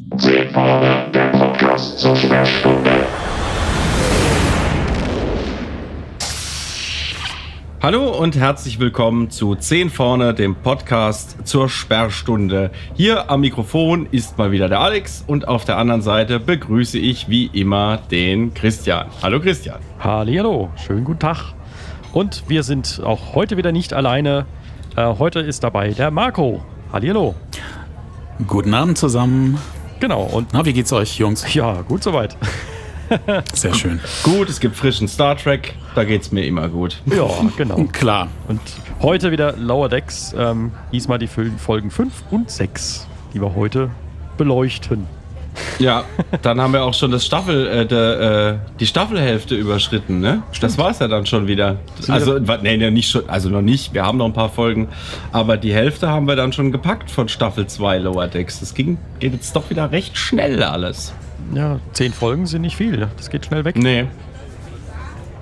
Zehn 0.00 0.48
Vorne, 0.50 1.10
der 1.12 1.26
Podcast 1.28 1.98
zur 1.98 2.16
Sperrstunde. 2.16 2.90
Hallo 7.82 8.08
und 8.18 8.34
herzlich 8.34 8.80
willkommen 8.80 9.30
zu 9.30 9.54
10 9.54 9.90
vorne, 9.90 10.32
dem 10.32 10.56
Podcast 10.56 11.46
zur 11.46 11.68
Sperrstunde. 11.68 12.70
Hier 12.94 13.30
am 13.30 13.42
Mikrofon 13.42 14.06
ist 14.10 14.38
mal 14.38 14.52
wieder 14.52 14.70
der 14.70 14.80
Alex 14.80 15.22
und 15.26 15.46
auf 15.46 15.66
der 15.66 15.76
anderen 15.76 16.00
Seite 16.00 16.40
begrüße 16.40 16.98
ich 16.98 17.28
wie 17.28 17.46
immer 17.52 17.98
den 18.10 18.54
Christian. 18.54 19.06
Hallo 19.22 19.38
Christian. 19.38 19.80
Hallo, 19.98 20.70
schönen 20.76 21.04
guten 21.04 21.20
Tag. 21.20 21.52
Und 22.12 22.44
wir 22.48 22.62
sind 22.62 23.02
auch 23.04 23.34
heute 23.34 23.58
wieder 23.58 23.70
nicht 23.70 23.92
alleine. 23.92 24.46
Äh, 24.96 25.04
heute 25.18 25.40
ist 25.40 25.62
dabei 25.62 25.90
der 25.90 26.10
Marco. 26.10 26.62
Hallo. 26.90 27.34
Guten 28.46 28.72
Abend 28.72 28.96
zusammen. 28.96 29.58
Genau. 30.00 30.22
Und 30.22 30.48
Na, 30.52 30.64
wie 30.64 30.72
geht's 30.72 30.92
euch, 30.92 31.18
Jungs? 31.18 31.52
ja, 31.54 31.82
gut 31.82 32.02
soweit. 32.02 32.36
Sehr 33.54 33.74
schön. 33.74 34.00
Gut, 34.22 34.48
es 34.48 34.60
gibt 34.60 34.76
frischen 34.76 35.08
Star 35.08 35.36
Trek, 35.36 35.74
da 35.96 36.04
geht's 36.04 36.30
mir 36.30 36.44
immer 36.46 36.68
gut. 36.68 37.02
Ja, 37.06 37.26
genau. 37.56 37.84
Klar. 37.92 38.28
Und 38.46 38.60
heute 39.02 39.32
wieder 39.32 39.56
Lower 39.56 39.88
Decks. 39.88 40.32
Ähm, 40.38 40.70
diesmal 40.92 41.18
die 41.18 41.26
Folgen 41.26 41.90
5 41.90 42.12
und 42.30 42.50
6, 42.50 43.08
die 43.34 43.40
wir 43.40 43.54
heute 43.56 43.90
beleuchten. 44.38 45.06
Ja, 45.78 46.04
dann 46.42 46.60
haben 46.60 46.72
wir 46.72 46.84
auch 46.84 46.94
schon 46.94 47.10
das 47.10 47.24
Staffel, 47.24 47.66
äh, 47.66 47.86
der, 47.86 48.20
äh, 48.20 48.78
die 48.78 48.86
Staffelhälfte 48.86 49.54
überschritten, 49.54 50.20
ne? 50.20 50.42
Das 50.60 50.78
war's 50.78 50.98
ja 50.98 51.08
dann 51.08 51.26
schon 51.26 51.46
wieder. 51.46 51.76
Also, 52.08 52.38
nee, 52.38 52.76
nee, 52.76 52.90
nicht 52.90 53.10
schon, 53.10 53.28
also 53.28 53.48
noch 53.48 53.62
nicht. 53.62 53.94
Wir 53.94 54.04
haben 54.04 54.18
noch 54.18 54.26
ein 54.26 54.32
paar 54.32 54.50
Folgen, 54.50 54.88
aber 55.32 55.56
die 55.56 55.72
Hälfte 55.72 56.08
haben 56.08 56.26
wir 56.26 56.36
dann 56.36 56.52
schon 56.52 56.72
gepackt 56.72 57.10
von 57.10 57.28
Staffel 57.28 57.66
2 57.66 57.98
Lower 57.98 58.28
Decks. 58.28 58.60
Das 58.60 58.74
ging, 58.74 58.98
geht 59.18 59.32
jetzt 59.32 59.54
doch 59.56 59.70
wieder 59.70 59.90
recht 59.90 60.16
schnell 60.16 60.62
alles. 60.62 61.12
Ja, 61.54 61.80
10 61.94 62.12
Folgen 62.12 62.46
sind 62.46 62.62
nicht 62.62 62.76
viel. 62.76 63.08
Das 63.16 63.30
geht 63.30 63.46
schnell 63.46 63.64
weg. 63.64 63.76
Nee. 63.76 64.06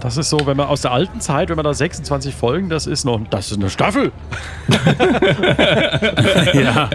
Das 0.01 0.17
ist 0.17 0.31
so, 0.31 0.47
wenn 0.47 0.57
man 0.57 0.69
aus 0.69 0.83
der 0.83 0.93
alten 0.93 1.21
Zeit, 1.21 1.49
wenn 1.49 1.57
man 1.57 1.65
da 1.65 1.75
26 1.75 2.33
Folgen, 2.35 2.69
das 2.69 2.87
ist 2.87 3.05
noch, 3.05 3.21
das 3.31 3.51
ist 3.51 3.59
eine 3.59 3.69
Staffel. 3.71 4.13
Ja. 6.55 6.89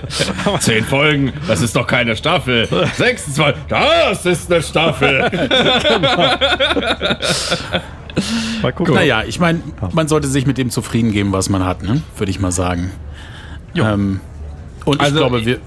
Zehn 0.60 0.84
Folgen, 0.84 1.34
das 1.48 1.62
ist 1.62 1.76
doch 1.76 1.86
keine 1.88 2.16
Staffel. 2.16 2.68
26, 2.96 3.64
das 3.68 4.26
ist 4.26 4.52
eine 4.52 4.62
Staffel. 4.62 5.30
Mal 8.62 8.74
gucken. 8.74 8.94
Naja, 8.96 9.24
ich 9.26 9.40
meine, 9.40 9.60
man 9.92 10.08
sollte 10.08 10.28
sich 10.28 10.46
mit 10.46 10.58
dem 10.58 10.70
zufrieden 10.70 11.12
geben, 11.12 11.32
was 11.34 11.50
man 11.50 11.66
hat, 11.66 11.84
ne? 11.84 12.02
würde 12.18 12.30
ich 12.30 12.40
mal 12.40 12.52
sagen. 12.52 12.92
Ähm, 13.76 14.20
und 14.86 15.02
Also, 15.02 15.16
ich 15.16 15.20
glaube, 15.20 15.46
wir 15.46 15.60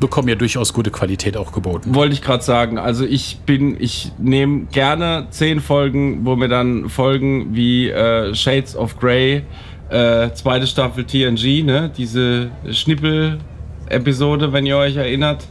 bekommen 0.00 0.28
ja 0.28 0.34
durchaus 0.34 0.72
gute 0.72 0.90
Qualität 0.90 1.36
auch 1.36 1.52
geboten. 1.52 1.94
Wollte 1.94 2.14
ich 2.14 2.22
gerade 2.22 2.42
sagen. 2.42 2.78
Also 2.78 3.04
ich 3.04 3.38
bin, 3.46 3.76
ich 3.78 4.10
nehme 4.18 4.64
gerne 4.72 5.26
zehn 5.30 5.60
Folgen, 5.60 6.24
wo 6.24 6.34
mir 6.36 6.48
dann 6.48 6.88
Folgen 6.88 7.54
wie 7.54 7.88
äh, 7.90 8.34
Shades 8.34 8.74
of 8.74 8.98
Grey, 8.98 9.42
äh, 9.90 10.30
zweite 10.32 10.66
Staffel 10.66 11.04
TNG, 11.04 11.62
ne? 11.64 11.90
Diese 11.96 12.50
Schnippel-Episode, 12.70 14.52
wenn 14.52 14.66
ihr 14.66 14.76
euch 14.76 14.96
erinnert. 14.96 15.46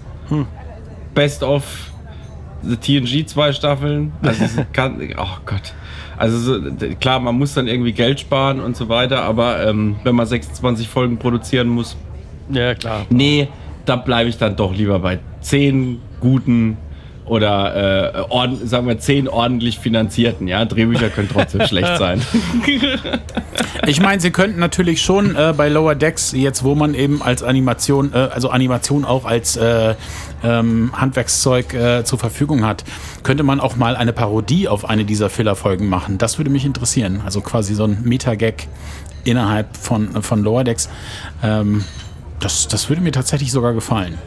Best 1.13 1.43
of 1.43 1.63
the 2.63 2.75
TNG 2.75 3.25
zwei 3.27 3.51
Staffeln. 3.53 4.11
Also 4.21 4.45
kann, 4.73 4.99
oh 5.17 5.37
Gott. 5.45 5.73
Also 6.17 6.37
so, 6.37 6.61
klar, 6.99 7.19
man 7.19 7.37
muss 7.37 7.53
dann 7.53 7.67
irgendwie 7.67 7.93
Geld 7.93 8.19
sparen 8.19 8.59
und 8.59 8.75
so 8.75 8.89
weiter, 8.89 9.21
aber 9.23 9.65
ähm, 9.65 9.95
wenn 10.03 10.15
man 10.15 10.25
26 10.25 10.87
Folgen 10.89 11.17
produzieren 11.17 11.69
muss, 11.69 11.95
Ja, 12.51 12.75
klar. 12.75 13.05
nee, 13.09 13.47
da 13.85 13.95
bleibe 13.95 14.29
ich 14.29 14.37
dann 14.37 14.55
doch 14.55 14.73
lieber 14.73 14.99
bei 14.99 15.19
zehn 15.41 15.99
guten 16.19 16.77
oder 17.29 18.15
äh, 18.15 18.21
ord, 18.29 18.67
sagen 18.67 18.87
wir 18.87 18.99
zehn 18.99 19.27
ordentlich 19.27 19.77
finanzierten. 19.79 20.47
Ja, 20.47 20.65
Drehbücher 20.65 21.09
können 21.09 21.29
trotzdem 21.31 21.61
schlecht 21.67 21.97
sein. 21.97 22.21
Ich 23.87 24.01
meine, 24.01 24.19
sie 24.19 24.31
könnten 24.31 24.59
natürlich 24.59 25.01
schon 25.01 25.35
äh, 25.35 25.53
bei 25.55 25.69
Lower 25.69 25.95
Decks, 25.95 26.31
jetzt 26.31 26.63
wo 26.63 26.75
man 26.75 26.95
eben 26.95 27.21
als 27.21 27.43
Animation, 27.43 28.13
äh, 28.13 28.17
also 28.17 28.49
Animation 28.49 29.05
auch 29.05 29.25
als 29.25 29.57
äh, 29.57 29.93
ähm, 30.43 30.91
Handwerkszeug 30.93 31.73
äh, 31.73 32.03
zur 32.03 32.17
Verfügung 32.17 32.65
hat, 32.65 32.83
könnte 33.23 33.43
man 33.43 33.59
auch 33.59 33.75
mal 33.75 33.95
eine 33.95 34.11
Parodie 34.11 34.67
auf 34.67 34.89
eine 34.89 35.05
dieser 35.05 35.29
Filler-Folgen 35.29 35.87
machen. 35.87 36.17
Das 36.17 36.39
würde 36.39 36.49
mich 36.49 36.65
interessieren. 36.65 37.21
Also 37.23 37.41
quasi 37.41 37.75
so 37.75 37.83
ein 37.83 37.99
Meta-Gag 38.03 38.67
innerhalb 39.23 39.77
von, 39.77 40.23
von 40.23 40.43
Lower 40.43 40.63
Decks. 40.63 40.89
Ähm, 41.43 41.83
das, 42.39 42.67
das 42.67 42.89
würde 42.89 43.01
mir 43.01 43.11
tatsächlich 43.11 43.51
sogar 43.51 43.73
gefallen. 43.73 44.17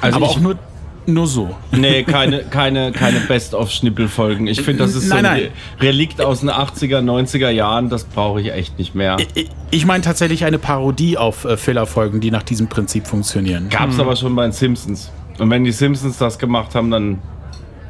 Also 0.00 0.16
Aber 0.16 0.26
auch 0.26 0.40
nur, 0.40 0.56
nur 1.06 1.26
so. 1.26 1.54
nee, 1.72 2.02
keine, 2.04 2.44
keine, 2.44 2.90
keine 2.92 3.20
Best-of-Schnippelfolgen. 3.20 4.46
Ich 4.46 4.62
finde, 4.62 4.84
das 4.84 4.94
ist 4.94 5.04
so 5.08 5.14
Nein, 5.14 5.26
ein 5.26 5.40
nein. 5.42 5.50
Re- 5.80 5.86
Relikt 5.88 6.20
aus 6.22 6.40
den 6.40 6.50
80er, 6.50 7.00
90er 7.00 7.50
Jahren. 7.50 7.90
Das 7.90 8.04
brauche 8.04 8.40
ich 8.40 8.52
echt 8.52 8.78
nicht 8.78 8.94
mehr. 8.94 9.16
Ich- 9.34 9.50
Ich 9.70 9.84
meine 9.86 10.02
tatsächlich 10.02 10.44
eine 10.44 10.58
Parodie 10.58 11.18
auf 11.18 11.44
äh, 11.44 11.56
Filler-Folgen, 11.56 12.20
die 12.20 12.30
nach 12.30 12.42
diesem 12.42 12.68
Prinzip 12.68 13.06
funktionieren. 13.06 13.68
Gab 13.68 13.90
es 13.90 13.98
aber 14.00 14.16
schon 14.16 14.34
bei 14.34 14.44
den 14.44 14.52
Simpsons. 14.52 15.10
Und 15.38 15.50
wenn 15.50 15.64
die 15.64 15.72
Simpsons 15.72 16.16
das 16.18 16.38
gemacht 16.38 16.74
haben, 16.74 16.90
dann 16.90 17.18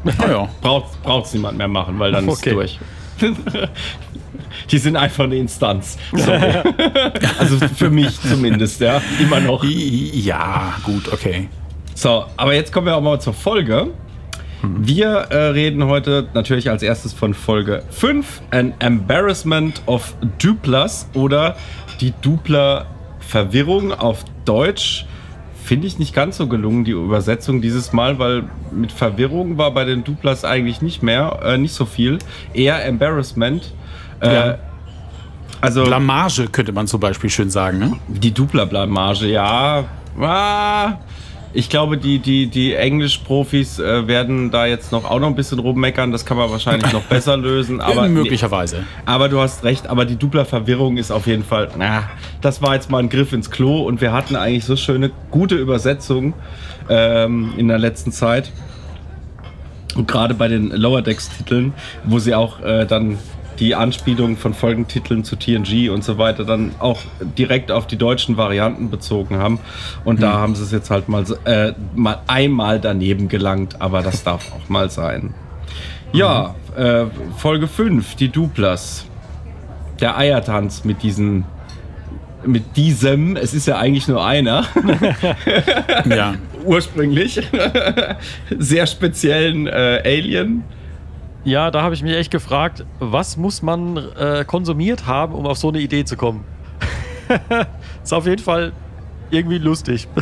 Oh 0.07 0.29
ja. 0.31 0.49
braucht 0.61 1.27
es 1.27 1.33
niemand 1.35 1.57
mehr 1.59 1.69
machen, 1.69 1.99
weil 1.99 2.13
dann 2.13 2.29
Okay. 2.29 2.51
ist 2.51 2.55
durch. 2.55 2.79
Die 4.71 4.79
sind 4.79 4.97
einfach 4.97 5.25
eine 5.25 5.37
Instanz. 5.37 5.99
Sorry. 6.13 6.41
also 7.39 7.59
für 7.77 7.91
mich 7.91 8.21
zumindest, 8.21 8.81
ja. 8.81 9.01
Immer 9.21 9.41
noch. 9.41 9.65
Ja, 9.65 10.75
gut, 10.85 11.13
okay. 11.13 11.49
So, 11.95 12.25
aber 12.37 12.55
jetzt 12.55 12.73
kommen 12.73 12.87
wir 12.87 12.97
auch 12.97 13.03
mal 13.03 13.21
zur 13.21 13.35
Folge. 13.35 13.91
Wir 14.67 15.09
äh, 15.09 15.37
reden 15.49 15.85
heute 15.85 16.27
natürlich 16.33 16.71
als 16.71 16.83
erstes 16.83 17.13
von 17.13 17.35
Folge 17.35 17.83
5, 17.91 18.43
An 18.51 18.73
Embarrassment 18.79 19.83
of 19.87 20.15
Duplas 20.39 21.09
oder 21.13 21.57
die 22.01 22.15
Dupler-Verwirrung 22.23 23.93
auf 23.93 24.25
Deutsch. 24.47 25.07
Finde 25.63 25.87
ich 25.87 25.99
nicht 25.99 26.15
ganz 26.15 26.39
so 26.39 26.47
gelungen, 26.47 26.85
die 26.85 26.93
Übersetzung 26.93 27.61
dieses 27.61 27.93
Mal, 27.93 28.19
weil 28.19 28.45
mit 28.71 28.91
Verwirrung 28.91 29.59
war 29.59 29.71
bei 29.73 29.85
den 29.85 30.03
Duplas 30.03 30.45
eigentlich 30.45 30.81
nicht 30.81 31.03
mehr, 31.03 31.41
äh, 31.45 31.59
nicht 31.59 31.75
so 31.75 31.85
viel. 31.85 32.19
Eher 32.55 32.85
Embarrassment. 32.85 33.73
Äh, 34.25 34.35
Ja. 34.35 34.59
Also 35.61 35.85
Blamage 35.85 36.49
könnte 36.53 36.73
man 36.73 36.87
zum 36.87 37.01
Beispiel 37.01 37.31
schön 37.31 37.49
sagen, 37.49 37.79
ne? 37.79 37.93
die 38.09 38.33
Dupler-Blamage, 38.33 39.27
ja. 39.29 39.85
Ah, 40.21 40.93
ich 41.55 41.71
glaube, 41.71 41.97
die, 41.97 42.19
die, 42.19 42.49
die 42.49 42.75
Englisch-Profis 42.75 43.79
äh, 43.79 44.07
werden 44.07 44.51
da 44.51 44.67
jetzt 44.67 44.93
noch 44.93 45.09
auch 45.09 45.21
noch 45.21 45.29
ein 45.29 45.35
bisschen 45.37 45.61
rummeckern. 45.61 46.13
Das 46.13 46.27
kann 46.27 46.37
man 46.37 46.51
wahrscheinlich 46.51 46.93
noch 46.93 47.03
besser 47.09 47.37
lösen. 47.39 47.81
Aber, 47.81 48.09
möglicherweise. 48.09 48.85
aber 49.07 49.29
du 49.31 49.41
hast 49.41 49.65
recht, 49.65 49.87
aber 49.87 50.05
die 50.05 50.17
Dupler-Verwirrung 50.17 50.99
ist 50.99 51.11
auf 51.11 51.27
jeden 51.27 51.45
Fall, 51.45 51.69
na, 51.79 52.11
das 52.43 52.61
war 52.61 52.75
jetzt 52.75 52.91
mal 52.91 52.99
ein 52.99 53.09
Griff 53.09 53.33
ins 53.33 53.51
Klo 53.51 53.85
und 53.85 54.01
wir 54.03 54.13
hatten 54.13 54.37
eigentlich 54.37 54.65
so 54.67 54.77
schöne, 54.77 55.13
gute 55.31 55.55
Übersetzungen 55.55 56.35
ähm, 56.91 57.55
in 57.57 57.69
der 57.69 57.79
letzten 57.79 58.13
Zeit. 58.13 58.53
Und 59.95 60.09
gerade 60.09 60.35
bei 60.35 60.49
den 60.49 60.71
Lower 60.71 61.01
Decks-Titeln, 61.03 61.73
wo 62.05 62.19
sie 62.19 62.35
auch 62.35 62.61
äh, 62.61 62.85
dann 62.85 63.17
die 63.59 63.75
Anspielung 63.75 64.37
von 64.37 64.55
Folgentiteln 64.55 65.25
zu 65.25 65.37
TNG 65.37 65.91
und 65.91 66.05
so 66.05 66.19
weiter 66.19 66.45
dann 66.45 66.73
auch 66.79 67.01
direkt 67.39 67.71
auf 67.71 67.87
die 67.87 67.97
deutschen 67.97 68.37
Varianten 68.37 68.91
bezogen 68.91 69.37
haben. 69.37 69.59
Und 70.05 70.23
da 70.23 70.35
haben 70.35 70.55
sie 70.55 70.63
es 70.63 70.73
jetzt 70.73 70.91
halt 70.91 71.09
mal, 71.09 71.25
äh, 71.45 71.73
mal 71.95 72.21
einmal 72.27 72.81
daneben 72.81 73.29
gelangt, 73.29 73.81
aber 73.81 74.03
das 74.03 74.25
darf 74.25 74.53
auch 74.53 74.69
mal 74.69 74.91
sein. 74.91 75.35
Ja, 76.13 76.55
äh, 76.77 77.07
Folge 77.37 77.67
5, 77.67 78.15
die 78.17 78.29
Duplas. 78.29 79.07
Der 80.01 80.17
Eiertanz 80.17 80.85
mit 80.85 81.03
diesen 81.03 81.45
mit 82.47 82.77
diesem, 82.77 83.37
es 83.37 83.55
ist 83.55 83.67
ja 83.67 83.79
eigentlich 83.79 84.07
nur 84.07 84.23
einer, 84.23 84.65
Ja. 86.05 86.35
ursprünglich, 86.65 87.41
sehr 88.59 88.87
speziellen 88.87 89.67
äh, 89.67 90.03
Alien. 90.05 90.65
Ja, 91.45 91.71
da 91.71 91.83
habe 91.83 91.95
ich 91.95 92.03
mich 92.03 92.15
echt 92.15 92.31
gefragt, 92.31 92.85
was 93.01 93.37
muss 93.37 93.61
man 93.63 93.97
äh, 94.19 94.45
konsumiert 94.47 95.07
haben, 95.07 95.35
um 95.35 95.47
auf 95.47 95.59
so 95.59 95.69
eine 95.69 95.79
Idee 95.81 96.05
zu 96.05 96.17
kommen? 96.17 96.45
ist 98.03 98.13
auf 98.15 98.27
jeden 98.27 98.43
Fall 98.43 98.73
irgendwie 99.31 99.59
lustig. 99.59 100.09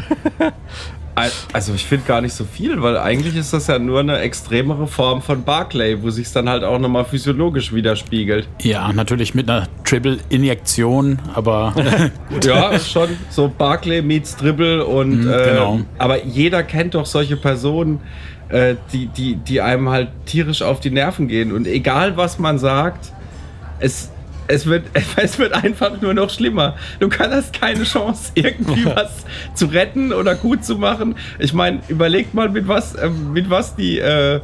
Al- 1.15 1.31
Also 1.53 1.75
ich 1.75 1.85
finde 1.85 2.07
gar 2.07 2.23
nicht 2.23 2.33
so 2.33 2.45
viel, 2.45 2.81
weil 2.81 2.97
eigentlich 2.97 3.37
ist 3.37 3.53
das 3.53 3.67
ja 3.67 3.79
nur 3.79 4.01
eine 4.01 4.19
extremere 4.21 4.87
Form 4.87 5.21
von 5.21 5.45
Barclay, 5.45 6.03
wo 6.03 6.09
sich 6.09 6.27
es 6.27 6.33
dann 6.33 6.49
halt 6.49 6.65
auch 6.65 6.79
nochmal 6.79 7.05
physiologisch 7.05 7.73
widerspiegelt. 7.73 8.49
ja, 8.63 8.91
natürlich 8.95 9.35
mit 9.35 9.51
einer 9.51 9.69
Triple-Injektion, 9.85 11.19
aber 11.35 11.75
Ja, 12.43 12.79
schon 12.79 13.11
so 13.29 13.53
Barclay 13.57 14.01
meets 14.01 14.37
Dribble 14.37 14.85
und 14.87 15.25
Mhm, 15.25 15.31
äh, 15.33 15.45
genau. 15.51 15.81
aber 15.99 16.25
jeder 16.25 16.63
kennt 16.63 16.95
doch 16.95 17.05
solche 17.05 17.37
Personen, 17.37 18.01
äh, 18.53 18.77
die, 18.93 19.07
die, 19.07 19.37
die 19.37 19.61
einem 19.61 19.89
halt 19.89 20.09
tierisch 20.27 20.63
auf 20.63 20.81
die 20.81 20.91
Nerven 20.91 21.27
gehen 21.27 21.53
und 21.53 21.67
egal 21.67 22.17
was 22.17 22.39
man 22.39 22.59
sagt, 22.59 23.13
es 23.81 24.11
es 24.49 24.67
wird, 24.67 24.85
es 25.17 25.39
wird 25.39 25.53
einfach 25.53 26.01
nur 26.01 26.15
noch 26.15 26.31
schlimmer. 26.31 26.77
Du 27.01 27.09
hast 27.11 27.53
keine 27.53 27.85
Chance, 27.85 28.33
irgendwie 28.35 28.85
was 28.95 29.25
zu 29.55 29.67
retten 29.67 30.13
oder 30.13 30.35
gut 30.35 30.65
zu 30.65 30.77
machen. 30.77 31.17
Ich 31.39 31.53
meine, 31.53 31.81
überleg 31.89 32.35
mal, 32.35 32.49
mit 32.49 32.69
was, 32.69 32.95
äh, 32.95 33.09
mit 33.09 33.51
was 33.51 33.75
die, 33.77 33.99
äh, 33.99 34.41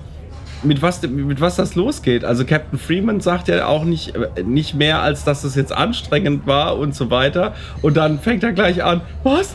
mit 0.63 0.83
was, 0.83 1.03
mit 1.03 1.41
was 1.41 1.57
das 1.57 1.75
losgeht. 1.75 2.25
Also 2.25 2.45
Captain 2.45 2.79
Freeman 2.79 3.21
sagt 3.21 3.49
ja 3.49 3.67
auch 3.67 3.85
nicht, 3.85 4.15
äh, 4.15 4.43
nicht 4.43 4.75
mehr, 4.75 5.03
als 5.03 5.25
dass 5.25 5.45
es 5.45 5.55
jetzt 5.55 5.73
anstrengend 5.73 6.47
war 6.47 6.79
und 6.79 6.95
so 6.95 7.11
weiter. 7.11 7.55
Und 7.83 7.97
dann 7.97 8.19
fängt 8.19 8.43
er 8.43 8.53
gleich 8.53 8.83
an, 8.83 9.03
was? 9.23 9.55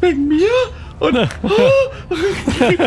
Wegen 0.00 0.28
mir? 0.28 0.48
Und, 1.02 1.16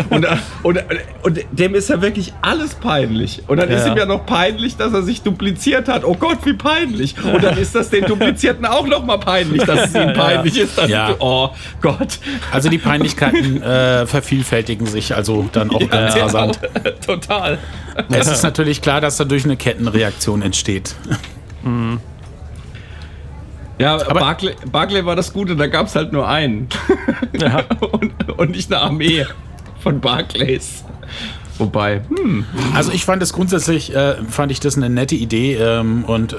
und, 0.10 0.26
und, 0.64 0.80
und, 1.24 1.40
dem 1.52 1.76
ist 1.76 1.90
ja 1.90 2.02
wirklich 2.02 2.34
alles 2.42 2.74
peinlich. 2.76 3.44
Und 3.48 3.58
dann 3.58 3.70
Ja. 3.70 3.78
ist 3.78 3.88
ihm 3.88 3.98
ja 3.98 4.06
noch 4.06 4.26
peinlich, 4.26 4.78
dass 4.78 4.94
er 4.94 5.02
sich 5.04 5.22
dupliziert 5.22 5.90
hat. 5.90 6.06
Oh 6.06 6.16
Gott, 6.16 6.38
wie 6.46 6.54
peinlich. 6.54 7.16
Und 7.22 7.44
dann 7.44 7.58
ist 7.58 7.76
das 7.76 7.90
den 7.90 8.06
Duplizierten 8.06 8.66
auch 8.66 8.88
noch 8.88 9.04
mal 9.06 9.18
peinlich, 9.18 9.64
dass 9.64 9.90
es 9.90 9.96
ihm 9.96 10.14
peinlich 10.14 10.58
ist. 10.58 10.78
Dass 10.78 10.90
Ja. 10.90 11.14
Oh 11.20 11.50
Gott. 11.82 12.20
Also 12.52 12.70
die 12.70 12.78
Peinlichkeiten 12.78 13.62
äh, 13.62 14.06
vervielfältigen 14.08 14.88
sich 14.88 15.14
also 15.14 15.50
dann 15.52 15.70
auch 15.72 15.90
ganz 15.90 16.16
rasant. 16.16 16.60
Total. 17.06 17.58
Es 18.10 18.28
ist 18.28 18.44
natürlich 18.44 18.82
klar, 18.82 19.02
dass 19.02 19.18
dadurch 19.18 19.44
eine 19.44 19.58
Kettenreaktion 19.58 20.42
entsteht. 20.42 20.96
Ja, 23.78 23.96
Aber- 23.96 24.20
Barclay, 24.22 24.56
Barclay 24.72 25.06
war 25.06 25.16
das 25.18 25.34
Gute, 25.34 25.56
da 25.56 25.68
gab 25.68 25.88
es 25.88 25.96
halt 25.96 26.14
nur 26.14 26.28
einen. 26.28 26.70
Ja. 27.40 27.64
und, 27.92 28.14
und 28.38 28.52
nicht 28.52 28.72
eine 28.72 28.82
Armee 28.82 29.26
von 29.80 30.00
Barclays. 30.00 30.85
Wobei, 31.58 32.02
hm, 32.10 32.46
Also 32.74 32.92
ich 32.92 33.06
fand 33.06 33.24
es 33.24 33.32
grundsätzlich, 33.32 33.96
äh, 33.96 34.16
fand 34.30 34.52
ich 34.52 34.60
das 34.60 34.76
eine 34.76 34.90
nette 34.90 35.16
Idee 35.16 35.56
ähm, 35.56 36.04
und 36.06 36.34
äh, 36.34 36.38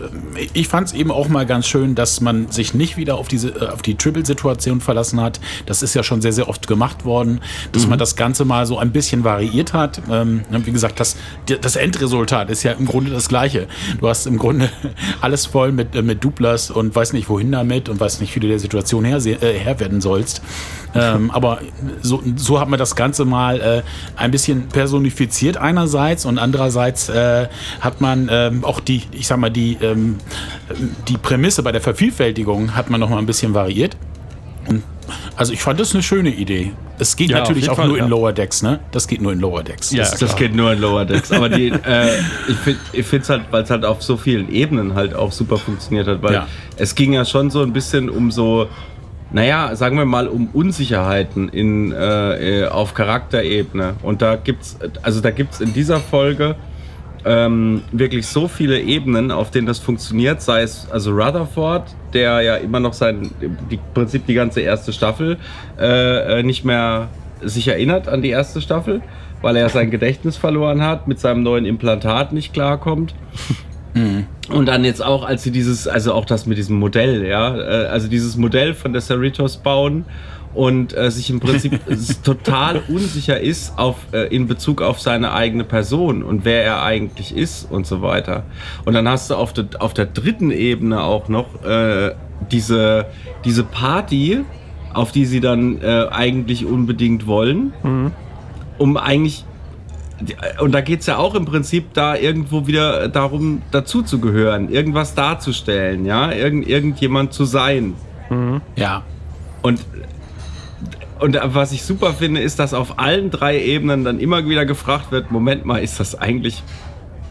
ich 0.52 0.68
fand 0.68 0.88
es 0.88 0.92
eben 0.94 1.10
auch 1.10 1.28
mal 1.28 1.46
ganz 1.46 1.66
schön, 1.66 1.94
dass 1.94 2.20
man 2.20 2.50
sich 2.50 2.74
nicht 2.74 2.96
wieder 2.98 3.16
auf 3.16 3.28
diese, 3.28 3.48
äh, 3.48 3.68
auf 3.68 3.80
die 3.80 3.94
Triple-Situation 3.94 4.80
verlassen 4.80 5.20
hat. 5.20 5.40
Das 5.64 5.82
ist 5.82 5.94
ja 5.94 6.02
schon 6.02 6.20
sehr, 6.20 6.32
sehr 6.32 6.48
oft 6.48 6.66
gemacht 6.66 7.04
worden, 7.04 7.40
dass 7.72 7.86
man 7.86 7.98
das 7.98 8.16
Ganze 8.16 8.44
mal 8.44 8.66
so 8.66 8.78
ein 8.78 8.92
bisschen 8.92 9.24
variiert 9.24 9.72
hat. 9.72 10.02
Ähm, 10.10 10.42
wie 10.50 10.72
gesagt, 10.72 11.00
das, 11.00 11.16
das 11.60 11.76
Endresultat 11.76 12.50
ist 12.50 12.62
ja 12.62 12.72
im 12.72 12.84
Grunde 12.84 13.10
das 13.10 13.28
gleiche. 13.28 13.68
Du 14.00 14.08
hast 14.08 14.26
im 14.26 14.36
Grunde 14.36 14.68
alles 15.22 15.46
voll 15.46 15.72
mit, 15.72 15.94
äh, 15.94 16.02
mit 16.02 16.22
Duplas 16.22 16.70
und 16.70 16.94
weiß 16.94 17.14
nicht 17.14 17.28
wohin 17.30 17.52
damit 17.52 17.88
und 17.88 17.98
weiß 17.98 18.20
nicht, 18.20 18.34
wie 18.36 18.40
du 18.40 18.48
der 18.48 18.58
Situation 18.58 19.04
her, 19.04 19.18
äh, 19.24 19.58
Herr 19.58 19.80
werden 19.80 20.02
sollst. 20.02 20.42
Ähm, 20.98 21.30
aber 21.30 21.60
so, 22.02 22.22
so 22.36 22.60
hat 22.60 22.68
man 22.68 22.78
das 22.78 22.96
Ganze 22.96 23.24
mal 23.24 23.60
äh, 23.60 23.82
ein 24.16 24.30
bisschen 24.30 24.68
personifiziert 24.68 25.56
einerseits 25.56 26.24
und 26.24 26.38
andererseits 26.38 27.08
äh, 27.08 27.48
hat 27.80 28.00
man 28.00 28.28
ähm, 28.30 28.64
auch 28.64 28.80
die, 28.80 29.02
ich 29.12 29.26
sag 29.26 29.38
mal, 29.38 29.50
die, 29.50 29.76
ähm, 29.80 30.16
die 31.08 31.18
Prämisse 31.18 31.62
bei 31.62 31.72
der 31.72 31.80
Vervielfältigung 31.80 32.74
hat 32.76 32.90
man 32.90 33.00
noch 33.00 33.10
mal 33.10 33.18
ein 33.18 33.26
bisschen 33.26 33.54
variiert. 33.54 33.96
Also 35.36 35.52
ich 35.52 35.60
fand 35.62 35.78
das 35.78 35.94
eine 35.94 36.02
schöne 36.02 36.30
Idee. 36.30 36.72
Es 36.98 37.14
geht 37.14 37.30
Ja, 37.30 37.38
natürlich 37.38 37.70
auch 37.70 37.76
Fall, 37.76 37.86
nur 37.88 37.98
in 37.98 38.04
ja. 38.04 38.08
Lower 38.10 38.32
Decks, 38.32 38.62
ne? 38.62 38.80
Das 38.90 39.06
geht 39.06 39.20
nur 39.20 39.32
in 39.32 39.38
Lower 39.38 39.62
Decks. 39.62 39.92
Ja, 39.92 39.98
das 40.02 40.18
das 40.18 40.34
geht 40.34 40.54
nur 40.54 40.72
in 40.72 40.80
Lower 40.80 41.04
Decks. 41.04 41.30
Aber 41.30 41.48
die, 41.48 41.68
äh, 41.68 42.18
ich 42.92 43.06
finde 43.06 43.22
es 43.22 43.28
halt, 43.30 43.42
weil 43.52 43.62
es 43.62 43.70
halt 43.70 43.84
auf 43.84 44.02
so 44.02 44.16
vielen 44.16 44.50
Ebenen 44.50 44.94
halt 44.94 45.14
auch 45.14 45.30
super 45.30 45.58
funktioniert 45.58 46.08
hat. 46.08 46.22
Weil 46.22 46.32
Ja. 46.34 46.46
es 46.76 46.94
ging 46.96 47.12
ja 47.12 47.24
schon 47.24 47.50
so 47.50 47.62
ein 47.62 47.72
bisschen 47.72 48.10
um 48.10 48.32
so, 48.32 48.66
naja, 49.36 49.76
sagen 49.76 49.98
wir 49.98 50.06
mal, 50.06 50.28
um 50.28 50.48
Unsicherheiten 50.54 51.50
in, 51.50 51.92
äh, 51.92 52.62
äh, 52.62 52.68
auf 52.68 52.94
Charakterebene. 52.94 53.96
Und 54.02 54.22
da 54.22 54.36
gibt's, 54.36 54.78
also 55.02 55.20
in 55.60 55.74
dieser 55.74 56.00
Folge 56.00 56.56
ähm, 57.26 57.82
wirklich 57.92 58.26
so 58.28 58.48
viele 58.48 58.80
Ebenen, 58.80 59.30
auf 59.30 59.50
denen 59.50 59.66
das 59.66 59.78
funktioniert, 59.78 60.40
sei 60.40 60.62
es 60.62 60.88
also 60.90 61.10
Rutherford, 61.10 61.94
der 62.14 62.40
ja 62.40 62.56
immer 62.56 62.80
noch 62.80 62.94
sein, 62.94 63.30
im 63.40 63.78
Prinzip 63.92 64.24
die 64.24 64.32
ganze 64.32 64.62
erste 64.62 64.94
Staffel 64.94 65.36
äh, 65.78 66.38
äh, 66.38 66.42
nicht 66.42 66.64
mehr 66.64 67.08
sich 67.42 67.68
erinnert 67.68 68.08
an 68.08 68.22
die 68.22 68.30
erste 68.30 68.62
Staffel, 68.62 69.02
weil 69.42 69.56
er 69.56 69.68
sein 69.68 69.90
Gedächtnis 69.90 70.38
verloren 70.38 70.82
hat, 70.82 71.08
mit 71.08 71.20
seinem 71.20 71.42
neuen 71.42 71.66
Implantat 71.66 72.32
nicht 72.32 72.54
klarkommt. 72.54 73.14
Und 74.50 74.66
dann 74.66 74.84
jetzt 74.84 75.02
auch, 75.02 75.24
als 75.24 75.42
sie 75.42 75.50
dieses, 75.50 75.88
also 75.88 76.12
auch 76.12 76.24
das 76.24 76.46
mit 76.46 76.58
diesem 76.58 76.78
Modell, 76.78 77.26
ja, 77.26 77.56
äh, 77.56 77.86
also 77.86 78.08
dieses 78.08 78.36
Modell 78.36 78.74
von 78.74 78.92
der 78.92 79.02
Cerritos 79.02 79.56
bauen 79.56 80.04
und 80.54 80.96
äh, 80.96 81.10
sich 81.10 81.30
im 81.30 81.40
Prinzip 81.40 81.80
total 82.24 82.82
unsicher 82.88 83.40
ist 83.40 83.78
auf, 83.78 83.96
äh, 84.12 84.34
in 84.34 84.46
Bezug 84.46 84.82
auf 84.82 85.00
seine 85.00 85.32
eigene 85.32 85.64
Person 85.64 86.22
und 86.22 86.44
wer 86.44 86.64
er 86.64 86.82
eigentlich 86.82 87.36
ist 87.36 87.70
und 87.70 87.86
so 87.86 88.02
weiter. 88.02 88.44
Und 88.84 88.94
dann 88.94 89.08
hast 89.08 89.30
du 89.30 89.34
auf 89.34 89.52
der, 89.52 89.66
auf 89.78 89.94
der 89.94 90.06
dritten 90.06 90.50
Ebene 90.50 91.02
auch 91.02 91.28
noch 91.28 91.64
äh, 91.64 92.12
diese, 92.50 93.06
diese 93.44 93.64
Party, 93.64 94.44
auf 94.92 95.12
die 95.12 95.26
sie 95.26 95.40
dann 95.40 95.82
äh, 95.82 96.06
eigentlich 96.10 96.64
unbedingt 96.64 97.26
wollen, 97.26 97.72
um 98.78 98.96
eigentlich 98.96 99.44
und 100.60 100.72
da 100.72 100.80
geht 100.80 101.00
es 101.00 101.06
ja 101.06 101.18
auch 101.18 101.34
im 101.34 101.44
Prinzip 101.44 101.92
da 101.92 102.16
irgendwo 102.16 102.66
wieder 102.66 103.08
darum, 103.08 103.62
dazuzugehören, 103.70 104.70
irgendwas 104.70 105.14
darzustellen, 105.14 106.06
ja, 106.06 106.32
Irgend, 106.32 106.66
irgendjemand 106.66 107.32
zu 107.32 107.44
sein. 107.44 107.94
Ja. 108.76 109.02
Und, 109.62 109.84
und 111.20 111.38
was 111.42 111.72
ich 111.72 111.82
super 111.82 112.12
finde, 112.14 112.40
ist, 112.40 112.58
dass 112.58 112.72
auf 112.72 112.98
allen 112.98 113.30
drei 113.30 113.60
Ebenen 113.60 114.04
dann 114.04 114.18
immer 114.18 114.48
wieder 114.48 114.64
gefragt 114.64 115.12
wird: 115.12 115.30
Moment 115.30 115.64
mal, 115.64 115.78
ist 115.78 116.00
das 116.00 116.14
eigentlich, 116.14 116.62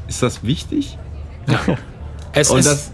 ist 0.07 0.21
das 0.21 0.43
wichtig? 0.43 0.97
Es 2.37 2.49
Und 2.49 2.59
ist, 2.59 2.67
das, 2.67 2.91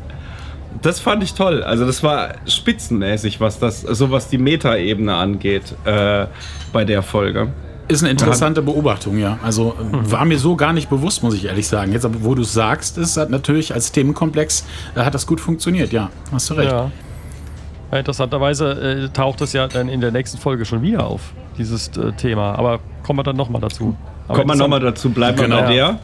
das 0.83 0.99
fand 0.99 1.23
ich 1.23 1.33
toll. 1.33 1.63
Also, 1.63 1.83
das 1.87 2.03
war 2.03 2.35
spitzenmäßig, 2.45 3.41
was 3.41 3.57
das, 3.57 3.81
so 3.81 4.11
was 4.11 4.29
die 4.29 4.37
Metaebene 4.37 5.15
angeht, 5.15 5.73
äh, 5.83 6.27
bei 6.71 6.85
der 6.85 7.01
Folge. 7.01 7.51
Ist 7.91 8.03
eine 8.03 8.11
interessante 8.11 8.61
Beobachtung, 8.61 9.17
ja. 9.17 9.37
Also 9.43 9.75
äh, 9.79 10.11
war 10.11 10.25
mir 10.25 10.37
so 10.39 10.55
gar 10.55 10.73
nicht 10.73 10.89
bewusst, 10.89 11.23
muss 11.23 11.33
ich 11.35 11.45
ehrlich 11.45 11.67
sagen. 11.67 11.91
Jetzt 11.91 12.05
aber, 12.05 12.23
wo 12.23 12.35
du 12.35 12.41
es 12.43 12.53
sagst, 12.53 12.97
ist 12.97 13.17
hat 13.17 13.29
natürlich 13.29 13.73
als 13.73 13.91
Themenkomplex 13.91 14.65
äh, 14.95 15.01
hat 15.01 15.13
das 15.13 15.27
gut 15.27 15.41
funktioniert, 15.41 15.91
ja. 15.91 16.09
Hast 16.31 16.49
du 16.49 16.53
recht. 16.55 16.71
Ja. 16.71 16.89
Ja, 17.91 17.97
Interessanterweise 17.97 18.71
äh, 18.71 19.09
taucht 19.09 19.41
es 19.41 19.51
ja 19.53 19.67
dann 19.67 19.89
in 19.89 19.99
der 19.99 20.11
nächsten 20.11 20.37
Folge 20.37 20.63
schon 20.63 20.81
wieder 20.81 21.05
auf, 21.05 21.33
dieses 21.57 21.89
äh, 21.97 22.13
Thema. 22.13 22.55
Aber 22.57 22.79
kommen 23.03 23.19
wir 23.19 23.23
dann 23.23 23.35
nochmal 23.35 23.61
dazu. 23.61 23.95
Aber 24.27 24.37
Kommen 24.39 24.49
wir 24.51 24.55
nochmal 24.55 24.79
dazu, 24.79 25.09
bleiben 25.09 25.37
wir 25.37 25.45
Genau. 25.45 25.61
bei 25.63 25.73
der. 25.73 25.99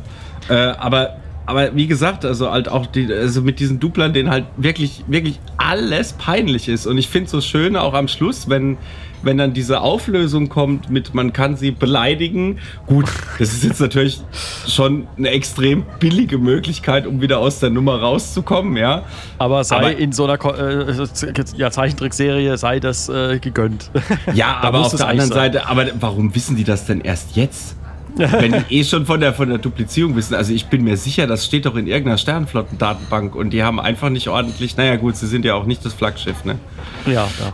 Äh, 0.50 0.75
aber, 0.78 1.16
aber 1.45 1.74
wie 1.75 1.88
gesagt, 1.88 2.25
also 2.25 2.51
halt 2.51 2.68
auch 2.68 2.88
die, 2.88 3.12
also 3.13 3.42
mit 3.42 3.62
diesen 3.62 3.80
Duplern, 3.80 4.12
denen 4.12 4.30
halt 4.30 4.44
wirklich, 4.57 5.06
wirklich 5.07 5.39
alles 5.56 6.12
peinlich 6.13 6.68
ist. 6.68 6.88
Und 6.88 6.98
ich 6.98 7.07
finde 7.07 7.25
es 7.28 7.31
so 7.31 7.39
schön 7.39 7.78
auch 7.78 7.94
am 7.94 8.10
Schluss, 8.10 8.50
wenn, 8.50 8.78
wenn 9.24 9.38
dann 9.38 9.54
diese 9.54 9.81
Auflösung 9.81 10.50
kommt 10.50 10.90
mit, 10.90 11.14
man 11.14 11.34
kann 11.34 11.56
sie 11.58 11.72
beleidigen. 11.72 12.60
Gut, 12.86 13.06
das 13.40 13.54
ist 13.54 13.64
jetzt 13.64 13.80
natürlich 13.81 14.22
schon 14.68 15.08
eine 15.18 15.30
extrem 15.30 15.84
billige 16.00 16.38
Möglichkeit, 16.38 17.08
um 17.08 17.22
wieder 17.22 17.39
aus 17.39 17.60
der 17.60 17.70
Nummer 17.70 18.00
rauszukommen, 18.00 18.77
ja. 18.77 19.03
Aber 19.38 19.63
sei 19.63 19.77
Aber- 19.77 19.98
in 19.98 20.12
so 20.12 20.25
einer 20.25 20.38
Ko 20.38 20.51
äh, 20.51 20.86
ja, 21.56 21.72
Zeichentrickserie 21.72 22.58
sei 22.58 22.80
das 22.80 23.10
äh, 23.10 23.39
gegönnt. 23.39 23.89
Ja, 24.34 24.58
aber 24.62 24.82
auf 24.82 24.96
der 24.96 25.08
anderen 25.08 25.30
sein. 25.30 25.53
Seite, 25.53 25.68
aber 25.68 25.86
warum 26.00 26.34
wissen 26.36 26.56
die 26.56 26.63
das 26.63 26.86
denn 26.86 27.01
erst 27.01 27.36
jetzt? 27.36 27.75
Wenn 28.17 28.63
die 28.69 28.79
eh 28.79 28.83
schon 28.83 29.05
von 29.05 29.19
der, 29.19 29.33
von 29.33 29.50
der 29.50 29.57
Duplizierung 29.57 30.15
wissen. 30.15 30.36
Also 30.36 30.53
ich 30.53 30.67
bin 30.67 30.83
mir 30.83 30.97
sicher, 30.97 31.27
das 31.27 31.45
steht 31.45 31.65
doch 31.65 31.75
in 31.75 31.88
irgendeiner 31.88 32.17
Sternflottendatenbank 32.17 33.36
und 33.36 33.51
die 33.51 33.63
haben 33.63 33.79
einfach 33.79 34.09
nicht 34.09 34.27
ordentlich, 34.27 34.77
naja 34.77 34.95
gut, 34.95 35.15
sie 35.15 35.27
sind 35.27 35.45
ja 35.45 35.55
auch 35.55 35.65
nicht 35.65 35.86
das 35.86 35.93
Flaggschiff, 35.93 36.45
ne? 36.45 36.57
Ja, 37.05 37.27
ja. 37.39 37.53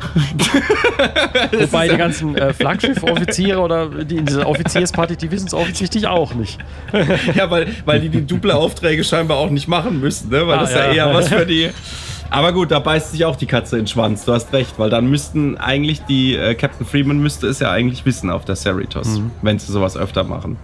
Wobei 1.59 1.87
die 1.87 1.97
ganzen 1.97 2.35
äh, 2.35 2.53
Flaggschiff-Offiziere 2.53 3.59
oder 3.59 3.87
die 3.87 4.17
in 4.17 4.25
dieser 4.25 4.47
Offiziersparty, 4.47 5.17
die 5.17 5.31
wissen 5.31 5.47
es 5.47 5.53
offensichtlich 5.53 6.07
auch 6.07 6.33
nicht. 6.33 6.59
Ja, 7.35 7.49
weil, 7.51 7.67
weil 7.85 7.99
die 7.99 8.09
die 8.09 8.25
Duple-Aufträge 8.25 9.03
scheinbar 9.03 9.37
auch 9.37 9.49
nicht 9.49 9.67
machen 9.67 9.99
müssen, 9.99 10.29
ne? 10.29 10.47
Weil 10.47 10.57
Ah, 10.57 10.61
das 10.61 10.69
ist 10.69 10.75
ja, 10.75 10.85
ja. 10.87 10.93
eher 11.07 11.13
was 11.13 11.27
für 11.29 11.45
die... 11.45 11.69
Aber 12.33 12.51
gut, 12.51 12.71
da 12.71 12.79
beißt 12.79 13.11
sich 13.11 13.25
auch 13.25 13.35
die 13.35 13.45
Katze 13.45 13.77
in 13.77 13.83
den 13.83 13.87
Schwanz, 13.87 14.25
du 14.25 14.33
hast 14.33 14.51
recht, 14.53 14.79
weil 14.79 14.89
dann 14.89 15.05
müssten 15.07 15.55
eigentlich 15.57 16.01
die, 16.05 16.35
äh, 16.35 16.55
Captain 16.55 16.85
Freeman 16.85 17.19
müsste 17.19 17.45
es 17.47 17.59
ja 17.59 17.71
eigentlich 17.71 18.05
wissen 18.05 18.29
auf 18.31 18.43
der 18.43 18.55
Cerritos, 18.55 19.21
wenn 19.43 19.59
sie 19.59 19.71
sowas 19.71 19.95
öfter 19.95 20.23
machen. 20.23 20.57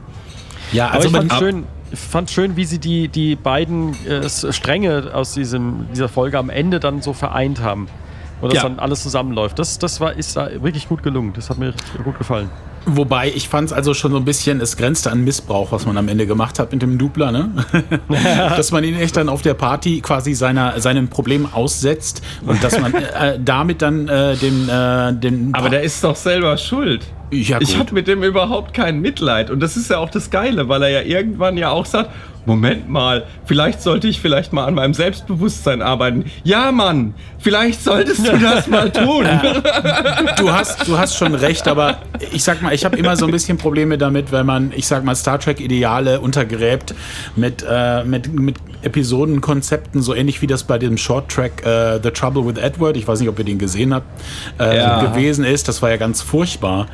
Ja, 0.72 0.88
Aber 0.88 0.96
also 0.96 1.08
ich 1.08 1.14
man, 1.14 1.30
fand 1.30 1.40
schön, 1.40 1.64
ich 1.92 2.00
fand 2.00 2.30
schön, 2.32 2.56
wie 2.56 2.66
sie 2.66 2.80
die, 2.80 3.08
die 3.08 3.36
beiden 3.36 3.94
äh, 4.08 4.28
Stränge 4.30 5.12
aus 5.14 5.34
diesem, 5.34 5.86
dieser 5.94 6.10
Folge 6.10 6.40
am 6.40 6.50
Ende 6.50 6.80
dann 6.80 7.02
so 7.04 7.14
vereint 7.14 7.62
haben. 7.62 7.88
Und 8.42 8.54
dass 8.54 8.64
Ja. 8.64 8.70
dann 8.70 8.80
alles 8.80 9.04
zusammenläuft. 9.04 9.60
Das, 9.60 9.80
das 9.80 10.00
war, 10.00 10.14
ist 10.14 10.38
da 10.38 10.50
wirklich 10.64 10.88
gut 10.88 11.04
gelungen. 11.04 11.34
Das 11.36 11.50
hat 11.50 11.58
mir 11.58 11.74
gut 12.04 12.18
gefallen. 12.18 12.50
Wobei 12.98 13.30
ich 13.30 13.50
fand 13.50 13.68
es 13.68 13.74
also 13.74 13.94
schon 13.94 14.12
so 14.12 14.18
ein 14.18 14.26
bisschen, 14.26 14.62
es 14.62 14.78
grenzte 14.78 15.12
an 15.12 15.24
Missbrauch, 15.24 15.72
was 15.72 15.86
man 15.86 15.98
am 15.98 16.08
Ende 16.08 16.28
gemacht 16.28 16.60
hat 16.60 16.72
mit 16.72 16.82
dem 16.82 16.98
Dupler, 16.98 17.32
ne? 17.32 17.52
dass 18.10 18.72
man 18.72 18.84
ihn 18.84 18.96
echt 18.96 19.18
dann 19.18 19.30
auf 19.30 19.42
der 19.42 19.54
Party 19.54 20.02
quasi 20.02 20.34
seiner, 20.34 20.80
seinem 20.80 21.08
Problem 21.08 21.48
aussetzt 21.52 22.22
und 22.46 22.64
dass 22.64 22.80
man 22.80 22.94
äh, 22.94 23.40
damit 23.44 23.82
dann 23.82 24.08
äh, 24.08 24.36
dem, 24.36 24.70
äh, 24.70 25.14
dem 25.14 25.54
Aber 25.54 25.70
der 25.70 25.84
ist 25.84 26.04
doch 26.04 26.16
selber 26.16 26.58
schuld. 26.58 27.06
Ja, 27.32 27.60
Ich 27.62 27.78
habe 27.78 27.94
mit 27.94 28.08
dem 28.08 28.24
überhaupt 28.24 28.74
kein 28.74 29.02
Mitleid. 29.02 29.50
Und 29.50 29.60
das 29.60 29.78
ist 29.78 29.90
ja 29.90 29.98
auch 29.98 30.10
das 30.10 30.30
Geile, 30.30 30.68
weil 30.70 30.84
er 30.84 30.90
ja 30.90 31.02
irgendwann 31.02 31.58
ja 31.58 31.70
auch 31.70 31.86
sagt, 31.86 32.10
Moment 32.46 32.90
mal, 32.90 33.26
vielleicht 33.46 33.82
sollte 33.82 34.08
ich 34.08 34.20
vielleicht 34.22 34.54
mal 34.54 34.66
an 34.66 34.74
meinem 34.74 34.94
Selbstbewusstsein 34.96 35.84
arbeiten. 35.84 36.26
Ja, 36.44 36.72
Mann, 36.72 37.14
vielleicht 37.38 37.84
solltest 37.84 38.28
du 38.28 38.38
das 38.40 38.68
mal 38.68 38.90
tun. 38.92 39.26
du 40.38 40.52
hast, 40.52 40.88
du 40.88 40.98
hast 40.98 41.16
schon 41.16 41.36
recht, 41.36 41.68
aber 41.68 42.00
ich 42.32 42.44
sag 42.44 42.62
mal, 42.62 42.74
ich 42.74 42.86
habe 42.86 42.98
immer 42.98 43.16
so 43.18 43.26
ein 43.26 43.32
bisschen 43.32 43.58
Probleme 43.58 43.98
damit, 44.00 44.32
wenn 44.32 44.46
man, 44.48 44.72
ich 44.76 44.88
sag 44.88 45.04
mal, 45.04 45.16
Star 45.16 45.40
Trek-Ideale 45.40 46.22
untergräbt 46.22 46.96
mit, 47.36 47.64
äh, 47.70 48.04
mit, 48.04 48.34
mit 48.34 48.56
Episodenkonzepten, 48.84 50.02
so 50.02 50.14
ähnlich 50.16 50.42
wie 50.42 50.48
das 50.48 50.64
bei 50.64 50.78
dem 50.78 50.98
Short-Track 50.98 51.66
äh, 51.66 52.00
The 52.02 52.12
Trouble 52.12 52.46
with 52.46 52.62
Edward, 52.62 52.98
ich 52.98 53.08
weiß 53.08 53.20
nicht, 53.20 53.30
ob 53.30 53.38
ihr 53.40 53.46
den 53.46 53.58
gesehen 53.60 53.94
habt, 53.94 54.06
äh, 54.60 54.78
Ja. 54.78 55.04
gewesen 55.06 55.44
ist. 55.46 55.68
Das 55.68 55.82
war 55.82 55.90
ja 55.90 55.98
ganz 55.98 56.22
furchtbar. 56.22 56.88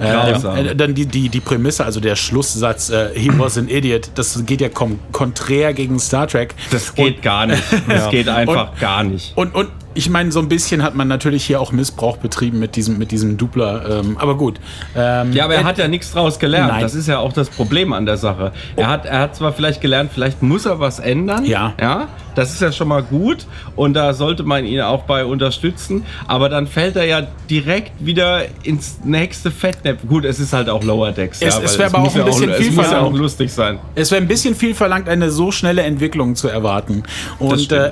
Äh, 0.00 0.30
äh, 0.32 0.76
dann 0.76 0.94
die, 0.94 1.06
die, 1.06 1.28
die 1.28 1.40
Prämisse, 1.40 1.84
also 1.84 1.98
der 1.98 2.14
Schlusssatz, 2.14 2.88
äh, 2.90 3.10
he 3.14 3.30
was 3.36 3.58
an 3.58 3.68
idiot, 3.68 4.10
das 4.14 4.44
geht 4.46 4.60
ja 4.60 4.68
kom 4.68 5.00
konträr 5.10 5.72
gegen 5.74 5.98
Star 5.98 6.28
Trek. 6.28 6.54
Das 6.70 6.94
geht 6.94 7.20
gar 7.22 7.46
nicht. 7.46 7.62
Das 7.88 8.08
geht 8.10 8.28
einfach 8.28 8.78
gar 8.78 9.02
nicht. 9.02 9.32
Und, 9.36 9.54
und 9.54 9.68
ich 9.94 10.08
meine, 10.10 10.30
so 10.30 10.38
ein 10.40 10.48
bisschen 10.48 10.82
hat 10.82 10.94
man 10.94 11.08
natürlich 11.08 11.44
hier 11.44 11.60
auch 11.60 11.72
Missbrauch 11.72 12.18
betrieben 12.18 12.58
mit 12.58 12.76
diesem, 12.76 12.98
mit 12.98 13.10
diesem 13.10 13.36
Dupler. 13.36 14.00
Ähm, 14.00 14.16
aber 14.18 14.36
gut. 14.36 14.60
Ähm, 14.96 15.32
Ja, 15.32 15.44
aber 15.44 15.54
er 15.56 15.64
hat 15.64 15.78
ja 15.78 15.88
nichts 15.88 16.12
draus 16.12 16.38
gelernt. 16.38 16.72
Nein. 16.72 16.82
Das 16.82 16.94
ist 16.94 17.08
ja 17.08 17.18
auch 17.18 17.32
das 17.32 17.48
Problem 17.50 17.92
an 17.92 18.06
der 18.06 18.16
Sache. 18.16 18.52
Er 18.76 18.88
hat, 18.88 19.06
er 19.06 19.18
hat 19.20 19.34
zwar 19.36 19.52
vielleicht 19.52 19.80
gelernt, 19.80 20.10
vielleicht 20.14 20.42
muss 20.42 20.66
er 20.66 20.78
was 20.78 20.98
ändern. 21.00 21.44
Ja. 21.44 21.74
Ja. 21.80 22.08
Das 22.34 22.52
ist 22.52 22.60
ja 22.62 22.70
schon 22.70 22.86
mal 22.86 23.02
gut. 23.02 23.46
Und 23.74 23.94
da 23.94 24.12
sollte 24.14 24.44
man 24.44 24.64
ihn 24.64 24.80
auch 24.82 25.02
bei 25.02 25.24
unterstützen. 25.24 26.04
Aber 26.28 26.48
dann 26.48 26.68
fällt 26.68 26.94
er 26.94 27.04
ja 27.06 27.22
direkt 27.50 27.92
wieder 27.98 28.42
ins 28.62 29.00
nächste 29.02 29.50
Fettnäpfchen. 29.50 30.08
Gut, 30.08 30.24
es 30.24 30.38
ist 30.38 30.52
halt 30.52 30.68
auch 30.68 30.84
Lower 30.84 31.10
Decks. 31.10 31.40
Es- 31.42 31.56
ja, 31.56 31.62
es 31.64 31.76
wäre 31.78 31.88
aber 31.92 32.04
auch 32.06 32.14
ein 32.14 32.24
bisschen 32.24 32.50
es 32.50 32.56
viel 32.58 32.70
muss 32.72 32.84
ja 32.84 32.90
auch 32.92 32.94
verlangt. 33.00 33.16
lustig 33.18 33.52
sein. 33.52 33.78
Es 33.96 34.12
wäre 34.12 34.22
ein 34.22 34.28
bisschen 34.28 34.54
viel 34.54 34.74
verlangt, 34.74 35.08
eine 35.08 35.30
so 35.32 35.50
schnelle 35.50 35.82
Entwicklung 35.82 36.36
zu 36.36 36.46
erwarten. 36.46 37.02
Und, 37.40 37.72
äh, 37.72 37.90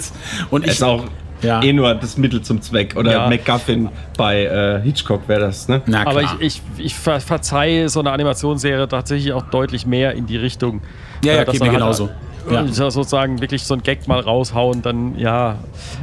und 0.50 0.64
Es 0.64 0.72
ich, 0.72 0.76
ist 0.76 0.82
auch 0.82 1.04
Ja. 1.42 1.62
eh 1.62 1.72
nur 1.72 1.94
das 1.94 2.16
Mittel 2.16 2.40
zum 2.42 2.62
Zweck. 2.62 2.94
Oder 2.96 3.12
Ja. 3.12 3.28
MacGuffin 3.28 3.88
bei 4.16 4.44
äh, 4.44 4.80
Hitchcock 4.82 5.28
wäre 5.28 5.40
das, 5.40 5.68
ne? 5.68 5.82
na 5.86 6.02
klar. 6.02 6.06
Aber 6.14 6.22
ich, 6.22 6.30
ich, 6.40 6.62
ich 6.78 6.94
ver 6.94 7.20
verzeihe 7.20 7.88
so 7.88 8.00
eine 8.00 8.10
Animationsserie 8.12 8.88
tatsächlich 8.88 9.32
auch 9.32 9.42
deutlich 9.50 9.86
mehr 9.86 10.14
in 10.14 10.26
die 10.26 10.36
Richtung. 10.36 10.80
Ja, 11.24 11.34
ja, 11.34 11.42
äh, 11.42 11.44
geht 11.44 11.60
mir 11.60 11.66
dann 11.66 11.74
genauso. 11.74 12.06
äh, 12.48 12.54
Ja. 12.54 12.66
so- 12.68 12.90
Sozusagen 12.90 13.40
wirklich 13.40 13.64
so 13.64 13.74
ein 13.74 13.82
Gag 13.82 14.06
mal 14.08 14.20
raushauen, 14.20 14.80
dann 14.82 15.18
ja. 15.18 15.52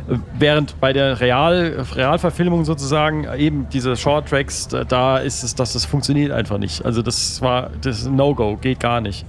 äh, 0.10 0.18
Während 0.38 0.80
bei 0.80 0.92
der 0.94 1.20
Real, 1.20 1.84
Realverfilmung 1.96 2.63
sozusagen 2.66 3.25
eben 3.38 3.68
diese 3.72 3.96
Short 3.96 4.28
Tracks, 4.30 4.68
da- 4.88 5.18
ist 5.18 5.44
es, 5.44 5.56
dass 5.56 5.74
das 5.74 5.86
funktioniert 5.86 6.32
einfach 6.32 6.58
nicht. 6.58 6.86
Also 6.86 7.02
das 7.02 7.42
war 7.42 7.70
das 7.82 8.06
No-Go, 8.08 8.58
geht 8.58 8.80
gar 8.80 9.02
nicht. 9.02 9.25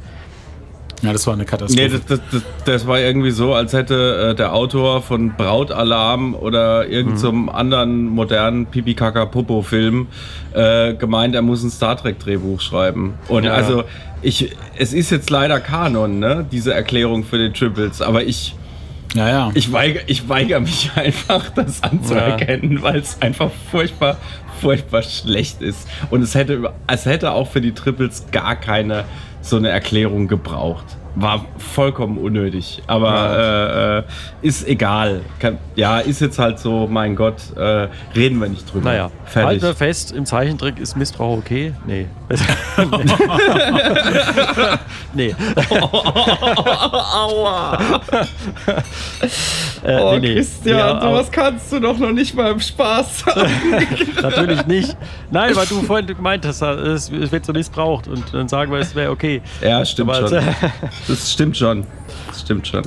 Ja, 1.05 1.13
das 1.13 1.27
war 1.27 1.35
eine 1.35 1.45
Katastrophe. 1.45 1.83
Nee, 1.83 1.89
das, 1.89 2.05
das, 2.07 2.21
das, 2.33 2.43
das 2.65 2.87
war 2.87 2.99
irgendwie 2.99 3.31
so, 3.31 3.55
als 3.55 3.73
hätte 3.73 4.31
äh, 4.31 4.35
der 4.35 4.53
Autor 4.55 5.03
von 5.03 5.35
Brautalarm 5.37 6.35
oder 6.35 6.89
irgendeinem 6.89 7.43
Mhm. 7.43 7.49
anderen 7.51 8.05
modernen 8.07 8.67
pipi 8.67 8.95
kaka 8.95 9.27
popo 9.27 9.63
film 9.63 10.07
äh, 10.53 10.95
gemeint, 10.95 11.35
er 11.35 11.43
muss 11.43 11.63
ein 11.63 11.71
Star 11.71 11.97
Trek-Drehbuch 11.97 12.61
schreiben. 12.61 13.15
Und 13.29 13.45
Ja. 13.45 13.53
also, 13.55 13.85
ich, 14.23 14.53
es 14.79 14.93
ist 14.93 15.11
jetzt 15.11 15.29
leider 15.31 15.61
Kanon, 15.61 16.19
ne, 16.19 16.47
diese 16.51 16.73
Erklärung 16.73 17.25
für 17.25 17.37
den 17.39 17.53
Triples, 17.53 18.01
aber 18.01 18.25
ich, 18.25 18.55
ja, 19.15 19.29
ja. 19.29 19.51
ich, 19.55 19.71
weiger, 19.73 20.01
ich 20.07 20.29
weigere 20.29 20.61
mich 20.61 20.91
einfach, 20.97 21.51
das 21.51 21.83
anzuerkennen, 21.83 22.83
weil 22.83 22.97
es 23.01 23.21
einfach 23.21 23.51
furchtbar, 23.71 24.17
furchtbar 24.61 25.03
schlecht 25.03 25.61
ist. 25.61 25.87
Und 26.11 26.23
es 26.23 26.35
hätte, 26.35 26.73
es 26.87 27.05
hätte 27.05 27.33
auch 27.33 27.49
für 27.51 27.61
die 27.61 27.73
Triples 27.73 28.25
gar 28.33 28.57
keine 28.57 29.05
so 29.45 29.57
eine 29.57 29.69
Erklärung 29.69 30.27
gebraucht. 30.27 30.97
War 31.17 31.45
vollkommen 31.59 32.19
unnötig. 32.19 32.83
Aber 32.89 33.39
äh, 33.39 33.99
äh, 33.99 34.03
ist 34.47 34.67
egal. 34.67 35.21
Kann, 35.39 35.59
ja, 35.77 36.01
ist 36.01 36.21
jetzt 36.21 36.39
halt 36.41 36.59
so, 36.59 36.89
mein 36.91 37.15
Gott, 37.15 37.37
äh, 37.57 37.89
reden 38.17 38.41
wir 38.41 38.49
nicht 38.49 38.73
drüber. 38.73 38.91
Naja, 38.91 39.11
fertig. 39.25 39.47
halten 39.49 39.63
wir 39.63 39.75
fest, 39.77 40.11
im 40.13 40.27
Zeichentrick 40.27 40.79
ist 40.81 40.97
Missbrauch 40.97 41.39
okay? 41.39 41.73
Nee. 41.87 42.07
nee. 45.15 45.35
Aua! 47.15 47.79
Äh, 49.85 50.01
Oh, 50.01 50.17
nee. 50.19 50.35
Christian, 50.37 50.79
Ja, 50.79 51.01
sowas 51.01 51.31
kannst 51.31 51.71
du 51.71 51.79
doch 51.79 51.99
noch 51.99 52.13
nicht 52.13 52.35
mal 52.35 52.51
im 52.53 52.61
Spaß 52.61 53.27
haben. 53.27 53.51
Natürlich 54.23 54.67
nicht. 54.67 54.97
Nein, 55.31 55.55
weil 55.55 55.67
du 55.67 55.83
vorhin 55.83 56.07
gemeint 56.07 56.47
hast, 56.47 56.63
es 56.63 57.11
es 57.11 57.31
wird 57.31 57.45
so 57.45 57.53
missbraucht 57.53 58.09
und 58.09 58.33
dann 58.33 58.49
sagen 58.49 58.73
wir, 58.73 58.79
es 58.79 58.95
wäre 58.95 59.11
okay. 59.11 59.43
ja, 59.61 59.85
stimmt 59.85 60.11
Aber- 60.11 60.29
schon. 60.29 60.43
Das 61.09 61.33
stimmt 61.33 61.57
schon. 61.57 61.87
Das 62.29 62.41
stimmt 62.41 62.67
schon. 62.67 62.83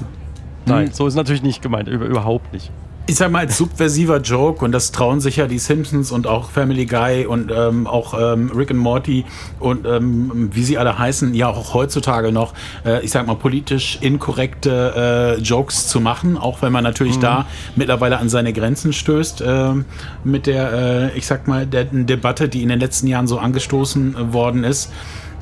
Nein, 0.66 0.92
so 0.92 1.08
ist 1.08 1.16
natürlich 1.16 1.44
nicht 1.44 1.62
gemeint, 1.62 1.88
über, 1.88 2.06
überhaupt 2.06 2.52
nicht. 2.52 2.72
ich 3.10 3.16
sag 3.16 3.32
mal, 3.32 3.40
als 3.40 3.58
subversiver 3.58 4.18
Joke, 4.20 4.66
und 4.66 4.74
das 4.74 4.92
trauen 4.92 5.22
sich 5.22 5.38
ja 5.38 5.48
die 5.48 5.60
Simpsons 5.60 6.12
und 6.12 6.28
auch 6.28 6.52
Family 6.52 6.86
Guy 6.86 7.26
und 7.26 7.52
ähm, 7.56 7.88
auch 7.88 8.14
ähm, 8.20 8.52
Rick 8.54 8.72
and 8.72 8.82
Morty 8.82 9.24
und 9.62 9.86
ähm, 9.86 10.50
wie 10.54 10.64
sie 10.64 10.78
alle 10.78 11.00
heißen, 11.00 11.34
ja 11.34 11.48
auch 11.48 11.74
heutzutage 11.74 12.34
noch, 12.34 12.54
äh, 12.86 13.04
ich 13.06 13.12
sag 13.12 13.26
mal, 13.26 13.36
politisch 13.36 13.98
inkorrekte 14.02 15.38
äh, 15.38 15.42
Jokes 15.42 15.88
zu 15.88 16.02
machen, 16.02 16.38
auch 16.38 16.62
wenn 16.62 16.74
man 16.74 16.84
natürlich 16.84 17.18
da 17.18 17.46
mittlerweile 17.78 18.18
an 18.18 18.28
seine 18.28 18.52
Grenzen 18.52 18.92
stößt 18.92 19.42
ähm, 19.46 19.86
mit 20.26 20.46
der, 20.46 20.74
äh, 21.14 21.18
ich 21.18 21.26
sag 21.28 21.48
mal, 21.48 21.66
der 21.66 21.86
Debatte, 21.86 22.50
die 22.50 22.62
in 22.62 22.68
den 22.68 22.80
letzten 22.82 23.08
Jahren 23.08 23.28
so 23.28 23.40
angestoßen 23.40 24.16
äh, 24.18 24.34
worden 24.34 24.66
ist. 24.66 24.92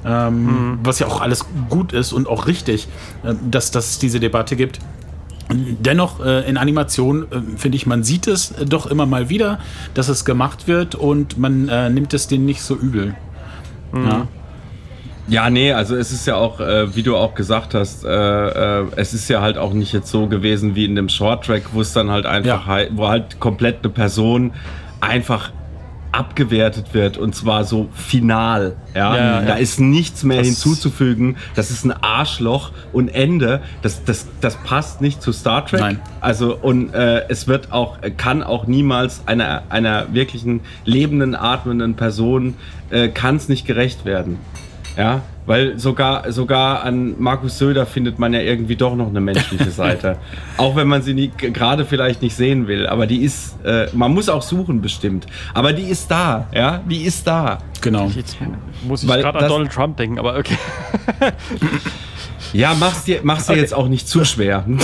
Ähm, 0.05 0.79
Was 0.83 0.99
ja 0.99 1.07
auch 1.07 1.21
alles 1.21 1.45
gut 1.69 1.91
ist 1.93 2.13
und 2.13 2.27
auch 2.27 2.47
richtig, 2.47 2.87
äh, 3.23 3.33
dass, 3.49 3.71
dass 3.71 3.89
es 3.91 3.99
diese 3.99 4.19
Debatte 4.19 4.55
gibt. 4.55 4.79
Dennoch 5.51 6.25
äh, 6.25 6.47
in 6.49 6.57
Animation 6.57 7.23
äh, 7.31 7.57
finde 7.57 7.75
ich, 7.75 7.85
man 7.85 8.03
sieht 8.03 8.27
es 8.27 8.51
äh, 8.51 8.65
doch 8.65 8.87
immer 8.87 9.05
mal 9.05 9.29
wieder, 9.29 9.59
dass 9.93 10.09
es 10.09 10.25
gemacht 10.25 10.67
wird 10.67 10.95
und 10.95 11.37
man 11.37 11.69
äh, 11.69 11.89
nimmt 11.89 12.13
es 12.13 12.27
denen 12.27 12.45
nicht 12.45 12.61
so 12.61 12.75
übel. 12.75 13.15
Ja. 13.93 14.27
Ja, 15.27 15.49
nee, 15.49 15.71
also 15.73 15.95
es 15.95 16.11
ist 16.11 16.27
ja 16.27 16.35
auch, 16.35 16.59
äh, 16.59 16.95
wie 16.95 17.01
du 17.01 17.15
auch 17.15 17.33
gesagt 17.33 17.73
hast, 17.73 18.03
äh, 18.05 18.09
äh, 18.81 18.85
es 18.95 19.13
ist 19.15 19.27
ja 19.27 19.41
halt 19.41 19.57
auch 19.57 19.73
nicht 19.73 19.91
jetzt 19.91 20.09
so 20.11 20.27
gewesen 20.27 20.75
wie 20.75 20.85
in 20.85 20.95
dem 20.95 21.09
Short-Track, 21.09 21.63
wo 21.73 21.81
es 21.81 21.93
dann 21.93 22.11
halt 22.11 22.27
einfach, 22.27 22.47
Ja. 22.61 22.65
halt, 22.67 22.91
wo 22.93 23.07
halt 23.07 23.39
komplett 23.39 23.79
eine 23.83 23.91
Person 23.91 24.53
einfach 25.01 25.51
abgewertet 26.15 26.93
wird 26.93 27.17
und 27.17 27.35
zwar 27.35 27.65
so 27.65 27.89
final. 27.93 28.75
Ja, 28.93 29.15
Ja, 29.15 29.23
ja, 29.23 29.41
da 29.41 29.47
ja. 29.49 29.55
ist 29.55 29.79
nichts 29.79 30.23
mehr 30.23 30.37
Das- 30.37 30.47
hinzuzufügen. 30.47 31.35
Das 31.55 31.71
ist 31.71 31.83
ein 31.85 31.91
Arschloch 31.91 32.71
und 32.93 33.09
Ende. 33.09 33.61
Das, 33.81 34.03
das, 34.05 34.27
das 34.41 34.55
passt 34.57 35.01
nicht 35.01 35.21
zu 35.21 35.31
Star 35.33 35.65
Trek. 35.65 35.81
Nein. 35.81 35.99
Also 36.21 36.55
und 36.55 36.93
äh, 36.93 37.27
es 37.27 37.47
wird 37.47 37.71
auch, 37.71 37.97
kann 38.17 38.43
auch 38.43 38.65
niemals 38.67 39.23
einer, 39.27 39.63
einer 39.69 40.13
wirklichen 40.13 40.61
lebenden, 40.85 41.35
atmenden 41.35 41.95
Person 41.95 42.55
äh, 42.89 43.09
kann 43.09 43.35
es 43.35 43.49
nicht 43.49 43.65
gerecht 43.67 44.05
werden. 44.05 44.37
Ja, 44.97 45.21
weil 45.45 45.77
sogar, 45.79 46.31
sogar 46.31 46.83
an 46.83 47.15
Markus 47.19 47.57
Söder 47.57 47.85
findet 47.85 48.17
man 48.19 48.33
ja 48.33 48.39
irgendwie 48.41 48.75
doch 48.75 48.95
noch 48.95 49.07
eine 49.09 49.21
menschliche 49.21 49.69
Seite. 49.71 50.17
auch 50.57 50.75
wenn 50.75 50.87
man 50.87 51.01
sie 51.01 51.13
nie- 51.13 51.31
gerade 51.35 51.85
vielleicht 51.85 52.21
nicht 52.21 52.35
sehen 52.35 52.67
will. 52.67 52.87
Aber 52.87 53.05
die 53.07 53.23
ist, 53.23 53.63
äh, 53.63 53.87
man 53.93 54.13
muss 54.13 54.27
auch 54.29 54.41
suchen 54.41 54.81
bestimmt. 54.81 55.27
Aber 55.53 55.73
die 55.73 55.83
ist 55.83 56.09
da, 56.09 56.47
ja, 56.53 56.81
die 56.89 57.03
ist 57.03 57.25
da. 57.27 57.59
Genau. 57.81 58.07
Jetzt 58.07 58.37
muss 58.87 59.03
ich 59.03 59.09
gerade 59.09 59.39
an 59.39 59.47
Donald 59.49 59.71
Trump 59.71 59.97
denken, 59.97 60.17
aber 60.19 60.37
okay. 60.37 60.57
Ja, 62.53 62.73
mach's 62.79 63.03
dir, 63.03 63.19
mach's 63.23 63.47
dir 63.47 63.57
jetzt 63.57 63.73
auch 63.73 63.87
nicht 63.89 64.07
zu 64.07 64.23
schwer. 64.23 64.63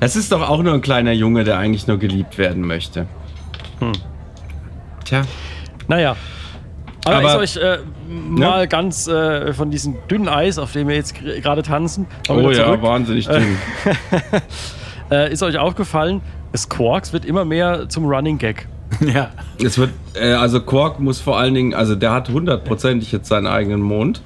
Das 0.00 0.16
ist 0.16 0.32
doch 0.32 0.48
auch 0.48 0.62
nur 0.62 0.72
ein 0.74 0.80
kleiner 0.80 1.12
Junge, 1.12 1.44
der 1.44 1.58
eigentlich 1.58 1.86
nur 1.86 1.98
geliebt 1.98 2.38
werden 2.38 2.62
möchte. 2.66 3.06
Tja. 5.04 5.22
Naja. 5.90 6.14
Aber, 7.04 7.16
Aber- 7.16 7.42
ist 7.42 7.56
euch 7.58 7.62
äh, 7.64 7.78
mal 8.08 8.68
ganz 8.68 9.08
äh, 9.08 9.52
von 9.52 9.70
diesem 9.72 9.96
dünnen 10.08 10.28
Eis, 10.28 10.56
auf 10.58 10.70
dem 10.72 10.86
wir 10.86 10.94
jetzt 10.94 11.14
gerade 11.16 11.62
tanzen, 11.62 12.06
Oh 12.28 12.50
ja, 12.50 12.64
zurück. 12.64 12.82
wahnsinnig 12.82 13.26
dünn. 13.26 13.56
Äh, 15.12 15.32
ist 15.32 15.42
euch 15.42 15.58
aufgefallen, 15.58 16.20
Squawks 16.56 17.12
wird 17.12 17.24
immer 17.24 17.44
mehr 17.44 17.88
zum 17.88 18.04
Running 18.06 18.38
Gag. 18.38 18.68
Ja. 19.00 19.30
Es 19.60 19.76
wird, 19.76 19.90
äh, 20.14 20.30
also 20.34 20.60
Quark 20.60 21.00
muss 21.00 21.20
vor 21.20 21.36
allen 21.36 21.54
Dingen, 21.54 21.74
also 21.74 21.96
der 21.96 22.12
hat 22.12 22.28
hundertprozentig 22.28 23.10
jetzt 23.10 23.28
seinen 23.28 23.48
eigenen 23.48 23.80
Mond, 23.80 24.22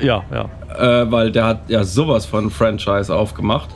Ja, 0.00 0.22
ja. 0.32 1.02
äh, 1.02 1.10
weil 1.10 1.32
der 1.32 1.44
hat 1.44 1.62
ja 1.68 1.82
sowas 1.82 2.24
von 2.26 2.50
Franchise 2.52 3.12
aufgemacht. 3.12 3.68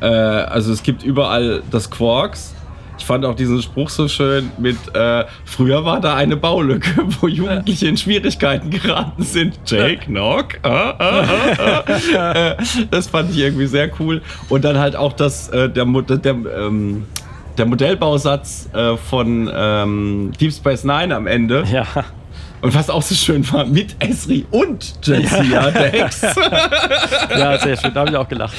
Äh, 0.00 0.06
also 0.06 0.72
es 0.72 0.84
gibt 0.84 1.02
überall 1.02 1.62
das 1.72 1.90
Quarks. 1.90 2.54
Ich 2.98 3.04
fand 3.04 3.24
auch 3.24 3.34
diesen 3.36 3.60
Spruch 3.62 3.90
so 3.90 4.08
schön 4.08 4.50
mit, 4.58 4.76
äh, 4.94 5.24
früher 5.44 5.84
war 5.84 6.00
da 6.00 6.14
eine 6.16 6.36
Baulücke, 6.36 6.90
wo 7.20 7.28
Jugendliche 7.28 7.88
in 7.88 7.96
Schwierigkeiten 7.96 8.70
geraten 8.70 9.22
sind. 9.22 9.58
Jake, 9.66 10.06
Knock. 10.06 10.58
Ah, 10.62 10.94
ah, 10.98 11.24
ah, 11.58 11.84
ah. 12.16 12.32
äh, 12.32 12.56
das 12.90 13.08
fand 13.08 13.30
ich 13.32 13.38
irgendwie 13.38 13.66
sehr 13.66 13.90
cool. 14.00 14.22
Und 14.48 14.64
dann 14.64 14.78
halt 14.78 14.96
auch 14.96 15.12
das, 15.12 15.48
äh, 15.50 15.68
der, 15.68 15.84
Mutter- 15.84 16.16
der, 16.18 16.32
ähm, 16.34 17.04
der 17.58 17.66
Modellbausatz 17.66 18.70
äh, 18.72 18.96
von 18.96 19.50
ähm, 19.54 20.32
Deep 20.40 20.52
Space 20.52 20.84
Nine 20.84 21.14
am 21.14 21.26
Ende. 21.26 21.64
Ja. 21.70 21.86
Und 22.62 22.74
was 22.74 22.88
auch 22.88 23.02
so 23.02 23.14
schön 23.14 23.50
war, 23.52 23.66
mit 23.66 23.94
Esri 23.98 24.46
und 24.50 24.94
Jadzia 25.06 25.70
Dex. 25.70 26.22
ja, 26.22 27.58
sehr 27.58 27.76
schön. 27.76 27.92
Da 27.92 28.00
habe 28.00 28.10
ich 28.10 28.16
auch 28.16 28.28
gelacht. 28.28 28.54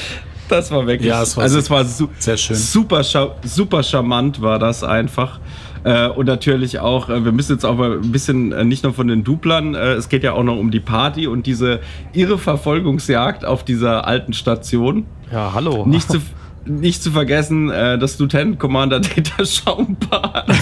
Das 0.48 0.70
war 0.70 0.86
wirklich. 0.86 1.08
Ja, 1.08 1.22
es 1.22 1.36
war 1.36 1.44
also 1.44 1.58
es 1.58 1.70
war 1.70 1.84
su 1.84 2.08
sehr 2.18 2.36
schön. 2.36 2.56
Super, 2.56 3.02
super 3.44 3.82
charmant 3.82 4.40
war 4.40 4.58
das 4.58 4.82
einfach. 4.84 5.40
Äh, 5.84 6.08
und 6.08 6.26
natürlich 6.26 6.80
auch, 6.80 7.08
äh, 7.08 7.24
wir 7.24 7.30
müssen 7.32 7.52
jetzt 7.52 7.64
auch 7.64 7.76
mal 7.76 7.92
ein 7.98 8.10
bisschen, 8.10 8.50
äh, 8.52 8.64
nicht 8.64 8.82
nur 8.82 8.92
von 8.94 9.06
den 9.06 9.22
Duplern, 9.22 9.74
äh, 9.76 9.92
es 9.92 10.08
geht 10.08 10.24
ja 10.24 10.32
auch 10.32 10.42
noch 10.42 10.56
um 10.56 10.70
die 10.72 10.80
Party 10.80 11.28
und 11.28 11.46
diese 11.46 11.78
irre 12.12 12.36
Verfolgungsjagd 12.38 13.44
auf 13.44 13.62
dieser 13.64 14.04
alten 14.06 14.32
Station. 14.32 15.06
Ja, 15.32 15.52
hallo. 15.54 15.86
Nicht 15.86 16.10
zu, 16.10 16.18
nicht 16.66 17.00
zu 17.02 17.12
vergessen, 17.12 17.70
äh, 17.70 17.96
das 17.96 18.18
Lieutenant 18.18 18.58
Commander 18.58 18.98
Data 19.00 19.44
Schaumbad. 19.44 20.46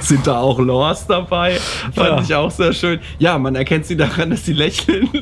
Sind 0.00 0.26
da 0.26 0.38
auch 0.40 0.58
Lores 0.58 1.06
dabei? 1.06 1.54
Fand 1.94 1.96
Ja. 2.08 2.20
ich 2.20 2.34
auch 2.34 2.50
sehr 2.50 2.72
schön. 2.72 2.98
Ja, 3.18 3.38
man 3.38 3.54
erkennt 3.54 3.86
sie 3.86 3.96
daran, 3.96 4.30
dass 4.30 4.44
sie 4.44 4.52
lächeln. 4.52 5.08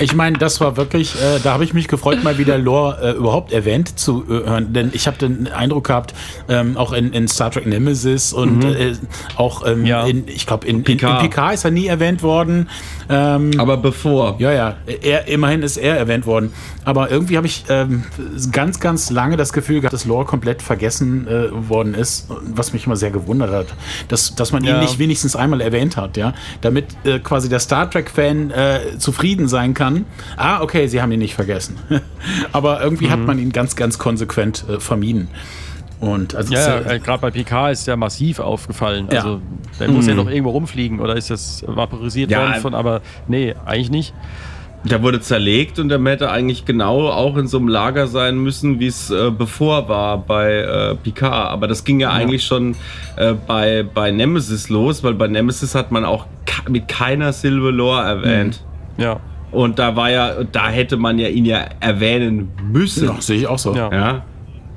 Ich 0.00 0.14
meine, 0.14 0.38
das 0.38 0.60
war 0.62 0.78
wirklich, 0.78 1.14
äh, 1.14 1.38
da 1.44 1.52
habe 1.52 1.62
ich 1.64 1.74
mich 1.74 1.86
gefreut, 1.86 2.24
mal 2.24 2.38
wieder 2.38 2.56
Lore 2.56 2.98
äh, 3.02 3.10
überhaupt 3.12 3.52
erwähnt 3.52 3.98
zu 3.98 4.24
äh, 4.24 4.28
hören. 4.48 4.72
Denn 4.72 4.90
ich 4.94 5.06
habe 5.06 5.18
den 5.18 5.46
Eindruck 5.48 5.88
gehabt, 5.88 6.14
ähm, 6.48 6.78
auch 6.78 6.92
in, 6.94 7.12
in 7.12 7.28
Star 7.28 7.50
Trek 7.50 7.66
Nemesis 7.66 8.32
und 8.32 8.64
äh, 8.64 8.94
auch 9.36 9.66
ähm, 9.66 9.84
Ja. 9.84 10.06
in, 10.06 10.26
ich 10.26 10.46
glaube, 10.46 10.66
in, 10.66 10.76
in, 10.84 10.98
in. 10.98 11.18
Picard 11.18 11.52
ist 11.54 11.64
er 11.66 11.70
nie 11.70 11.86
erwähnt 11.86 12.22
worden. 12.22 12.70
Ähm, 13.10 13.50
Aber 13.58 13.76
bevor. 13.76 14.36
ja, 14.38 14.52
ja, 14.52 14.76
er, 15.02 15.28
immerhin 15.28 15.62
ist 15.62 15.76
er 15.76 15.96
erwähnt 15.98 16.24
worden. 16.24 16.52
Aber 16.86 17.10
irgendwie 17.10 17.36
habe 17.36 17.46
ich 17.46 17.64
ähm, 17.68 18.04
ganz, 18.52 18.80
ganz 18.80 19.10
lange 19.10 19.36
das 19.36 19.52
Gefühl 19.52 19.80
gehabt, 19.80 19.92
dass 19.92 20.06
Lore 20.06 20.24
komplett 20.24 20.62
vergessen 20.62 21.26
äh, 21.28 21.48
worden 21.68 21.92
ist, 21.94 22.28
was 22.54 22.72
mich 22.72 22.86
immer 22.86 22.96
sehr 22.96 23.10
gewundert 23.10 23.50
hat. 23.52 23.66
Dass, 24.08 24.34
dass 24.34 24.52
man 24.52 24.62
ihn 24.62 24.68
Ja. 24.70 24.80
nicht 24.80 24.98
wenigstens 24.98 25.36
einmal 25.36 25.60
erwähnt 25.60 25.98
hat, 25.98 26.16
ja. 26.16 26.32
Damit 26.62 26.86
äh, 27.04 27.18
quasi 27.18 27.50
der 27.50 27.60
Star 27.60 27.90
Trek-Fan 27.90 28.52
zufrieden 28.98 29.46
sein 29.48 29.74
kann. 29.74 29.89
Ah, 30.36 30.60
okay, 30.62 30.86
sie 30.86 31.00
haben 31.02 31.12
ihn 31.12 31.18
nicht 31.20 31.34
vergessen. 31.34 31.76
Aber 32.52 32.82
irgendwie 32.82 33.06
Mhm. 33.06 33.10
hat 33.10 33.20
man 33.20 33.38
ihn 33.38 33.52
ganz, 33.52 33.76
ganz 33.76 33.98
konsequent 33.98 34.64
äh, 34.68 34.80
vermieden. 34.80 35.28
Und 36.00 36.34
also 36.34 36.54
Ja, 36.54 36.80
ja, 36.80 36.92
äh, 36.92 36.98
gerade 36.98 37.20
bei 37.20 37.30
PK 37.30 37.70
ist 37.70 37.86
der 37.86 37.96
massiv 37.96 38.38
aufgefallen. 38.38 39.08
Ja. 39.12 39.18
Also 39.18 39.40
der 39.78 39.88
muss 39.90 40.06
ja 40.06 40.14
noch 40.14 40.28
irgendwo 40.30 40.50
rumfliegen 40.50 40.98
oder 41.00 41.14
ist 41.16 41.28
das 41.30 41.62
vaporisiert 41.66 42.30
Ja, 42.30 42.40
worden 42.40 42.54
von, 42.62 42.74
aber 42.74 43.02
nee, 43.28 43.54
eigentlich 43.66 43.90
nicht. 43.90 44.14
Der 44.82 45.02
wurde 45.02 45.20
zerlegt 45.20 45.78
und 45.78 45.90
der 45.90 46.02
hätte 46.02 46.30
eigentlich 46.30 46.64
genau 46.64 47.06
auch 47.10 47.36
in 47.36 47.46
so 47.48 47.58
einem 47.58 47.68
Lager 47.68 48.06
sein 48.06 48.38
müssen, 48.38 48.80
wie 48.80 48.86
es 48.86 49.10
äh, 49.10 49.30
bevor 49.30 49.90
war 49.90 50.16
bei 50.16 50.54
äh, 50.60 50.94
Picard. 50.94 51.50
Aber 51.50 51.68
das 51.68 51.84
ging 51.84 52.00
ja, 52.00 52.10
eigentlich 52.12 52.44
schon 52.44 52.76
äh, 53.16 53.34
bei, 53.46 53.82
bei 53.82 54.10
Nemesis 54.10 54.70
los, 54.70 55.04
weil 55.04 55.12
bei 55.12 55.28
Nemesis 55.28 55.74
hat 55.74 55.92
man 55.92 56.06
auch 56.06 56.24
mit 56.66 56.88
keiner 56.88 57.34
Silver 57.34 57.72
Lore 57.72 58.02
erwähnt. 58.02 58.64
Ja. 58.96 59.20
Und 59.52 59.78
da 59.78 59.96
war 59.96 60.10
ja, 60.10 60.44
da 60.44 60.68
hätte 60.68 60.96
man 60.96 61.18
ja 61.18 61.28
ihn 61.28 61.44
ja 61.44 61.64
erwähnen 61.80 62.50
müssen. 62.70 63.08
ja, 63.08 63.20
sehe 63.20 63.38
ich 63.38 63.46
auch 63.46 63.58
so. 63.58 63.74
Ja. 63.74 63.90
Ja. 63.92 64.22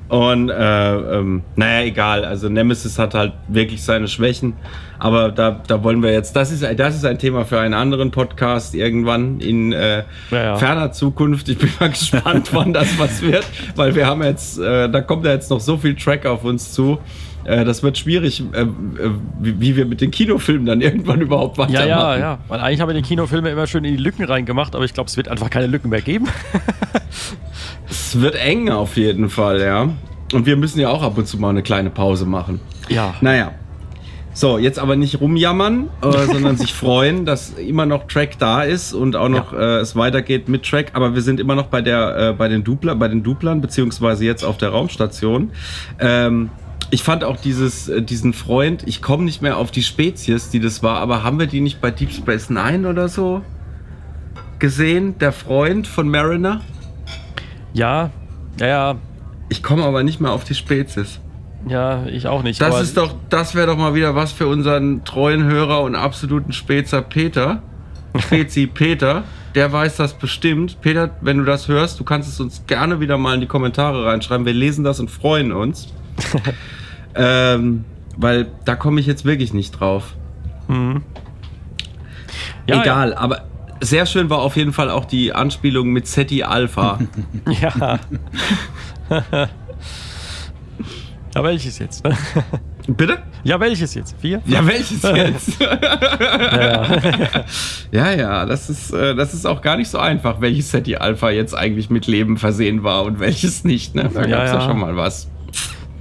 Und 0.10 0.50
äh, 0.50 0.96
ähm, 1.18 1.42
naja, 1.56 1.86
egal. 1.86 2.24
Also 2.25 2.48
Nemesis 2.50 3.00
hat 3.00 3.13
halt 3.15 3.34
wirklich 3.48 3.82
seine 3.84 4.08
Schwächen. 4.08 4.53
Aber 5.00 5.32
da, 5.32 5.62
da 5.65 5.84
wollen 5.84 6.03
wir 6.03 6.12
jetzt, 6.13 6.36
das 6.36 6.51
ist, 6.51 6.63
das 6.77 6.96
ist 6.96 7.03
ein 7.06 7.18
Thema 7.18 7.46
für 7.46 7.60
einen 7.60 7.74
anderen 7.74 8.12
Podcast 8.12 8.75
irgendwann 8.75 9.39
in 9.39 9.74
äh, 9.74 10.03
Ja, 10.30 10.44
ja. 10.44 10.56
ferner 10.58 10.92
Zukunft. 10.92 11.50
Ich 11.50 11.58
bin 11.58 11.70
mal 11.80 11.89
gespannt, 11.92 12.50
wann 12.53 12.74
das 12.74 13.00
was 13.00 13.22
wird, 13.22 13.46
weil 13.75 13.96
wir 13.96 14.06
haben 14.06 14.22
jetzt, 14.24 14.60
äh, 14.60 14.88
da 14.89 15.01
kommt 15.01 15.25
ja 15.25 15.32
jetzt 15.32 15.50
noch 15.50 15.60
so 15.60 15.77
viel 15.77 15.96
Track 15.96 16.25
auf 16.25 16.44
uns 16.44 16.72
zu. 16.74 17.00
Äh, 17.45 17.65
das 17.65 17.83
wird 17.83 17.97
schwierig, 17.97 18.43
äh, 18.53 18.62
äh, 18.62 18.67
wie, 19.39 19.59
wie 19.59 19.75
wir 19.75 19.85
mit 19.85 20.01
den 20.01 20.12
Kinofilmen 20.12 20.65
dann 20.65 20.81
irgendwann 20.81 21.21
überhaupt 21.21 21.57
Ja, 21.57 21.63
weitermachen. 21.63 21.88
ja, 21.89 22.17
ja. 22.17 22.38
Weil 22.47 22.59
eigentlich 22.59 22.81
haben 22.81 22.89
wir 22.89 22.95
die 22.95 23.01
Kinofilme 23.01 23.50
immer 23.50 23.67
schön 23.67 23.83
in 23.83 23.97
die 23.97 24.01
Lücken 24.03 24.23
reingemacht, 24.25 24.75
aber 24.75 24.85
ich 24.85 24.93
glaube, 24.93 25.09
es 25.09 25.17
wird 25.17 25.27
einfach 25.27 25.50
keine 25.50 25.67
Lücken 25.67 25.89
mehr 25.89 26.01
geben. 26.01 26.27
Es 27.89 28.19
wird 28.19 28.35
eng 28.35 28.69
auf 28.69 28.95
jeden 28.97 29.29
Fall, 29.29 29.62
ja. 29.62 29.89
Und 30.33 30.45
wir 30.45 30.55
müssen 30.55 30.79
ja 30.79 30.89
auch 30.89 31.03
ab 31.03 31.17
und 31.17 31.27
zu 31.27 31.38
mal 31.38 31.50
eine 31.50 31.62
kleine 31.63 31.89
Pause 31.89 32.25
machen. 32.25 32.59
Ja. 32.89 33.13
Naja. 33.21 33.51
So, 34.35 34.57
jetzt 34.57 34.79
aber 34.79 34.95
nicht 34.95 35.21
rumjammern, 35.21 35.89
äh, 36.01 36.12
sondern 36.25 36.58
sich 36.58 36.73
freuen, 36.73 37.25
dass 37.25 37.51
immer 37.51 37.86
noch 37.86 38.08
Track 38.08 38.39
da 38.39 38.63
ist 38.63 38.93
und 38.93 39.15
auch 39.15 39.29
noch 39.29 39.53
äh, 39.53 39.77
es 39.79 39.95
weitergeht 39.95 40.49
mit 40.49 40.63
Track. 40.63 40.91
Aber 40.93 41.13
wir 41.13 41.21
sind 41.21 41.39
immer 41.39 41.53
noch 41.53 41.67
bei 41.67 41.82
der, 41.82 42.29
äh, 42.29 42.34
bei 42.34 42.47
den 42.47 42.63
Dupler, 42.63 42.95
bei 42.95 43.08
den 43.08 43.21
Duplern 43.21 43.62
beziehungsweise 43.62 44.25
jetzt 44.25 44.43
auf 44.43 44.58
der 44.58 44.69
Raumstation. 44.69 45.51
Ähm, 45.99 46.49
ich 46.93 47.01
fand 47.01 47.23
auch 47.23 47.38
dieses, 47.38 47.89
äh, 47.89 48.03
diesen 48.03 48.34
Freund. 48.34 48.84
Ich 48.86 49.01
komme 49.01 49.23
nicht 49.23 49.41
mehr 49.41 49.58
auf 49.58 49.71
die 49.71 49.82
Spezies, 49.82 50.51
die 50.51 50.60
das 50.60 50.84
war, 50.84 50.99
aber 50.99 51.23
haben 51.23 51.39
wir 51.39 51.47
die 51.47 51.60
nicht 51.60 51.82
bei 51.82 51.89
Deep 51.89 52.12
Space 52.12 52.51
Nine 52.51 52.88
oder 52.88 53.10
so 53.10 53.41
gesehen? 54.60 55.17
Der 55.17 55.32
Freund 55.32 55.88
von 55.88 56.08
Mariner. 56.08 56.62
Ja, 57.73 58.12
ja, 58.60 58.67
ja, 58.67 58.95
Ich 59.49 59.63
komme 59.63 59.84
aber 59.84 60.03
nicht 60.03 60.21
mehr 60.21 60.32
auf 60.32 60.43
die 60.43 60.53
Spezies. 60.53 61.19
ja, 61.67 62.06
ich 62.06 62.27
auch 62.27 62.43
nicht. 62.43 62.62
Das 62.62 62.75
aber 62.75 62.84
ist 62.84 62.95
doch, 62.95 63.15
das 63.27 63.56
wäre 63.56 63.65
doch 63.65 63.77
mal 63.77 63.95
wieder 63.95 64.13
was 64.13 64.32
für 64.32 64.45
unseren 64.45 65.03
treuen 65.03 65.45
Hörer 65.45 65.82
und 65.82 65.95
absoluten 65.95 66.53
Spezer 66.53 67.01
Peter. 67.01 67.63
Spezi 68.19 68.67
Peter, 68.71 69.23
der 69.56 69.73
weiß 69.73 69.95
das 69.95 70.13
bestimmt. 70.13 70.79
Peter, 70.82 71.10
wenn 71.21 71.39
du 71.39 71.43
das 71.43 71.67
hörst, 71.67 71.99
du 71.99 72.03
kannst 72.03 72.29
es 72.29 72.39
uns 72.39 72.67
gerne 72.67 72.99
wieder 72.99 73.17
mal 73.17 73.34
in 73.34 73.41
die 73.41 73.47
Kommentare 73.47 74.06
reinschreiben. 74.06 74.45
Wir 74.45 74.53
lesen 74.53 74.84
das 74.84 74.99
und 74.99 75.10
freuen 75.10 75.51
uns. 75.51 75.88
ähm, 77.15 77.86
weil 78.17 78.47
da 78.65 78.76
komme 78.76 78.99
ich 78.99 79.06
jetzt 79.08 79.26
wirklich 79.26 79.54
nicht 79.54 79.71
drauf. 79.71 80.15
ja, 82.67 82.82
Egal, 82.82 83.13
aber 83.13 83.43
sehr 83.82 84.06
schön 84.06 84.30
war 84.30 84.39
auf 84.39 84.56
jeden 84.56 84.71
Fall 84.73 84.89
auch 84.89 85.06
die 85.06 85.34
Anspielung 85.34 85.89
mit 85.89 86.08
SETI 86.08 86.43
Alpha. 86.43 86.99
Ja. 87.62 87.99
ja, 91.36 91.43
welches 91.43 91.80
jetzt? 91.80 92.04
ne? 92.06 92.15
Bitte? 92.88 93.19
Ja, 93.43 93.60
welches 93.60 93.93
jetzt? 93.95 94.15
Vier? 94.19 94.41
Ja, 94.45 94.65
welches 94.65 95.02
jetzt? 95.04 95.60
ja, 97.91 98.12
ja, 98.12 98.45
das 98.45 98.69
ist, 98.69 98.91
äh, 98.91 99.15
das 99.15 99.34
ist 99.34 99.45
auch 99.45 99.62
gar 99.62 99.78
nicht 99.78 99.89
so 99.89 99.99
einfach, 99.99 100.41
welches 100.41 100.71
SETI 100.71 100.97
Alpha 100.97 101.30
jetzt 101.30 101.54
eigentlich 101.56 101.89
mit 101.89 102.08
Leben 102.08 102.38
versehen 102.38 102.84
war 102.84 103.04
und 103.04 103.19
welches 103.19 103.63
nicht. 103.63 103.95
Ne? 103.95 104.10
Da 104.13 104.21
Ja, 104.26 104.38
gab 104.38 104.45
es 104.45 104.52
ja. 104.52 104.60
ja. 104.60 104.65
schon 104.65 104.80
mal 104.80 104.95
was. 104.95 105.30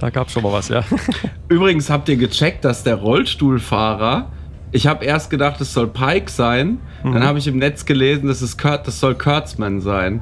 Da 0.03 0.09
gab 0.09 0.27
es 0.27 0.33
schon 0.33 0.43
mal 0.43 0.51
was, 0.51 0.67
ja. 0.67 0.83
Übrigens 1.47 1.89
habt 1.89 2.09
ihr 2.09 2.17
gecheckt, 2.17 2.65
dass 2.65 2.83
der 2.83 2.95
Rollstuhlfahrer, 2.95 4.29
ich 4.73 4.85
habe 4.85 5.05
erst 5.05 5.29
gedacht, 5.29 5.61
es 5.61 5.73
soll 5.73 5.87
Pike 5.87 6.29
sein, 6.29 6.79
dann 7.05 7.23
habe 7.23 7.39
ich 7.39 7.47
im 7.47 7.57
Netz 7.57 7.85
gelesen, 7.85 8.27
das, 8.27 8.41
ist 8.41 8.57
Kurt, 8.57 8.85
das 8.85 8.99
soll 8.99 9.15
Kurtzman 9.15 9.79
sein. 9.79 10.21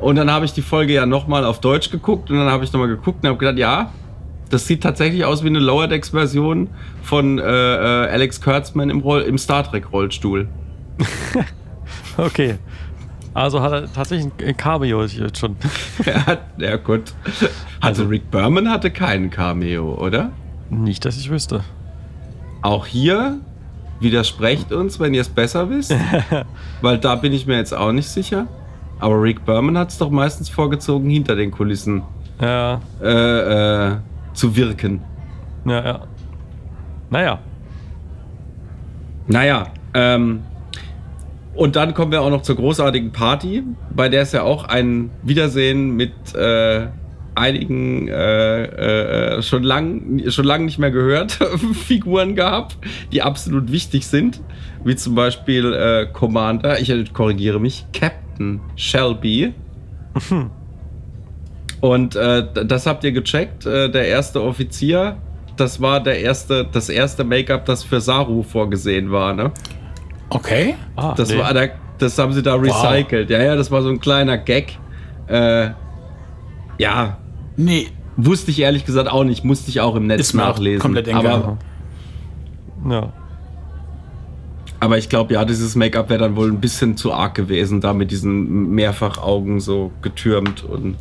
und 0.00 0.16
dann 0.16 0.30
habe 0.30 0.44
ich 0.44 0.52
die 0.52 0.60
Folge 0.60 0.92
ja 0.92 1.06
nochmal 1.06 1.46
auf 1.46 1.60
Deutsch 1.62 1.90
geguckt 1.90 2.30
und 2.30 2.36
dann 2.36 2.50
habe 2.50 2.62
ich 2.62 2.70
nochmal 2.74 2.88
geguckt 2.88 3.22
und 3.22 3.28
habe 3.30 3.38
gedacht, 3.38 3.56
ja, 3.56 3.90
das 4.50 4.66
sieht 4.66 4.82
tatsächlich 4.82 5.24
aus 5.24 5.42
wie 5.42 5.48
eine 5.48 5.58
Lower 5.58 5.88
Decks 5.88 6.10
Version 6.10 6.68
von 7.02 7.38
äh, 7.38 7.42
äh, 7.42 8.10
Alex 8.10 8.42
Kurtzman 8.42 8.90
im, 8.90 9.00
Roll 9.00 9.22
im 9.22 9.38
Star 9.38 9.64
Trek 9.64 9.90
Rollstuhl. 9.90 10.46
Okay. 12.16 12.56
Also 13.34 13.62
hat 13.62 13.72
er 13.72 13.92
tatsächlich 13.92 14.30
ein 14.44 14.56
Cameo 14.56 15.02
jetzt 15.04 15.38
schon. 15.38 15.56
Er 16.04 16.26
hat, 16.26 16.40
ja 16.58 16.76
gut. 16.76 17.14
Also 17.80 18.04
Rick 18.04 18.30
Berman 18.30 18.68
hatte 18.70 18.90
keinen 18.90 19.30
Cameo, 19.30 19.94
oder? 19.94 20.30
Nicht, 20.70 21.04
dass 21.04 21.16
ich 21.16 21.30
wüsste. 21.30 21.62
Auch 22.60 22.86
hier 22.86 23.38
widersprecht 24.00 24.72
uns, 24.72 25.00
wenn 25.00 25.14
ihr 25.14 25.22
es 25.22 25.28
besser 25.28 25.70
wisst. 25.70 25.94
weil 26.82 26.98
da 26.98 27.14
bin 27.14 27.32
ich 27.32 27.46
mir 27.46 27.56
jetzt 27.56 27.72
auch 27.74 27.92
nicht 27.92 28.08
sicher. 28.08 28.46
Aber 29.00 29.20
Rick 29.20 29.44
Berman 29.44 29.76
hat 29.78 29.90
es 29.90 29.98
doch 29.98 30.10
meistens 30.10 30.48
vorgezogen, 30.48 31.08
hinter 31.10 31.34
den 31.34 31.50
Kulissen 31.50 32.02
Ja, 32.40 32.80
äh, 33.02 33.88
äh, 33.88 33.96
zu 34.34 34.54
wirken. 34.54 35.00
ja, 35.64 35.84
ja. 35.84 36.00
Naja. 37.10 37.38
Naja, 39.26 39.66
ähm, 39.94 40.42
und 41.54 41.76
dann 41.76 41.94
kommen 41.94 42.12
wir 42.12 42.22
auch 42.22 42.30
noch 42.30 42.42
zur 42.42 42.56
großartigen 42.56 43.12
Party, 43.12 43.62
bei 43.94 44.08
der 44.08 44.22
es 44.22 44.32
ja 44.32 44.42
auch 44.42 44.64
ein 44.64 45.10
Wiedersehen 45.22 45.90
mit 45.96 46.12
äh, 46.34 46.86
einigen 47.34 48.08
äh, 48.08 49.36
äh, 49.36 49.42
schon 49.42 49.62
lang 49.62 50.22
schon 50.30 50.44
lang 50.44 50.64
nicht 50.66 50.78
mehr 50.78 50.90
gehört 50.90 51.32
Figuren 51.86 52.34
gab, 52.34 52.74
die 53.10 53.22
absolut 53.22 53.72
wichtig 53.72 54.06
sind, 54.06 54.40
wie 54.84 54.96
zum 54.96 55.14
Beispiel 55.14 55.72
äh, 55.72 56.06
Commander, 56.12 56.78
ich 56.80 56.90
äh, 56.90 57.04
korrigiere 57.12 57.58
mich, 57.60 57.86
Captain 57.92 58.60
Shelby. 58.76 59.54
Und 61.80 62.14
äh, 62.16 62.44
d- 62.52 62.64
das 62.64 62.86
habt 62.86 63.02
ihr 63.04 63.12
gecheckt, 63.12 63.66
äh, 63.66 63.90
der 63.90 64.06
erste 64.06 64.42
Offizier, 64.42 65.16
das 65.56 65.80
war 65.80 66.00
der 66.02 66.20
erste, 66.20 66.66
das 66.70 66.88
erste 66.88 67.24
Make-up, 67.24 67.64
das 67.66 67.82
für 67.82 68.00
Saru 68.00 68.42
vorgesehen 68.42 69.10
war, 69.10 69.34
ne? 69.34 69.50
Okay. 70.34 70.74
Ah, 70.96 71.14
Das 71.16 71.28
nee. 71.30 71.38
war 71.38 71.52
da, 71.54 71.66
das 71.98 72.18
haben 72.18 72.32
sie 72.32 72.42
da 72.42 72.54
recycelt. 72.54 73.30
Ja, 73.30 73.42
ja, 73.42 73.54
das 73.56 73.70
war 73.70 73.82
so 73.82 73.88
ein 73.88 74.00
kleiner 74.00 74.38
Gag. 74.38 74.78
Äh, 75.28 75.70
Ja, 76.78 77.18
Nee, 77.56 77.88
wusste 78.16 78.50
ich 78.50 78.60
ehrlich 78.60 78.84
gesagt 78.86 79.10
auch 79.10 79.24
nicht. 79.24 79.44
Musste 79.44 79.68
ich 79.70 79.80
auch 79.80 79.94
im 79.94 80.06
Netz 80.06 80.20
Ist 80.20 80.34
nachlesen. 80.34 80.80
komplett 80.80 81.08
aber, 81.12 81.20
egal. 81.20 81.58
Ja. 82.90 83.12
aber 84.80 84.98
ich 84.98 85.08
glaube, 85.10 85.34
ja, 85.34 85.44
dieses 85.44 85.76
Make-up 85.76 86.08
wäre 86.08 86.18
dann 86.20 86.34
wohl 86.34 86.50
ein 86.50 86.60
bisschen 86.60 86.96
zu 86.96 87.12
arg 87.12 87.34
gewesen, 87.34 87.80
da 87.82 87.92
mit 87.92 88.10
diesen 88.10 88.70
Mehrfachaugen 88.70 89.60
so 89.60 89.92
getürmt 90.02 90.64
und. 90.64 90.96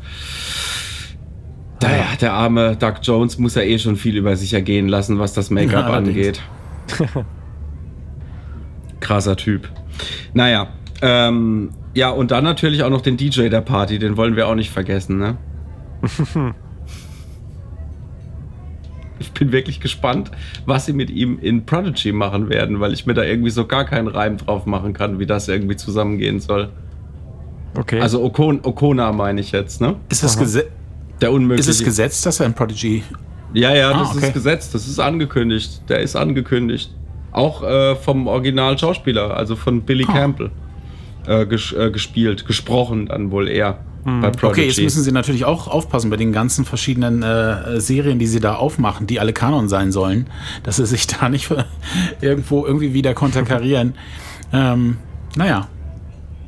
Naja, 1.81 2.03
der 2.19 2.33
arme 2.33 2.75
Doug 2.75 2.95
Jones 3.01 3.39
muss 3.39 3.55
ja 3.55 3.63
eh 3.63 3.79
schon 3.79 3.95
viel 3.95 4.15
über 4.17 4.35
sich 4.35 4.53
ergehen 4.53 4.87
lassen, 4.87 5.17
was 5.17 5.33
das 5.33 5.49
Make-up 5.49 5.85
angeht. 5.91 6.41
Krasser 9.01 9.35
Typ. 9.35 9.67
Naja, 10.33 10.69
ähm, 11.01 11.71
ja, 11.93 12.09
und 12.09 12.31
dann 12.31 12.45
natürlich 12.45 12.83
auch 12.83 12.89
noch 12.89 13.01
den 13.01 13.17
DJ 13.17 13.49
der 13.49 13.59
Party, 13.61 13.99
den 13.99 14.15
wollen 14.15 14.35
wir 14.37 14.47
auch 14.47 14.55
nicht 14.55 14.71
vergessen, 14.71 15.17
ne? 15.17 15.37
ich 19.19 19.31
bin 19.33 19.51
wirklich 19.51 19.79
gespannt, 19.79 20.31
was 20.65 20.85
sie 20.87 20.93
mit 20.93 21.09
ihm 21.09 21.37
in 21.39 21.65
Prodigy 21.65 22.11
machen 22.11 22.49
werden, 22.49 22.79
weil 22.79 22.93
ich 22.93 23.05
mir 23.05 23.13
da 23.13 23.23
irgendwie 23.23 23.51
so 23.51 23.65
gar 23.67 23.85
keinen 23.85 24.07
Reim 24.07 24.37
drauf 24.37 24.65
machen 24.65 24.93
kann, 24.93 25.19
wie 25.19 25.25
das 25.27 25.47
irgendwie 25.47 25.75
zusammengehen 25.75 26.39
soll. 26.39 26.69
Okay. 27.77 28.01
Also 28.01 28.23
Okon 28.23 28.59
Okona 28.63 29.11
meine 29.11 29.41
ich 29.41 29.51
jetzt, 29.51 29.79
ne? 29.79 29.95
ist 30.09 30.23
es, 30.23 30.37
Gese 30.37 30.65
Der 31.21 31.31
unmögliche. 31.31 31.69
ist 31.69 31.79
es 31.79 31.85
gesetzt, 31.85 32.25
dass 32.25 32.39
er 32.39 32.47
in 32.47 32.53
Prodigy. 32.53 33.03
Ja, 33.53 33.73
ja, 33.75 33.91
Ah, 33.91 33.99
das 33.99 34.15
okay. 34.15 34.27
ist 34.27 34.33
gesetzt, 34.33 34.73
das 34.75 34.87
ist 34.87 34.99
angekündigt. 34.99 35.83
Der 35.89 35.99
ist 35.99 36.15
angekündigt. 36.15 36.93
Auch 37.31 37.63
äh, 37.63 37.95
vom 37.95 38.27
Original 38.27 38.77
Schauspieler, 38.77 39.35
also 39.37 39.55
von 39.55 39.81
Billy 39.83 40.05
Ah. 40.07 40.13
Campbell. 40.13 40.51
Äh, 41.27 41.45
ges 41.45 41.71
äh, 41.73 41.91
gespielt, 41.91 42.45
gesprochen 42.47 43.05
dann 43.05 43.29
wohl 43.31 43.47
eher 43.47 43.77
bei 44.03 44.31
Prodigy. 44.31 44.45
Okay, 44.47 44.65
jetzt 44.65 44.81
müssen 44.81 45.03
sie 45.03 45.11
natürlich 45.11 45.45
auch 45.45 45.67
aufpassen 45.67 46.09
bei 46.09 46.17
den 46.17 46.31
ganzen 46.33 46.65
verschiedenen 46.65 47.21
äh, 47.21 47.79
Serien, 47.79 48.17
die 48.17 48.25
sie 48.25 48.39
da 48.39 48.55
aufmachen, 48.55 49.05
die 49.05 49.19
alle 49.19 49.31
Kanon 49.31 49.69
sein 49.69 49.91
sollen, 49.91 50.25
dass 50.63 50.77
sie 50.77 50.87
sich 50.87 51.05
da 51.19 51.29
nicht 51.29 51.53
irgendwo 52.19 52.65
irgendwie 52.65 52.95
wieder 52.95 53.13
konterkarieren. 53.13 53.93
ähm, 54.53 54.97
naja, 55.35 55.67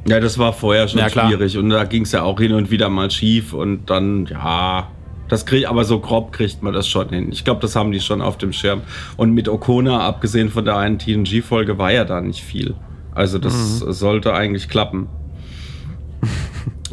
Ja, 0.08 0.20
das 0.20 0.40
war 0.40 0.52
vorher 0.54 0.88
schon 0.88 1.00
Ja, 1.02 1.10
schwierig 1.12 1.56
und 1.60 1.70
da 1.70 1.84
ging 1.84 2.02
es 2.02 2.12
ja 2.12 2.24
auch 2.24 2.40
hin 2.40 2.54
und 2.54 2.72
wieder 2.72 2.90
mal 2.90 3.12
schief 3.12 3.54
und 3.54 3.92
dann, 3.92 4.26
ja, 4.26 4.88
das 5.30 5.46
kriegt, 5.46 5.68
aber 5.68 5.86
so 5.86 6.00
grob 6.00 6.32
kriegt 6.32 6.62
man 6.62 6.74
das 6.74 6.88
schon 6.88 7.10
hin. 7.10 7.30
Ich 7.32 7.44
glaube, 7.44 7.62
das 7.62 7.76
haben 7.76 7.92
die 7.92 8.00
schon 8.00 8.22
auf 8.22 8.38
dem 8.38 8.54
Schirm. 8.54 8.82
Und 9.18 9.34
mit 9.34 9.48
Okona, 9.48 10.00
abgesehen 10.02 10.50
von 10.50 10.66
der 10.66 10.78
einen 10.78 11.00
TNG-Folge, 11.00 11.78
war 11.78 11.92
ja 11.92 12.06
da 12.06 12.22
nicht 12.22 12.44
viel. 12.44 12.76
Also 13.14 13.40
das 13.40 13.80
sollte 13.80 14.34
eigentlich 14.34 14.70
klappen. 14.70 15.08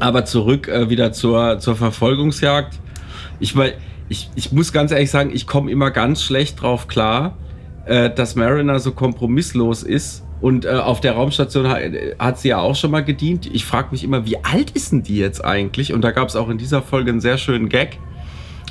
Aber 0.00 0.24
zurück 0.24 0.68
äh, 0.68 0.88
wieder 0.88 1.12
zur, 1.12 1.58
zur 1.58 1.76
Verfolgungsjagd. 1.76 2.78
Ich, 3.38 3.56
weil, 3.56 3.74
ich, 4.08 4.30
ich 4.34 4.52
muss 4.52 4.72
ganz 4.72 4.92
ehrlich 4.92 5.10
sagen, 5.10 5.30
ich 5.32 5.46
komme 5.46 5.70
immer 5.70 5.90
ganz 5.90 6.22
schlecht 6.22 6.62
drauf 6.62 6.88
klar, 6.88 7.36
äh, 7.86 8.10
dass 8.10 8.34
Mariner 8.34 8.80
so 8.80 8.92
kompromisslos 8.92 9.82
ist. 9.82 10.24
Und 10.40 10.64
äh, 10.64 10.70
auf 10.70 11.02
der 11.02 11.12
Raumstation 11.12 11.68
hat, 11.68 11.82
hat 12.18 12.38
sie 12.38 12.48
ja 12.48 12.58
auch 12.58 12.74
schon 12.74 12.90
mal 12.90 13.04
gedient. 13.04 13.46
Ich 13.52 13.66
frage 13.66 13.88
mich 13.90 14.02
immer, 14.02 14.24
wie 14.24 14.42
alt 14.42 14.70
ist 14.70 14.92
denn 14.92 15.02
die 15.02 15.18
jetzt 15.18 15.44
eigentlich? 15.44 15.92
Und 15.92 16.00
da 16.02 16.12
gab 16.12 16.28
es 16.28 16.36
auch 16.36 16.48
in 16.48 16.56
dieser 16.56 16.80
Folge 16.80 17.10
einen 17.10 17.20
sehr 17.20 17.36
schönen 17.36 17.68
Gag, 17.68 17.98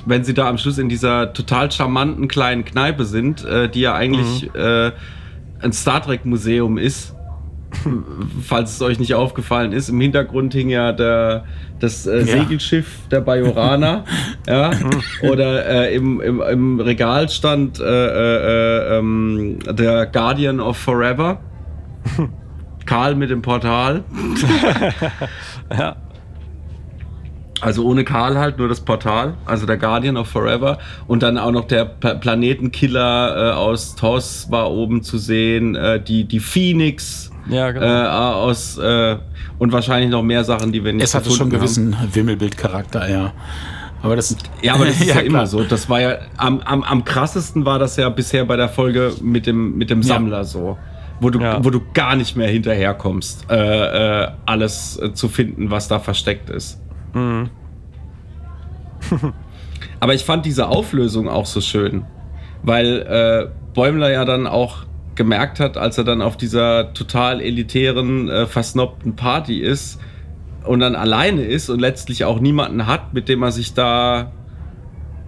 wenn 0.05 0.23
sie 0.23 0.33
da 0.33 0.47
am 0.47 0.57
Schluss 0.57 0.77
in 0.77 0.89
dieser 0.89 1.33
total 1.33 1.71
charmanten 1.71 2.27
kleinen 2.27 2.65
Kneipe 2.65 3.05
sind, 3.05 3.43
äh, 3.45 3.69
die 3.69 3.81
ja 3.81 3.93
eigentlich 3.93 4.53
äh, 4.55 4.91
ein 5.62 5.73
Star 5.73 6.01
Trek 6.01 6.25
Museum 6.25 6.77
ist. 6.77 7.15
Falls 8.41 8.73
es 8.73 8.81
euch 8.81 8.97
nicht 8.97 9.13
aufgefallen 9.13 9.73
ist, 9.73 9.89
im 9.89 10.01
Hintergrund 10.01 10.53
hing 10.53 10.69
ja 10.69 10.91
der, 10.91 11.45
das 11.79 12.07
äh, 12.07 12.19
Ja. 12.19 12.25
Segelschiff 12.25 12.88
der 13.12 13.21
Bajoraner. 13.21 14.05
ja, 14.47 14.71
oder 15.21 15.65
äh, 15.67 15.95
im, 15.95 16.19
im, 16.19 16.41
im 16.41 16.79
Regal 16.79 17.29
stand 17.29 17.79
äh, 17.79 17.83
äh, 17.83 18.95
äh, 18.95 18.97
ähm, 18.97 19.59
der 19.69 20.07
Guardian 20.07 20.59
of 20.59 20.77
Forever. 20.77 21.39
Karl 22.88 23.13
mit 23.13 23.29
dem 23.29 23.43
Portal. 23.43 24.03
ja. 25.71 25.95
Also 27.61 27.83
ohne 27.85 28.03
Karl 28.03 28.37
halt, 28.37 28.57
nur 28.57 28.67
das 28.69 28.79
Portal. 28.79 29.33
Also 29.45 29.65
der 29.65 29.77
Guardian 29.77 30.15
of 30.17 30.27
Forever. 30.27 30.77
Und 31.07 31.23
dann 31.23 31.37
auch 31.37 31.51
noch 31.51 31.65
der 31.65 31.85
Pla 31.85 32.13
Planetenkiller 32.15 33.49
äh, 33.49 33.53
aus 33.53 33.95
TOS 33.95 34.47
war 34.49 34.71
oben 34.71 35.03
zu 35.03 35.17
sehen. 35.17 35.75
Äh, 35.75 36.01
die, 36.01 36.23
die 36.25 36.39
Phoenix 36.39 37.31
Ja, 37.49 37.71
genau. 37.71 37.85
äh, 37.85 38.07
aus 38.07 38.77
äh, 38.77 39.17
und 39.57 39.71
wahrscheinlich 39.73 40.09
noch 40.09 40.23
mehr 40.23 40.43
Sachen, 40.43 40.71
die 40.71 40.83
wir 40.83 40.93
nicht 40.93 41.03
es 41.03 41.13
hatte 41.15 41.29
schon 41.31 41.47
haben. 41.47 41.49
gewissen 41.49 41.95
Wimmelbildcharakter, 42.13 43.09
ja. 43.09 43.33
Aber 44.01 44.15
das 44.15 44.35
Ja, 44.61 44.75
aber 44.75 44.85
das 44.85 44.95
ist 45.01 45.07
ja, 45.07 45.13
klar. 45.15 45.23
immer 45.25 45.47
so. 45.47 45.63
Das 45.63 45.89
war 45.89 45.99
ja 45.99 46.15
am, 46.37 46.61
am, 46.61 46.83
am 46.83 47.03
krassesten 47.03 47.65
war 47.65 47.79
das 47.79 47.97
ja 47.97 48.07
bisher 48.09 48.45
bei 48.45 48.55
der 48.55 48.69
Folge 48.69 49.11
mit 49.21 49.45
dem, 49.47 49.77
mit 49.77 49.89
dem 49.89 50.01
Ja. 50.01 50.07
Sammler 50.15 50.45
so. 50.45 50.77
Wo 51.19 51.29
du, 51.29 51.39
Ja. 51.41 51.61
wo 51.65 51.69
du 51.69 51.81
gar 51.93 52.15
nicht 52.15 52.37
mehr 52.37 52.47
hinterherkommst, 52.47 53.47
äh, 53.49 54.23
äh, 54.23 54.27
alles 54.45 54.97
äh, 55.01 55.13
zu 55.13 55.27
finden, 55.27 55.69
was 55.69 55.89
da 55.89 55.99
versteckt 55.99 56.49
ist. 56.49 56.79
Mhm. 57.13 57.49
Aber 59.99 60.13
ich 60.13 60.23
fand 60.25 60.45
diese 60.45 60.67
Auflösung 60.67 61.27
auch 61.27 61.45
so 61.45 61.61
schön, 61.61 62.05
weil 62.63 63.01
äh, 63.01 63.47
Bäumler 63.73 64.11
ja 64.11 64.25
dann 64.25 64.47
auch 64.47 64.85
gemerkt 65.15 65.59
hat, 65.59 65.77
als 65.77 65.97
er 65.97 66.05
dann 66.05 66.21
auf 66.21 66.37
dieser 66.37 66.93
total 66.93 67.41
elitären, 67.41 68.29
äh, 68.29 68.45
versnobten 68.45 69.15
Party 69.15 69.59
ist 69.59 69.99
und 70.65 70.79
dann 70.79 70.95
alleine 70.95 71.41
ist 71.43 71.69
und 71.69 71.79
letztlich 71.79 72.23
auch 72.23 72.39
niemanden 72.39 72.87
hat, 72.87 73.13
mit 73.13 73.27
dem 73.27 73.43
er 73.43 73.51
sich 73.51 73.73
da 73.73 74.31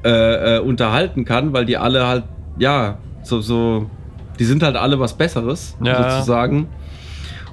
äh, 0.03 0.57
äh, 0.57 0.59
unterhalten 0.59 1.25
kann, 1.25 1.51
weil 1.53 1.65
die 1.65 1.77
alle 1.77 2.07
halt, 2.07 2.23
ja, 2.57 2.97
so, 3.23 3.41
so, 3.41 3.89
die 4.39 4.45
sind 4.45 4.63
halt 4.63 4.75
alle 4.75 4.99
was 4.99 5.13
Besseres, 5.13 5.75
Ja. 5.83 6.11
sozusagen. 6.11 6.67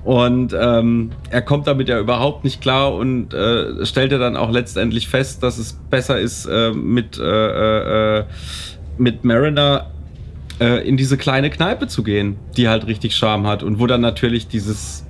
Und 0.09 0.57
ähm, 0.59 1.11
er 1.29 1.43
kommt 1.43 1.67
damit 1.67 1.91
ja 1.91 2.01
überhaupt 2.01 2.43
nicht 2.43 2.63
klar 2.63 2.95
und 2.95 3.35
äh, 3.35 3.85
stellt 3.85 4.11
ja 4.11 4.17
dann 4.17 4.37
auch 4.37 4.51
letztendlich 4.51 5.07
fest, 5.07 5.43
dass 5.43 5.59
es 5.59 5.75
besser 5.75 6.19
ist, 6.19 6.47
äh, 6.47 6.71
mit, 6.71 7.19
äh, 7.19 8.21
äh, 8.21 8.25
mit 8.97 9.25
Mariner 9.25 9.91
äh, 10.63 10.89
in 10.89 10.97
diese 10.97 11.19
kleine 11.19 11.51
Kneipe 11.51 11.89
zu 11.89 12.03
gehen, 12.03 12.39
die 12.57 12.71
halt 12.71 12.87
richtig 12.87 13.17
Charme 13.17 13.47
hat 13.47 13.63
und 13.63 13.81
wo 13.81 13.87
dann 13.87 14.01
natürlich 14.01 14.49
dieses 14.49 15.05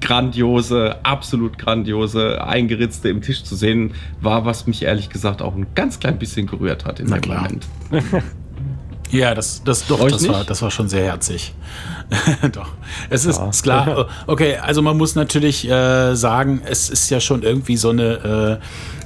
grandiose, 0.00 0.96
absolut 1.04 1.56
grandiose, 1.56 2.44
eingeritzte 2.44 3.08
im 3.08 3.22
Tisch 3.22 3.44
zu 3.44 3.54
sehen 3.54 3.94
war, 4.20 4.44
was 4.44 4.66
mich 4.66 4.82
ehrlich 4.82 5.10
gesagt 5.10 5.42
auch 5.42 5.54
ein 5.54 5.68
ganz 5.76 6.00
klein 6.00 6.18
bisschen 6.18 6.48
gerührt 6.48 6.84
hat 6.84 6.98
in 6.98 7.06
Na 7.06 7.18
dem 7.18 7.22
klar. 7.22 7.42
Moment. 7.42 7.68
Ja, 9.14 9.34
das, 9.34 9.62
das, 9.64 9.86
doch, 9.86 10.08
das 10.08 10.26
war, 10.28 10.44
das 10.44 10.60
war 10.62 10.70
schon 10.70 10.88
sehr 10.88 11.04
herzig. 11.04 11.54
doch. 12.52 12.68
Es 13.10 13.24
ist, 13.24 13.40
ist 13.40 13.62
klar. 13.62 14.08
Okay, 14.26 14.56
also 14.56 14.82
man 14.82 14.96
muss 14.96 15.14
natürlich 15.14 15.68
äh, 15.68 16.14
sagen, 16.14 16.62
es 16.64 16.90
ist 16.90 17.10
ja 17.10 17.20
schon 17.20 17.42
irgendwie 17.42 17.76
so 17.76 17.90
eine, 17.90 18.60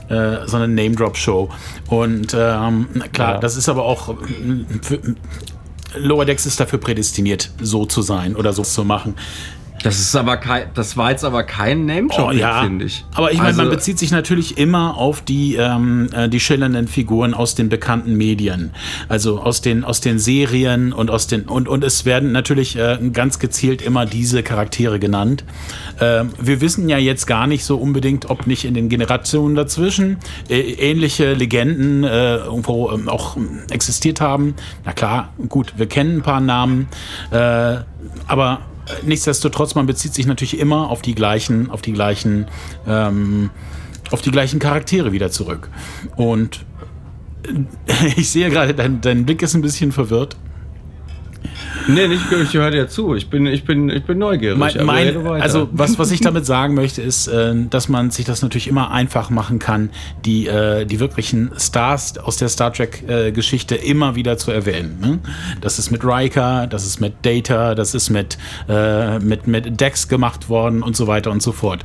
äh, 0.09 0.15
äh, 0.15 0.47
so 0.49 0.57
eine 0.57 0.69
Name-Drop-Show. 0.69 1.51
Und 1.89 2.35
ähm, 2.35 2.89
klar, 3.13 3.35
Ja. 3.35 3.39
das 3.39 3.57
ist 3.57 3.69
aber 3.69 3.85
auch. 3.85 4.09
äh, 4.11 4.15
Für, 4.83 4.99
Lower 5.97 6.27
Decks 6.27 6.45
ist 6.45 6.61
dafür 6.61 6.79
prädestiniert, 6.79 7.51
so 7.63 7.87
zu 7.87 8.03
sein 8.03 8.37
oder 8.37 8.53
so 8.53 8.63
zu 8.63 8.85
machen. 8.85 9.15
Das 9.83 9.99
ist 10.01 10.15
aber 10.17 10.37
kein, 10.37 10.65
das 10.75 10.97
war 10.97 11.11
jetzt 11.11 11.25
aber 11.25 11.45
kein 11.45 11.87
name 11.87 12.09
Oh, 12.19 12.31
ja. 12.31 12.63
finde 12.63 12.85
ich. 12.87 13.05
Aber 13.15 13.31
ich 13.33 13.39
meine, 13.39 13.53
man 13.57 13.67
Also- 13.67 13.77
bezieht 13.77 13.99
sich 13.99 14.11
natürlich 14.11 14.59
immer 14.59 14.97
auf 14.97 15.21
die, 15.23 15.55
ähm, 15.57 16.09
äh, 16.13 16.29
die 16.29 16.41
schillernden 16.41 16.89
Figuren 16.89 17.33
aus 17.35 17.55
den 17.55 17.69
bekannten 17.69 18.17
Medien. 18.17 18.73
Also 19.09 19.41
aus 19.41 19.61
den, 19.61 19.85
aus 19.85 20.01
den 20.01 20.19
Serien 20.19 20.93
und 20.93 21.11
aus 21.11 21.27
den, 21.29 21.43
und, 21.43 21.69
und 21.69 21.85
es 21.85 22.05
werden 22.05 22.33
natürlich 22.33 22.77
äh, 22.77 22.99
ganz 23.13 23.39
gezielt 23.39 23.81
immer 23.83 24.05
diese 24.07 24.43
Charaktere 24.43 24.99
genannt. 24.99 25.45
Ähm, 26.01 26.31
wir 26.41 26.61
wissen 26.61 26.89
ja 26.89 26.99
jetzt 26.99 27.27
gar 27.27 27.47
nicht 27.47 27.65
so 27.65 27.77
unbedingt, 27.77 28.29
ob 28.31 28.47
nicht 28.47 28.65
in 28.65 28.75
den 28.75 28.89
Generationen 28.89 29.55
dazwischen 29.55 30.17
äh, 30.49 30.59
ähnliche 30.61 31.35
Legenden 31.35 32.05
äh, 32.05 32.37
irgendwo 32.39 32.91
ähm, 32.91 33.09
auch 33.09 33.37
existiert 33.71 34.21
haben. 34.21 34.55
Na 34.85 34.93
klar, 34.93 35.33
gut, 35.49 35.75
wir 35.77 35.87
kennen 35.87 36.17
ein 36.19 36.23
paar 36.23 36.41
Namen, 36.41 36.89
äh, 37.31 37.77
aber 38.27 38.61
nichtsdestotrotz, 39.05 39.75
man 39.75 39.87
bezieht 39.87 40.15
sich 40.15 40.27
natürlich 40.27 40.59
immer 40.59 40.91
auf 40.91 41.03
die 41.03 41.15
gleichen, 41.15 41.71
auf 41.71 41.83
die 41.83 41.93
gleichen, 41.93 42.47
ähm, 42.87 43.51
auf 44.11 44.23
die 44.23 44.31
gleichen 44.31 44.59
Charaktere 44.59 45.13
wieder 45.13 45.31
zurück. 45.31 45.69
Und 46.17 46.65
ich 48.17 48.31
sehe 48.31 48.51
gerade, 48.51 48.75
dein, 48.75 49.01
dein 49.01 49.27
Blick 49.27 49.43
ist 49.43 49.55
ein 49.55 49.63
bisschen 49.63 49.93
verwirrt. 49.93 50.37
Nee, 51.89 52.07
nicht, 52.07 52.23
ich 52.31 52.53
höre 52.53 52.71
dir 52.71 52.89
zu. 52.89 53.15
Ich 53.15 53.31
bin, 53.31 53.47
ich 53.47 53.65
bin, 53.65 53.89
ich 53.89 54.05
bin 54.05 54.19
neugierig. 54.19 54.59
Mein, 54.59 54.77
aber 54.77 54.85
mein, 54.85 55.41
also 55.41 55.69
was, 55.73 55.99
was 55.99 56.11
ich 56.11 56.21
damit 56.23 56.45
sagen 56.45 56.75
möchte, 56.75 57.01
ist, 57.01 57.29
äh, 57.29 57.55
dass 57.71 57.89
man 57.89 58.11
sich 58.11 58.27
das 58.27 58.43
natürlich 58.43 58.69
immer 58.69 58.91
einfach 58.91 59.31
machen 59.31 59.59
kann, 59.59 59.89
die, 60.25 60.47
äh, 60.47 60.85
die 60.85 61.01
wirklichen 61.01 61.51
Stars 61.59 62.19
aus 62.19 62.37
der 62.37 62.51
Star 62.51 62.75
Trek-Geschichte 62.75 63.75
immer 63.75 64.15
wieder 64.17 64.37
zu 64.37 64.51
erwähnen. 64.51 64.99
Ne? 65.01 65.19
Das 65.63 65.79
ist 65.79 65.91
mit 65.91 66.05
Riker, 66.05 66.67
das 66.67 66.85
ist 66.85 67.01
mit 67.01 67.15
Data, 67.23 67.75
das 67.75 67.95
ist 67.95 68.11
mit, 68.11 68.37
äh, 68.69 69.19
mit, 69.19 69.47
mit 69.47 69.81
Dex 69.81 70.09
gemacht 70.09 70.51
worden 70.51 70.83
und 70.83 70.95
so 70.95 71.07
weiter 71.07 71.31
und 71.31 71.43
so 71.43 71.53
fort. 71.53 71.85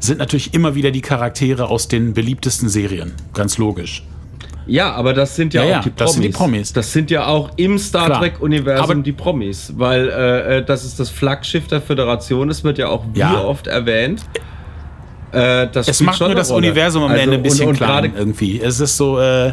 Sind 0.00 0.18
natürlich 0.18 0.54
immer 0.54 0.74
wieder 0.74 0.90
die 0.90 1.02
Charaktere 1.02 1.68
aus 1.68 1.86
den 1.86 2.14
beliebtesten 2.14 2.68
Serien. 2.68 3.12
Ganz 3.32 3.58
logisch. 3.58 4.02
Ja, 4.70 4.92
aber 4.92 5.12
das 5.12 5.34
sind 5.36 5.52
ja, 5.54 5.62
Ja, 5.64 5.80
auch 5.80 5.84
ja, 5.84 5.90
die 5.90 5.90
Promis. 5.90 5.98
das 5.98 6.12
sind 6.14 6.22
die 6.22 6.28
Promis. 6.30 6.72
Das 6.72 6.92
sind 6.92 7.10
ja 7.10 7.26
auch 7.26 7.50
im 7.56 7.78
Star. 7.78 8.18
Trek-Universum 8.20 9.02
die 9.02 9.12
Promis, 9.12 9.72
weil 9.76 10.08
äh, 10.08 10.58
äh, 10.58 10.64
das 10.64 10.84
ist 10.84 11.00
das 11.00 11.10
Flaggschiff 11.10 11.66
der 11.66 11.80
Föderation. 11.80 12.48
Es 12.50 12.62
wird 12.64 12.78
ja 12.78 12.88
auch 12.88 13.04
wie 13.12 13.18
Ja. 13.20 13.40
oft 13.42 13.66
erwähnt. 13.66 14.22
Äh, 15.32 15.68
das 15.72 15.88
Es 15.88 16.00
macht 16.00 16.20
nur 16.20 16.34
das 16.34 16.50
Rolle. 16.50 16.66
Universum 16.68 17.02
am 17.04 17.10
Also, 17.10 17.22
Ende 17.22 17.36
ein 17.36 17.42
bisschen 17.42 17.64
und, 17.68 17.80
und 17.80 17.86
klein 17.86 18.12
irgendwie. 18.16 18.60
Es 18.60 18.80
ist 18.80 18.96
so, 18.96 19.18
äh, 19.20 19.52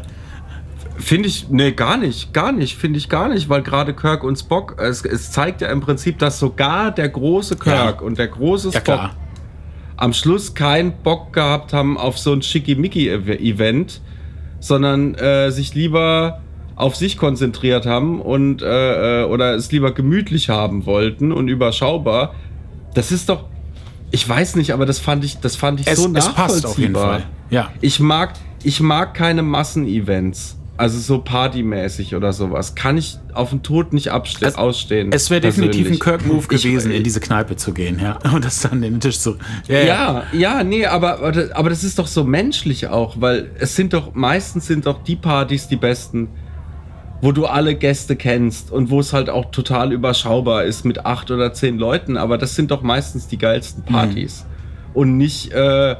Finde 0.99 1.29
ich, 1.29 1.47
nee, 1.49 1.73
gar 1.73 1.95
nicht, 1.95 2.33
gar 2.33 2.51
nicht, 2.51 2.75
finde 2.75 2.97
ich 2.97 3.07
gar 3.07 3.29
nicht, 3.29 3.49
weil 3.49 3.61
gerade 3.61 3.93
Kirk 3.93 4.23
und 4.23 4.35
Spock, 4.35 4.77
es, 4.81 5.05
es 5.05 5.31
zeigt 5.31 5.61
ja 5.61 5.67
im 5.69 5.79
Prinzip, 5.79 6.17
dass 6.17 6.39
sogar 6.39 6.89
der 6.89 7.07
große 7.07 7.55
Kirk 7.57 7.97
Ja. 8.01 8.05
und 8.05 8.17
der 8.17 8.27
große 8.29 8.69
ja 8.69 8.79
Spock 8.79 8.83
klar. 8.95 9.15
am 9.95 10.11
Schluss 10.13 10.55
keinen 10.55 10.93
Bock 11.03 11.33
gehabt 11.33 11.71
haben 11.71 11.99
auf 11.99 12.17
so 12.17 12.33
ein 12.33 12.41
Schickimicki-Event, 12.41 14.01
sondern 14.59 15.15
äh, 15.15 15.51
sich 15.51 15.73
lieber 15.73 16.41
auf 16.75 16.95
sich 16.95 17.17
konzentriert 17.17 17.85
haben 17.85 18.21
und 18.21 18.61
äh, 18.61 19.21
äh, 19.21 19.25
oder 19.25 19.55
es 19.55 19.71
lieber 19.71 19.93
gemütlich 19.93 20.49
haben 20.49 20.85
wollten 20.85 21.31
und 21.31 21.47
überschaubar. 21.47 22.35
Das 22.93 23.11
ist 23.11 23.29
doch, 23.29 23.45
ich 24.11 24.27
weiß 24.27 24.55
nicht, 24.55 24.73
aber 24.73 24.85
das 24.85 24.99
fand 24.99 25.23
ich, 25.25 25.39
das 25.39 25.55
fand 25.55 25.79
ich 25.79 25.87
Es, 25.87 26.01
so 26.01 26.11
es 26.13 26.29
passt 26.33 26.65
auf 26.65 26.77
jeden 26.77 26.93
nachvollziehbar. 26.93 27.19
Fall. 27.21 27.23
Ja. 27.49 27.71
Ich 27.81 27.99
mag, 27.99 28.33
ich 28.63 28.79
mag 28.79 29.13
keine 29.15 29.41
Massenevents. 29.41 30.56
Also 30.79 30.99
so 30.99 31.17
partymäßig 31.19 32.15
oder 32.15 32.33
sowas. 32.33 32.75
Kann 32.75 32.97
ich 32.97 33.17
auf 33.33 33.49
den 33.49 33.63
Tod 33.63 33.93
nicht 33.93 34.11
abste- 34.13 34.45
Es- 34.45 34.55
ausstehen. 34.55 35.09
Es 35.11 35.31
wäre 35.31 35.41
definitiv 35.41 35.87
ein. 35.89 35.97
Kirk-Move 35.97 36.43
Ich- 36.51 36.61
gewesen, 36.63 36.91
in 36.91 37.03
diese 37.03 37.19
Kneipe 37.19 37.55
zu 37.55 37.73
gehen, 37.73 37.99
ja. 37.99 38.19
Und 38.33 38.45
das 38.45 38.61
dann 38.61 38.81
den 38.83 38.99
Tisch 38.99 39.17
zu. 39.19 39.37
Ja, 39.67 39.79
Ja, 39.79 40.23
ja, 40.33 40.63
nee, 40.63 40.85
aber, 40.85 41.19
aber 41.53 41.69
das- 41.69 41.83
ist 41.83 41.97
doch 41.97 42.05
so 42.07 42.23
menschlich 42.23 42.87
auch, 42.87 43.15
weil 43.19 43.49
es 43.57 43.75
sind 43.75 43.93
doch, 43.93 44.13
meistens 44.13 44.67
sind 44.67 44.85
doch 44.85 45.01
die 45.03 45.15
Partys 45.15 45.67
die 45.67 45.77
besten, 45.77 46.29
wo 47.21 47.31
du 47.31 47.47
alle 47.47 47.73
Gäste 47.73 48.15
kennst 48.15 48.71
und 48.71 48.91
wo 48.91 48.99
es 48.99 49.13
halt 49.13 49.31
auch 49.31 49.49
total 49.49 49.91
überschaubar 49.91 50.63
ist 50.65 50.85
mit 50.85 51.07
acht 51.07 51.31
oder 51.31 51.53
zehn 51.53 51.79
Leuten, 51.79 52.17
aber 52.17 52.37
das 52.37 52.53
sind 52.55 52.69
doch 52.69 52.83
meistens 52.83 53.27
die 53.27 53.39
geilsten 53.39 53.81
Partys. 53.83 54.45
Und 54.93 55.17
nicht 55.17 55.51
äh, 55.53 55.95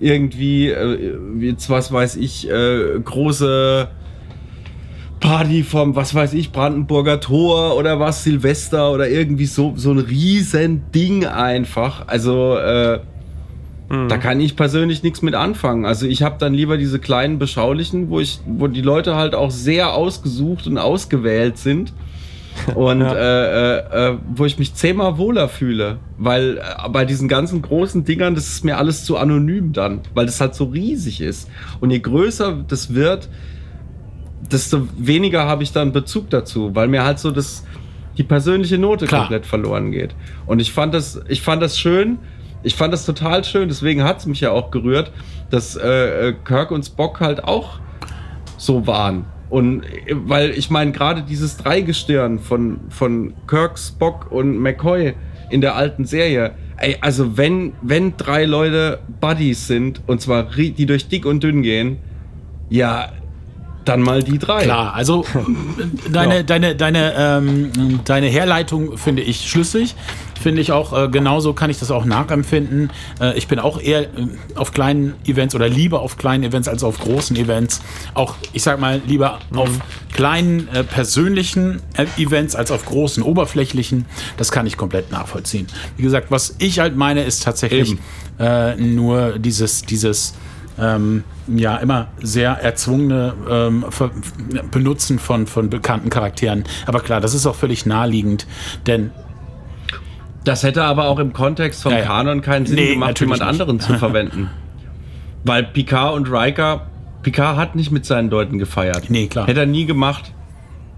irgendwie, 0.00 0.68
äh, 0.70 1.14
jetzt 1.40 1.68
was 1.68 1.92
weiß 1.92 2.16
ich, 2.16 2.48
äh, 2.48 2.98
große 3.04 3.88
Party 5.24 5.62
vom, 5.62 5.96
was 5.96 6.14
weiß 6.14 6.34
ich, 6.34 6.52
Brandenburger 6.52 7.18
Tor 7.18 7.78
oder 7.78 7.98
was, 7.98 8.24
Silvester 8.24 8.92
oder 8.92 9.08
irgendwie 9.08 9.46
so, 9.46 9.72
so 9.74 9.90
ein 9.90 9.98
riesen 9.98 10.82
Ding 10.94 11.24
einfach. 11.24 12.08
Also, 12.08 12.58
äh, 12.58 13.00
da 13.88 14.18
kann 14.18 14.38
ich 14.40 14.54
persönlich 14.54 15.02
nichts 15.02 15.22
mit 15.22 15.34
anfangen. 15.34 15.86
Also 15.86 16.06
ich 16.06 16.22
habe 16.22 16.36
dann 16.38 16.52
lieber 16.52 16.76
diese 16.76 16.98
kleinen 16.98 17.38
beschaulichen, 17.38 18.10
wo 18.10 18.20
ich, 18.20 18.40
wo 18.46 18.66
die 18.66 18.82
Leute 18.82 19.14
halt 19.16 19.34
auch 19.34 19.50
sehr 19.50 19.94
ausgesucht 19.94 20.66
und 20.66 20.76
ausgewählt 20.78 21.56
sind. 21.58 21.92
Und 22.76 23.00
Ja. 23.00 23.14
äh, 23.14 23.78
äh, 23.78 24.10
äh, 24.12 24.18
wo 24.36 24.44
ich 24.44 24.58
mich 24.60 24.74
zehnmal 24.74 25.18
wohler 25.18 25.48
fühle. 25.48 25.98
Weil 26.18 26.58
äh, 26.58 26.88
bei 26.88 27.04
diesen 27.04 27.28
ganzen 27.28 27.62
großen 27.62 28.04
Dingern, 28.04 28.34
das 28.36 28.46
ist 28.48 28.64
mir 28.64 28.78
alles 28.78 29.04
zu 29.04 29.16
anonym 29.16 29.72
dann, 29.72 30.00
weil 30.14 30.26
das 30.26 30.40
halt 30.40 30.54
so 30.54 30.66
riesig 30.66 31.20
ist. 31.20 31.48
Und 31.80 31.90
je 31.90 31.98
größer 31.98 32.64
das 32.68 32.94
wird, 32.94 33.28
desto 34.50 34.88
weniger 34.96 35.46
habe 35.46 35.62
ich 35.62 35.72
dann 35.72 35.92
Bezug 35.92 36.30
dazu, 36.30 36.74
weil 36.74 36.88
mir 36.88 37.04
halt 37.04 37.18
so 37.18 37.30
das, 37.30 37.64
die 38.16 38.22
persönliche 38.22 38.78
Note 38.78 39.06
Klar. 39.06 39.22
komplett 39.22 39.46
verloren 39.46 39.90
geht. 39.90 40.14
Und 40.46 40.60
ich 40.60 40.72
fand 40.72 40.94
das, 40.94 41.20
ich 41.28 41.42
fand 41.42 41.62
das 41.62 41.78
schön, 41.78 42.18
ich 42.62 42.74
fand 42.74 42.92
das 42.92 43.04
total 43.04 43.44
schön, 43.44 43.68
deswegen 43.68 44.04
hat 44.04 44.18
es 44.18 44.26
mich 44.26 44.40
ja 44.40 44.50
auch 44.50 44.70
gerührt, 44.70 45.12
dass 45.50 45.76
äh, 45.76 46.28
äh, 46.28 46.34
Kirk 46.44 46.70
und 46.70 46.84
Spock 46.84 47.20
halt 47.20 47.44
auch 47.44 47.78
so 48.56 48.86
waren. 48.86 49.26
Und 49.50 49.84
äh, 49.84 50.14
weil 50.14 50.50
ich 50.50 50.70
meine, 50.70 50.92
gerade 50.92 51.22
dieses 51.22 51.56
Dreigestirn 51.56 52.38
von, 52.38 52.80
von 52.88 53.34
Kirk, 53.46 53.78
Spock 53.78 54.30
und 54.32 54.58
McCoy 54.58 55.14
in 55.50 55.60
der 55.60 55.76
alten 55.76 56.06
Serie, 56.06 56.52
ey, 56.78 56.96
also 57.00 57.36
wenn, 57.36 57.74
wenn 57.82 58.16
drei 58.16 58.46
Leute 58.46 59.00
Buddies 59.20 59.66
sind, 59.66 60.00
und 60.06 60.20
zwar 60.20 60.44
die 60.44 60.86
durch 60.86 61.08
dick 61.08 61.26
und 61.26 61.42
dünn 61.42 61.62
gehen, 61.62 61.98
ja, 62.70 63.12
dann 63.84 64.00
mal 64.00 64.22
die 64.22 64.38
drei. 64.38 64.62
Klar, 64.64 64.94
also 64.94 65.24
deine, 66.12 66.36
Ja. 66.36 66.42
deine, 66.42 66.76
deine, 66.76 67.14
ähm, 67.16 68.00
deine 68.04 68.26
Herleitung 68.26 68.96
finde 68.98 69.22
ich 69.22 69.48
schlüssig. 69.48 69.94
Finde 70.40 70.60
ich 70.60 70.72
auch, 70.72 70.92
äh, 70.92 71.08
genauso 71.08 71.54
kann 71.54 71.70
ich 71.70 71.78
das 71.78 71.90
auch 71.90 72.04
nachempfinden. 72.04 72.90
Äh, 73.20 73.38
ich 73.38 73.48
bin 73.48 73.58
auch 73.58 73.80
eher 73.80 74.02
äh, 74.02 74.08
auf 74.56 74.72
kleinen 74.72 75.14
Events 75.24 75.54
oder 75.54 75.68
lieber 75.68 76.00
auf 76.00 76.18
kleinen 76.18 76.44
Events 76.44 76.68
als 76.68 76.82
auf 76.84 76.98
großen 76.98 77.36
Events. 77.36 77.80
Auch, 78.14 78.34
ich 78.52 78.62
sag 78.62 78.78
mal, 78.78 79.00
lieber 79.06 79.38
auf 79.54 79.70
kleinen 80.12 80.68
äh, 80.68 80.84
persönlichen 80.84 81.80
äh, 81.96 82.06
Events 82.20 82.56
als 82.56 82.70
auf 82.70 82.84
großen 82.84 83.22
oberflächlichen. 83.22 84.04
Das 84.36 84.52
kann 84.52 84.66
ich 84.66 84.76
komplett 84.76 85.10
nachvollziehen. 85.10 85.66
Wie 85.96 86.02
gesagt, 86.02 86.30
was 86.30 86.56
ich 86.58 86.78
halt 86.78 86.96
meine, 86.96 87.22
ist 87.22 87.42
tatsächlich 87.44 87.96
äh, 88.38 88.74
nur 88.76 89.38
dieses, 89.38 89.82
dieses 89.82 90.34
ähm, 90.78 91.24
ja 91.46 91.76
immer 91.76 92.08
sehr 92.22 92.52
erzwungene 92.52 93.34
ähm, 93.48 93.84
Benutzen 94.70 95.18
von, 95.18 95.46
von 95.46 95.70
bekannten 95.70 96.10
Charakteren. 96.10 96.64
Aber 96.86 97.00
klar, 97.00 97.20
das 97.20 97.34
ist 97.34 97.46
auch 97.46 97.54
völlig 97.54 97.86
naheliegend, 97.86 98.46
denn 98.86 99.10
Das 100.44 100.62
hätte 100.62 100.82
aber 100.84 101.06
auch 101.08 101.18
im 101.18 101.32
Kontext 101.32 101.82
vom 101.82 101.92
Ja, 101.92 101.98
ja. 102.00 102.04
Kanon 102.06 102.40
keinen 102.42 102.66
Sinn 102.66 102.76
Nee, 102.76 102.94
gemacht, 102.94 103.18
jemand 103.20 103.40
nicht. 103.40 103.48
anderen 103.48 103.80
zu 103.80 103.94
verwenden. 103.98 104.50
Weil 105.44 105.62
Picard 105.64 106.14
und 106.14 106.30
Riker, 106.30 106.86
Picard 107.22 107.56
hat 107.56 107.74
nicht 107.76 107.90
mit 107.90 108.04
seinen 108.04 108.30
Leuten 108.30 108.58
gefeiert. 108.58 109.04
Nee, 109.08 109.26
klar. 109.28 109.46
Hätte 109.46 109.60
er 109.60 109.66
nie 109.66 109.86
gemacht. 109.86 110.32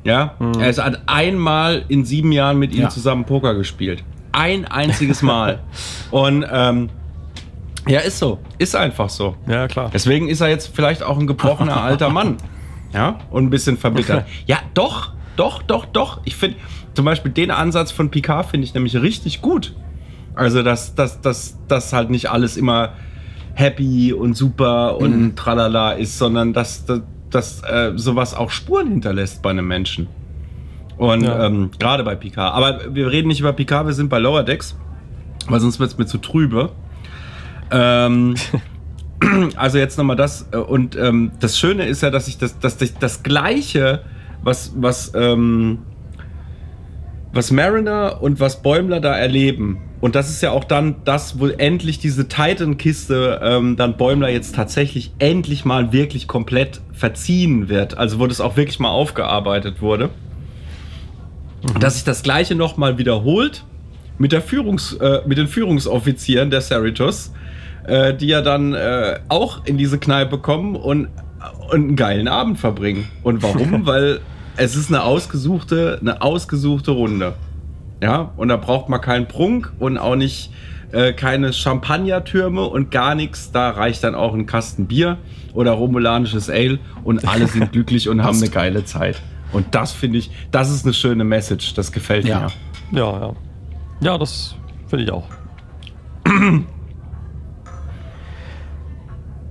Ja, 0.05 0.35
er 0.61 0.71
ist- 0.71 0.83
hat 0.83 1.01
einmal 1.07 1.85
in 1.89 2.05
sieben 2.05 2.31
Jahren 2.33 2.59
mit 2.59 2.73
ihnen 2.73 2.83
Ja. 2.85 2.89
zusammen 2.91 3.25
Poker 3.25 3.55
gespielt. 3.55 4.05
Ein 4.33 4.65
einziges 4.65 5.23
Mal. 5.23 5.59
und 6.13 6.47
ähm, 6.51 6.91
ja, 7.89 8.01
ist 8.01 8.19
so. 8.19 8.39
Ist 8.59 8.75
einfach 8.77 9.09
so. 9.09 9.37
Ja, 9.49 9.69
klar. 9.69 9.91
Deswegen 9.93 10.29
ist 10.29 10.41
er 10.41 10.49
jetzt 10.49 10.75
vielleicht 10.75 11.03
auch 11.03 11.19
ein 11.19 11.27
gebrochener 11.27 11.81
alter 11.83 12.11
Mann. 12.11 12.37
Ja, 12.93 13.19
und 13.31 13.45
ein 13.45 13.51
bisschen 13.51 13.77
verbittert. 13.77 14.27
Ja, 14.47 14.59
doch, 14.75 15.13
doch, 15.37 15.63
doch, 15.63 15.85
doch. 15.87 16.21
Ich 16.25 16.37
finde 16.37 16.57
zum 16.95 17.05
Beispiel 17.05 17.31
den 17.33 17.51
Ansatz 17.51 17.91
von 17.93 18.11
Picard 18.11 18.47
finde 18.47 18.65
ich 18.67 18.75
nämlich 18.75 18.97
richtig 19.01 19.43
gut. 19.43 19.75
Also, 20.35 20.63
dass, 20.63 20.95
dass, 20.95 21.21
dass, 21.21 21.57
dass 21.69 21.93
halt 21.93 22.11
nicht 22.11 22.31
alles 22.31 22.57
immer 22.57 22.93
happy 23.55 24.13
und 24.13 24.35
super 24.37 24.99
und 24.99 25.37
tralala 25.37 25.93
ist, 25.93 26.19
sondern 26.19 26.53
dass, 26.53 26.85
dass, 26.85 27.01
dass 27.31 27.63
äh, 27.65 27.93
sowas 27.97 28.35
auch 28.35 28.51
Spuren 28.51 28.89
hinterlässt 28.89 29.43
bei 29.43 29.51
einem 29.51 29.67
Menschen. 29.67 30.09
Und 30.99 31.23
Ja. 31.25 31.47
ähm, 31.47 31.71
gerade 31.79 32.05
bei 32.05 32.15
Picard. 32.15 32.55
Aber 32.55 32.95
wir 32.95 33.11
reden 33.11 33.29
nicht 33.29 33.41
über 33.41 33.53
Picard, 33.53 33.87
wir 33.87 33.95
sind 33.95 34.09
bei 34.09 34.19
Lower 34.19 34.43
Decks, 34.43 34.77
weil 35.49 35.61
sonst 35.61 35.79
wird 35.81 35.91
es 35.91 35.99
mir 35.99 36.07
zu 36.07 36.19
trübe. 36.19 36.71
Ähm, 37.71 38.35
also 39.57 39.79
jetzt 39.79 39.99
nochmal 39.99 40.17
das. 40.17 40.49
äh, 40.53 40.57
Und 40.57 40.97
ähm, 40.97 41.33
das 41.41 41.59
Schöne 41.59 41.87
ist 41.87 42.03
ja, 42.03 42.11
dass 42.11 42.29
ich 42.29 42.39
das, 42.39 42.59
dass 42.59 42.81
ich 42.81 42.95
das 42.95 43.23
Gleiche, 43.23 44.03
was, 44.43 44.73
was, 44.77 45.13
ähm, 45.15 45.79
was 47.33 47.51
Mariner 47.51 48.19
und 48.21 48.41
was 48.41 48.63
Bäumler 48.63 49.01
da 49.01 49.15
erleben. 49.17 49.79
Und 50.01 50.15
das 50.15 50.29
ist 50.29 50.43
ja 50.43 50.51
auch 50.51 50.65
dann 50.65 50.97
das, 51.05 51.41
wo 51.41 51.49
endlich 51.49 51.99
diese 51.99 52.29
Titan-Kiste 52.29 53.41
ähm, 53.43 53.77
dann 53.77 53.97
Bäumler 53.97 54.29
jetzt 54.29 54.55
tatsächlich 54.55 55.13
endlich 55.19 55.65
mal 55.65 55.93
wirklich 55.93 56.29
komplett 56.29 56.81
verziehen 56.93 57.69
wird. 57.69 57.97
Also 57.97 58.19
wo 58.19 58.27
das 58.27 58.41
auch 58.41 58.57
wirklich 58.57 58.79
mal 58.79 58.91
aufgearbeitet 58.91 59.81
wurde. 59.81 60.11
Dass 61.81 61.95
sich 61.95 62.05
das 62.05 62.23
Gleiche 62.23 62.55
nochmal 62.55 62.99
wiederholt 62.99 63.65
mit, 64.19 64.33
der 64.33 64.43
Führungs, 64.43 64.93
äh, 64.95 65.21
mit 65.27 65.39
den 65.39 65.49
Führungsoffizieren 65.49 66.51
der 66.51 66.61
Cerritos, 66.61 67.33
äh, 67.87 68.15
die 68.15 68.27
ja 68.27 68.43
dann 68.43 68.75
äh, 68.75 69.21
auch 69.29 69.65
in 69.65 69.79
diese 69.79 69.99
Kneipe 69.99 70.39
kommen 70.39 70.77
und, 70.77 71.09
und 71.71 71.75
einen 71.75 71.97
geilen 71.97 72.29
Abend 72.29 72.59
verbringen. 72.59 73.09
Und 73.23 73.43
warum? 73.43 73.87
Weil 73.87 74.21
es 74.57 74.77
ist 74.77 74.89
eine 74.91 75.03
ausgesuchte, 75.03 75.99
eine 76.01 76.23
ausgesuchte 76.23 76.91
Runde. 76.93 77.35
Ja, 78.03 78.33
und 78.37 78.49
da 78.49 78.57
braucht 78.57 78.89
man 78.89 79.01
keinen 79.01 79.27
Prunk 79.27 79.73
und 79.79 79.99
auch 79.99 80.17
nicht 80.17 80.51
äh, 80.93 81.13
keine 81.13 81.53
Champagnertürme 81.53 82.63
und 82.63 82.91
gar 82.91 83.15
nichts. 83.15 83.53
Da 83.53 83.71
reicht 83.71 84.05
dann 84.05 84.15
auch 84.15 84.35
ein 84.35 84.47
Kasten 84.47 84.87
Bier 84.87 85.19
oder 85.55 85.73
romulanisches 85.73 86.51
Ale 86.51 86.79
und 87.05 87.27
alle 87.27 87.47
sind 87.49 87.73
glücklich 87.73 88.09
und 88.09 88.23
haben 88.23 88.37
eine 88.39 88.51
geile 88.51 88.85
Zeit. 88.85 89.23
Und 89.53 89.75
das 89.75 89.93
finde 89.93 90.19
ich, 90.19 90.31
das 90.51 90.71
ist 90.71 90.85
eine 90.85 90.93
schöne 90.93 91.25
Message. 91.25 91.75
Das 91.75 91.93
gefällt 91.93 92.27
Ja. 92.27 92.49
mir. 92.91 92.99
Ja, 92.99 93.21
ja. 93.21 93.33
Ja, 94.01 94.19
das 94.19 94.55
finde 94.89 95.05
ich 95.05 95.11
auch. 95.11 95.25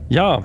ja. 0.09 0.43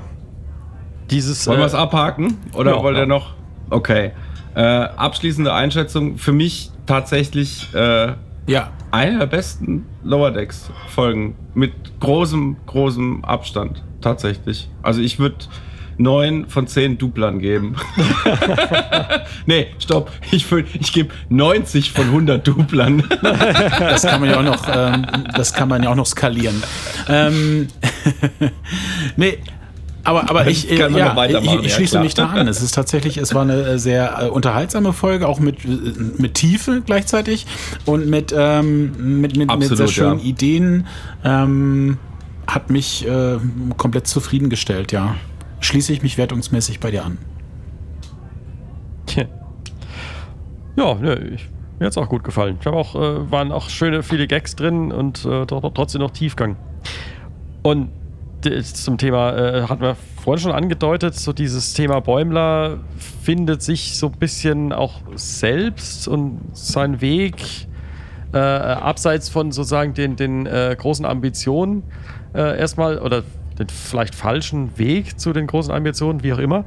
Dieses. 1.10 1.46
Wollen 1.46 1.58
wir 1.58 1.64
äh, 1.64 1.68
es 1.68 1.74
abhaken? 1.74 2.38
Oder 2.54 2.76
ja, 2.76 2.82
wollt 2.82 2.96
ihr 2.96 3.00
ja. 3.00 3.06
noch? 3.06 3.34
Okay. 3.70 4.12
Äh, 4.54 4.60
abschließende 4.60 5.52
Einschätzung. 5.52 6.18
Für 6.18 6.32
mich 6.32 6.70
tatsächlich 6.86 7.72
äh, 7.74 8.14
Ja, 8.46 8.70
eine 8.90 9.18
der 9.18 9.26
besten 9.26 9.86
Lower 10.02 10.30
Decks 10.30 10.70
Folgen. 10.88 11.36
Mit 11.54 11.72
großem, 12.00 12.56
großem 12.66 13.24
Abstand. 13.24 13.82
Tatsächlich. 14.00 14.68
Also 14.82 15.00
ich 15.00 15.18
würde 15.18 15.36
neun 16.00 16.48
von 16.48 16.66
zehn 16.66 16.98
Duplern 16.98 17.38
geben. 17.38 17.76
nee, 19.46 19.68
stopp. 19.78 20.10
Ich, 20.32 20.50
ich 20.52 20.92
gebe 20.92 21.14
90 21.28 21.92
von 21.92 22.06
100 22.06 22.46
Duplern. 22.46 23.04
das 23.78 24.02
kann 24.02 24.20
man 24.20 24.30
ja 24.30 24.38
auch 24.38 24.42
noch, 24.42 24.66
ähm, 24.74 25.06
das 25.36 25.52
kann 25.52 25.68
man 25.68 25.82
ja 25.82 25.90
auch 25.90 25.94
noch 25.94 26.06
skalieren. 26.06 26.62
Ähm, 27.08 27.68
nee. 29.16 29.38
Aber, 30.02 30.30
aber 30.30 30.46
ich, 30.46 30.64
ja, 30.64 30.88
ich, 30.88 30.94
ich 30.94 30.98
ja, 30.98 31.68
schließe 31.68 31.90
klar. 31.90 32.02
mich 32.02 32.14
da 32.14 32.26
an. 32.28 32.48
Es 32.48 32.62
ist 32.62 32.74
tatsächlich, 32.74 33.18
es 33.18 33.34
war 33.34 33.42
eine 33.42 33.60
äh, 33.62 33.78
sehr 33.78 34.22
äh, 34.22 34.28
unterhaltsame 34.28 34.94
Folge, 34.94 35.28
auch 35.28 35.40
mit, 35.40 35.64
äh, 35.64 35.68
mit 36.16 36.34
Tiefe 36.34 36.82
gleichzeitig 36.84 37.46
und 37.84 38.08
mit, 38.08 38.34
ähm, 38.36 39.20
mit, 39.20 39.36
mit, 39.36 39.38
mit 39.38 39.50
Absolut, 39.50 39.76
sehr 39.76 39.88
schönen 39.88 40.18
ja. 40.18 40.24
Ideen. 40.24 40.86
Ähm, 41.22 41.98
hat 42.46 42.70
mich 42.70 43.06
äh, 43.06 43.36
komplett 43.76 44.06
zufriedengestellt, 44.06 44.90
ja. 44.90 45.16
Schließe 45.60 45.92
ich 45.92 46.02
mich 46.02 46.16
wertungsmäßig 46.16 46.80
bei 46.80 46.90
dir 46.90 47.04
an. 47.04 47.18
Ja, 50.76 50.94
ne, 50.94 51.18
ich, 51.34 51.48
mir 51.78 51.86
hat 51.86 51.92
es 51.92 51.98
auch 51.98 52.08
gut 52.08 52.24
gefallen. 52.24 52.56
Ich 52.60 52.66
habe 52.66 52.76
auch, 52.76 52.94
äh, 52.94 53.30
waren 53.30 53.52
auch 53.52 53.68
schöne, 53.68 54.02
viele 54.02 54.26
Gags 54.26 54.56
drin 54.56 54.92
und 54.92 55.24
äh, 55.24 55.42
tr- 55.42 55.74
trotzdem 55.74 56.00
noch 56.00 56.10
Tiefgang. 56.10 56.56
Und 57.62 57.90
zum 58.62 58.96
Thema, 58.96 59.36
äh, 59.36 59.62
hatten 59.64 59.82
wir 59.82 59.96
vorhin 60.22 60.42
schon 60.42 60.52
angedeutet, 60.52 61.14
so 61.14 61.32
dieses 61.32 61.74
Thema 61.74 62.00
Bäumler 62.00 62.78
findet 63.22 63.62
sich 63.62 63.98
so 63.98 64.06
ein 64.06 64.18
bisschen 64.18 64.72
auch 64.72 65.00
selbst 65.14 66.08
und 66.08 66.40
seinen 66.54 67.00
Weg 67.00 67.34
äh, 68.32 68.38
abseits 68.38 69.28
von 69.28 69.52
sozusagen 69.52 69.92
den, 69.94 70.16
den 70.16 70.46
äh, 70.46 70.74
großen 70.78 71.04
Ambitionen 71.04 71.82
äh, 72.34 72.58
erstmal 72.58 72.98
oder 72.98 73.22
den 73.58 73.68
vielleicht 73.68 74.14
falschen 74.14 74.78
Weg 74.78 75.18
zu 75.20 75.32
den 75.32 75.46
großen 75.46 75.72
Ambitionen, 75.72 76.22
wie 76.22 76.32
auch 76.32 76.38
immer. 76.38 76.64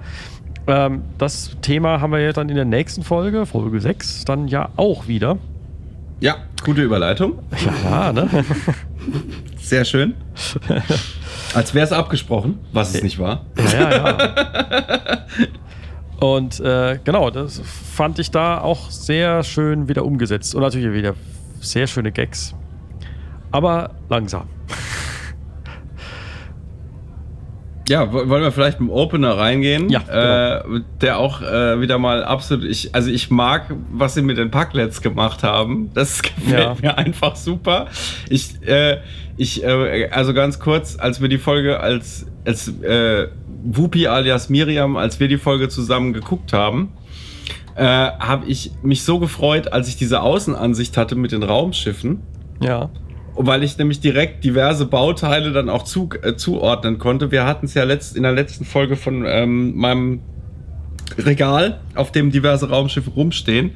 Ähm, 0.67 1.01
das 1.17 1.58
Thema 1.62 2.01
haben 2.01 2.12
wir 2.12 2.19
ja 2.19 2.34
dann 2.34 2.49
in 2.49 2.56
der 2.56 2.65
nächsten 2.65 3.03
Folge, 3.03 3.45
Folge 3.45 3.82
6, 3.82 4.25
dann 4.25 4.47
ja 4.47 4.69
auch 4.75 5.08
wieder. 5.08 5.38
ja, 6.19 6.36
gute 6.63 6.84
Überleitung. 6.84 7.39
Ja, 7.84 8.13
ne? 8.13 8.29
Sehr 9.63 9.86
schön. 9.86 10.13
Als 11.54 11.73
wäre 11.73 11.86
es 11.86 11.91
abgesprochen, 11.91 12.60
was 12.73 12.93
es 12.93 13.02
nicht 13.04 13.17
war. 13.19 13.45
ja, 13.58 13.91
ja, 13.91 14.17
ja. 14.17 15.26
Und 16.19 16.60
äh, 16.60 16.99
genau, 17.04 17.30
das 17.30 17.62
fand 17.95 18.17
ich 18.19 18.32
da 18.32 18.60
auch 18.62 18.89
sehr 18.91 19.43
schön 19.43 19.88
wieder 19.89 20.06
umgesetzt. 20.06 20.54
Und 20.56 20.62
natürlich 20.62 20.93
wieder 20.93 21.15
sehr 21.60 21.88
schöne 21.88 22.12
Gags. 22.12 22.54
Aber 23.52 23.91
langsam. 24.10 24.47
Ja, 27.89 28.13
wo- 28.13 28.30
wollen 28.30 28.41
wir 28.43 28.52
vielleicht 28.54 28.80
mit 28.80 28.89
dem 28.89 28.93
Opener 28.95 29.38
reingehen? 29.38 29.89
Ja, 29.89 30.60
Äh, 30.60 30.63
der 31.02 31.17
auch 31.19 31.41
äh, 31.41 31.82
wieder 31.82 31.97
mal 31.99 32.23
absolut. 32.23 32.63
Ich, 32.63 32.95
also 32.95 33.10
ich 33.12 33.30
mag, 33.30 33.65
was 33.91 34.13
sie 34.13 34.21
mit 34.21 34.38
den 34.38 34.52
Packlets 34.52 35.02
gemacht 35.02 35.43
haben. 35.43 35.91
Das 35.93 36.21
gefällt 36.21 36.62
Ja. 36.62 36.76
mir 36.82 36.97
einfach 36.97 37.36
super. 37.36 37.88
Ich, 38.30 38.65
äh, 38.65 38.99
ich, 39.38 39.63
äh, 39.63 40.10
also 40.12 40.34
ganz 40.34 40.60
kurz, 40.60 40.98
als 40.98 41.22
wir 41.22 41.30
die 41.30 41.38
Folge 41.38 41.80
als 41.80 42.26
als 42.46 42.67
äh, 42.82 43.28
Wupi 43.63 44.08
alias 44.08 44.50
Miriam, 44.50 44.98
als 44.98 45.19
wir 45.19 45.28
die 45.28 45.38
Folge 45.38 45.69
zusammen 45.69 46.13
geguckt 46.13 46.54
haben, 46.54 46.91
äh, 47.76 47.84
habe 47.84 48.46
ich 48.48 48.72
mich 48.84 49.04
so 49.04 49.19
gefreut, 49.19 49.72
als 49.72 49.88
ich 49.88 49.96
diese 49.96 50.22
Außenansicht 50.22 50.98
hatte 50.98 51.15
mit 51.15 51.32
den 51.32 51.43
Raumschiffen. 51.43 52.22
Ja. 52.62 52.89
Weil 53.36 53.63
ich 53.63 53.78
nämlich 53.78 54.00
direkt 54.00 54.43
diverse 54.43 54.86
Bauteile 54.86 55.52
dann 55.54 55.69
auch 55.69 55.84
zu, 55.84 56.10
äh, 56.22 56.36
zuordnen 56.36 57.00
konnte. 57.00 57.32
Wir 57.32 57.46
hatten 57.46 57.65
es 57.65 57.74
ja 57.74 57.84
letzt, 57.84 58.15
in 58.15 58.24
der 58.24 58.34
letzten 58.34 58.63
Folge 58.63 58.96
von 58.96 59.26
ähm, 59.26 59.76
meinem 59.76 60.22
Regal, 61.17 61.80
auf 61.95 62.12
dem 62.12 62.32
diverse 62.32 62.69
Raumschiffe 62.69 63.10
rumstehen. 63.12 63.71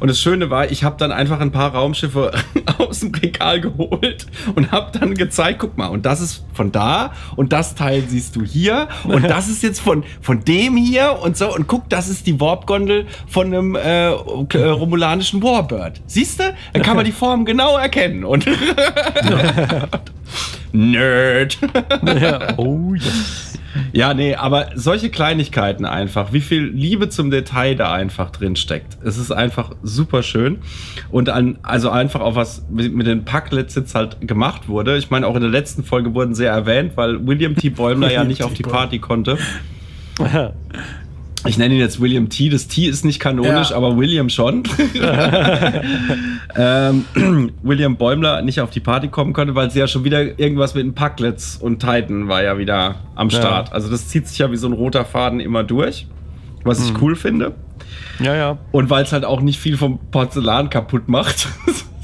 Und 0.00 0.08
das 0.08 0.20
Schöne 0.20 0.50
war, 0.50 0.70
ich 0.70 0.84
habe 0.84 0.96
dann 0.98 1.12
einfach 1.12 1.40
ein 1.40 1.52
paar 1.52 1.74
Raumschiffe 1.74 2.32
aus 2.78 3.00
dem 3.00 3.14
Regal 3.14 3.60
geholt 3.60 4.26
und 4.54 4.70
habe 4.70 4.96
dann 4.98 5.14
gezeigt, 5.14 5.58
guck 5.60 5.76
mal, 5.76 5.88
und 5.88 6.06
das 6.06 6.20
ist 6.20 6.44
von 6.52 6.72
da 6.72 7.12
und 7.36 7.52
das 7.52 7.74
Teil 7.74 8.04
siehst 8.06 8.36
du 8.36 8.42
hier 8.44 8.88
und 9.04 9.22
das 9.28 9.48
ist 9.48 9.62
jetzt 9.62 9.80
von, 9.80 10.04
von 10.20 10.44
dem 10.44 10.76
hier 10.76 11.18
und 11.22 11.36
so 11.36 11.54
und 11.54 11.66
guck, 11.66 11.88
das 11.88 12.08
ist 12.08 12.26
die 12.26 12.40
Warp-Gondel 12.40 13.06
von 13.26 13.46
einem 13.46 13.74
äh, 13.74 14.10
äh, 14.10 14.12
romulanischen 14.68 15.42
Warbird. 15.42 16.00
Siehst 16.06 16.40
du? 16.40 16.54
Dann 16.72 16.82
kann 16.82 16.96
man 16.96 17.04
die 17.04 17.12
Form 17.12 17.44
genau 17.44 17.76
erkennen 17.76 18.24
und 18.24 18.46
Nerd. 20.72 21.58
ja. 22.20 22.58
Oh, 22.58 22.94
yes. 22.94 23.47
Ja, 23.92 24.14
nee, 24.14 24.34
aber 24.34 24.70
solche 24.74 25.10
Kleinigkeiten 25.10 25.84
einfach, 25.84 26.32
wie 26.32 26.40
viel 26.40 26.64
Liebe 26.64 27.08
zum 27.08 27.30
Detail 27.30 27.74
da 27.74 27.92
einfach 27.92 28.30
drin 28.30 28.56
steckt. 28.56 28.96
Es 29.04 29.18
ist 29.18 29.30
einfach 29.30 29.72
super 29.82 30.22
schön. 30.22 30.58
Und 31.10 31.28
an, 31.28 31.58
also 31.62 31.90
einfach 31.90 32.20
auch 32.20 32.34
was 32.34 32.64
mit, 32.70 33.06
den 33.06 33.24
Packlets 33.24 33.74
jetzt 33.74 33.94
halt 33.94 34.26
gemacht 34.26 34.68
wurde. 34.68 34.96
Ich 34.96 35.10
meine, 35.10 35.26
auch 35.26 35.34
in 35.34 35.42
der 35.42 35.50
letzten 35.50 35.84
Folge 35.84 36.14
wurden 36.14 36.34
sie 36.34 36.44
erwähnt, 36.44 36.92
weil 36.96 37.26
William 37.26 37.56
T. 37.56 37.70
Bäumler 37.70 38.10
ja 38.12 38.24
nicht 38.24 38.42
auf 38.42 38.54
die. 38.54 38.62
Party 38.62 38.98
konnte. 38.98 39.38
Ich 41.46 41.56
nenne 41.56 41.74
ihn 41.74 41.80
jetzt 41.80 42.00
William 42.00 42.28
T. 42.28 42.48
Das 42.48 42.66
T 42.68 42.86
ist 42.86 43.04
nicht 43.04 43.20
kanonisch, 43.20 43.70
Ja. 43.70 43.76
aber 43.76 43.96
William 43.96 44.28
schon. 44.28 44.64
ähm, 46.56 47.04
William 47.62 47.96
Bäumler 47.96 48.42
nicht 48.42 48.60
auf 48.60 48.70
die 48.70 48.80
Party 48.80 49.08
kommen 49.08 49.32
konnte, 49.32 49.54
weil 49.54 49.70
sie 49.70 49.78
ja 49.78 49.86
schon 49.86 50.04
wieder 50.04 50.38
irgendwas 50.38 50.74
mit 50.74 50.84
den 50.84 50.94
Packlets 50.94 51.56
und 51.56 51.78
Titan 51.80 52.28
war 52.28 52.42
ja 52.42 52.58
wieder 52.58 52.96
am 53.14 53.28
Ja. 53.28 53.38
Start. 53.38 53.72
Also 53.72 53.90
das 53.90 54.08
zieht 54.08 54.26
sich 54.28 54.38
ja 54.38 54.50
wie 54.50 54.56
so 54.56 54.66
ein 54.66 54.72
roter 54.72 55.04
Faden 55.04 55.40
immer 55.40 55.64
durch, 55.64 56.06
was 56.64 56.84
ich 56.84 57.00
cool 57.00 57.14
finde. 57.16 57.54
Ja, 58.20 58.34
ja. 58.34 58.58
Und 58.72 58.90
weil 58.90 59.04
es 59.04 59.12
halt 59.12 59.24
auch 59.24 59.40
nicht 59.40 59.58
viel 59.58 59.76
vom 59.76 59.98
Porzellan 60.10 60.70
kaputt 60.70 61.08
macht. 61.08 61.48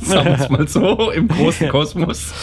Sagen 0.05 0.27
wir 0.27 0.39
es 0.39 0.49
mal 0.51 0.69
so, 0.69 1.11
im 1.11 1.29
großen 1.29 1.69
Kosmos. 1.71 2.35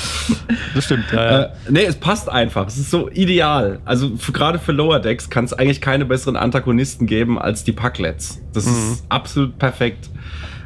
Das 0.74 0.86
stimmt. 0.86 1.06
Ja, 1.12 1.24
ja. 1.24 1.42
Äh, 1.44 1.50
nee, 1.70 1.84
es 1.84 1.96
passt 1.96 2.28
einfach. 2.28 2.68
Es 2.68 2.78
ist 2.78 2.90
so 2.90 3.10
ideal. 3.10 3.80
Also 3.86 4.12
gerade 4.34 4.58
für 4.58 4.72
Lower 4.72 5.00
Decks 5.00 5.30
kann 5.30 5.46
es 5.46 5.54
eigentlich 5.54 5.80
keine 5.80 6.06
besseren 6.06 6.36
Antagonisten 6.36 7.06
geben 7.06 7.38
als 7.38 7.64
die 7.64 7.72
Packlets. 7.72 8.42
Das 8.54 8.66
ist 8.66 9.04
absolut 9.10 9.60
perfekt. 9.60 10.10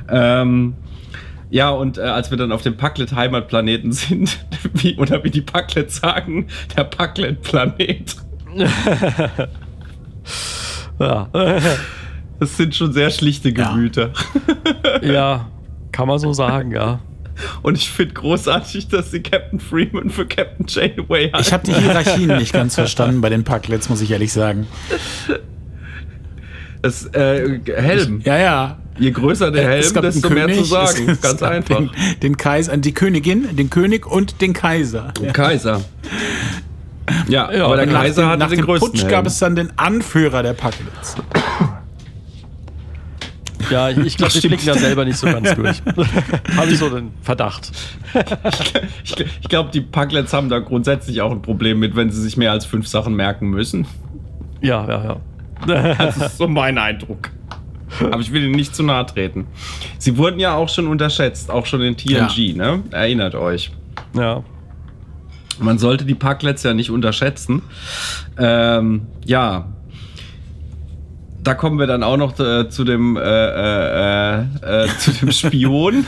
Ähm, 0.09 0.75
ja, 1.49 1.69
und 1.69 1.97
äh, 1.97 2.01
als 2.01 2.31
wir 2.31 2.37
dann 2.37 2.51
auf 2.51 2.61
dem 2.61 2.77
Packlet-Heimatplaneten 2.77 3.91
sind, 3.91 4.37
wie, 4.73 4.97
oder 4.97 5.23
wie 5.23 5.31
die 5.31 5.41
Packlets 5.41 5.97
sagen, 5.97 6.47
der 6.75 6.85
Packlet-Planet. 6.85 8.15
ja. 10.99 11.29
Das 12.39 12.57
sind 12.57 12.75
schon 12.75 12.91
sehr 12.93 13.09
schlichte 13.11 13.49
Ja. 13.49 13.71
Gemüter. 13.71 14.11
ja, 15.01 15.47
kann 15.91 16.07
man 16.07 16.19
so 16.19 16.33
sagen, 16.33 16.71
ja. 16.71 16.99
Und 17.61 17.77
ich 17.77 17.89
finde 17.89 18.13
großartig, 18.13 18.87
dass 18.87 19.11
sie 19.11 19.21
Captain 19.21 19.59
Freeman 19.59 20.09
für 20.09 20.25
Captain 20.25 20.65
Janeway 20.69 21.31
hat. 21.31 21.41
Ich 21.41 21.51
habe 21.51 21.65
die 21.65 21.73
Hierarchien 21.73 22.37
nicht 22.37 22.53
ganz 22.53 22.75
verstanden 22.75 23.19
bei 23.21 23.29
den 23.29 23.43
Packlets, 23.43 23.89
muss 23.89 24.01
ich 24.01 24.11
ehrlich 24.11 24.31
sagen. 24.31 24.67
das 26.81 27.05
äh, 27.13 27.59
Helm. 27.75 28.21
Ja, 28.23 28.37
ja. 28.37 28.77
Je 28.97 29.11
größer 29.11 29.51
der 29.51 29.63
Helm, 29.67 29.79
Es 29.81 29.93
gab 29.93 30.03
desto 30.03 30.29
mehr 30.29 30.45
König, 30.45 30.59
zu 30.59 30.63
sagen. 30.65 31.03
es- 31.09 31.13
es 31.17 31.21
Ganz 31.21 31.39
gab 31.41 31.51
einfach. 31.51 31.77
Den, 31.77 31.89
den 32.21 32.37
Kaiser, 32.37 32.77
die 32.77 32.93
Königin, 32.93 33.53
den 33.55 33.69
König 33.69 34.05
und 34.05 34.39
den 34.41 34.53
Kaiser. 34.53 35.13
Kaiser. 35.33 35.81
Ja, 37.27 37.51
Ja, 37.51 37.65
aber 37.65 37.75
der 37.75 37.87
nach 37.87 38.01
Kaiser 38.01 38.37
nach 38.37 38.47
den 38.49 38.59
dem 38.59 38.65
größten 38.65 38.91
Putsch 38.91 39.01
Helm. 39.01 39.11
gab 39.11 39.25
es 39.25 39.37
dann 39.39 39.55
den 39.55 39.77
Anführer 39.77 40.41
der 40.43 40.53
Packlets. 40.53 41.17
Ja, 43.71 43.89
ich, 43.89 43.97
ich 43.97 44.17
glaube, 44.17 44.33
die 44.33 44.47
blicken 44.47 44.65
da 44.65 44.73
selber 44.75 45.05
nicht 45.05 45.17
so 45.17 45.27
ganz 45.27 45.53
durch. 45.55 45.81
Habe 46.57 46.71
ich 46.71 46.77
so 46.79 46.89
den 46.89 47.11
Verdacht. 47.21 47.71
Ich, 49.03 49.15
ich 49.19 49.49
glaube, 49.49 49.71
die 49.71 49.81
Packlets 49.81 50.33
haben 50.33 50.49
da 50.49 50.59
grundsätzlich 50.59 51.21
auch 51.21 51.31
ein 51.31 51.41
Problem 51.41 51.79
mit, 51.79 51.95
wenn 51.95 52.09
sie 52.11 52.21
sich 52.21 52.37
mehr 52.37 52.51
als 52.51 52.65
fünf 52.65 52.87
Sachen 52.87 53.15
merken 53.15 53.49
müssen. 53.49 53.87
Ja, 54.61 54.87
ja, 54.87 55.03
ja. 55.67 55.93
Das 55.95 56.17
ist 56.17 56.37
so 56.37 56.47
mein 56.47 56.77
Eindruck. 56.77 57.29
Aber 58.01 58.19
ich 58.19 58.31
will 58.31 58.43
ihnen 58.43 58.55
nicht 58.55 58.75
zu 58.75 58.83
nahe 58.83 59.05
treten. 59.05 59.47
Sie 59.99 60.17
wurden 60.17 60.39
ja 60.39 60.55
auch 60.55 60.69
schon 60.69 60.87
unterschätzt, 60.87 61.49
auch 61.49 61.65
schon 61.65 61.81
in 61.81 61.95
TNG, 61.95 62.55
ne? 62.55 62.83
Erinnert 62.91 63.35
euch. 63.35 63.71
ja. 64.15 64.43
Man 65.57 65.77
sollte 65.77 66.03
die 66.03 66.15
Packlets 66.15 66.63
ja 66.63 66.73
nicht 66.73 66.89
unterschätzen. 66.89 67.61
Ähm, 68.37 69.07
ja. 69.25 69.69
Da 71.45 71.53
kommen 71.53 71.79
wir 71.79 71.87
dann 71.87 72.03
auch 72.03 72.17
noch 72.17 72.37
äh, 72.39 72.67
zu 72.69 72.83
dem 72.83 73.15
äh, 73.17 73.21
äh, 73.21 74.39
äh, 74.39 74.87
zu 74.99 75.11
dem 75.11 75.31
Spion, 75.39 76.05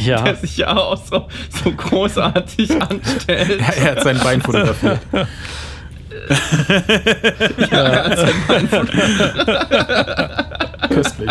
Ja. 0.00 0.22
der 0.22 0.36
sich 0.36 0.56
ja 0.56 0.74
auch 0.76 0.96
so, 1.04 1.28
so 1.62 1.70
großartig 1.72 2.70
anstellt. 2.82 3.60
Er, 3.60 3.76
er 3.76 3.90
hat 3.92 4.02
sein 4.02 4.18
Bein 4.24 4.40
fotografiert. 4.40 5.00
Ja, 7.70 7.78
er 7.78 8.04
hat 8.04 8.18
sein 8.18 8.34
Bein 8.48 8.68
von- 8.68 8.88
Köstlich. 10.88 11.30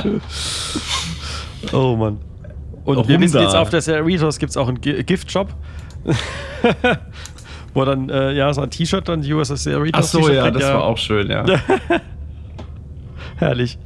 Oh 1.73 1.95
Mann. 1.95 2.19
Und 2.85 2.95
Warum 2.97 3.07
wir 3.09 3.19
wissen 3.19 3.35
da? 3.37 3.43
jetzt 3.43 3.55
auf 3.55 3.69
der 3.69 3.81
Cerritos 3.81 4.39
gibt 4.39 4.51
es 4.51 4.57
auch 4.57 4.67
einen 4.67 4.79
Gi- 4.81 5.03
Gift-Shop. 5.03 5.49
Wo 7.73 7.85
dann, 7.85 8.09
äh, 8.09 8.31
ja, 8.33 8.51
so 8.53 8.61
ein 8.61 8.69
T-Shirt 8.69 9.07
dann 9.09 9.21
die 9.21 9.33
USS 9.33 9.63
Cerritos 9.63 10.05
Ach 10.05 10.07
so, 10.09 10.19
T-Shirt 10.19 10.35
ja, 10.35 10.51
das 10.51 10.63
war 10.63 10.83
auch 10.85 10.97
schön, 10.97 11.29
ja. 11.29 11.43
Herrlich. 13.39 13.77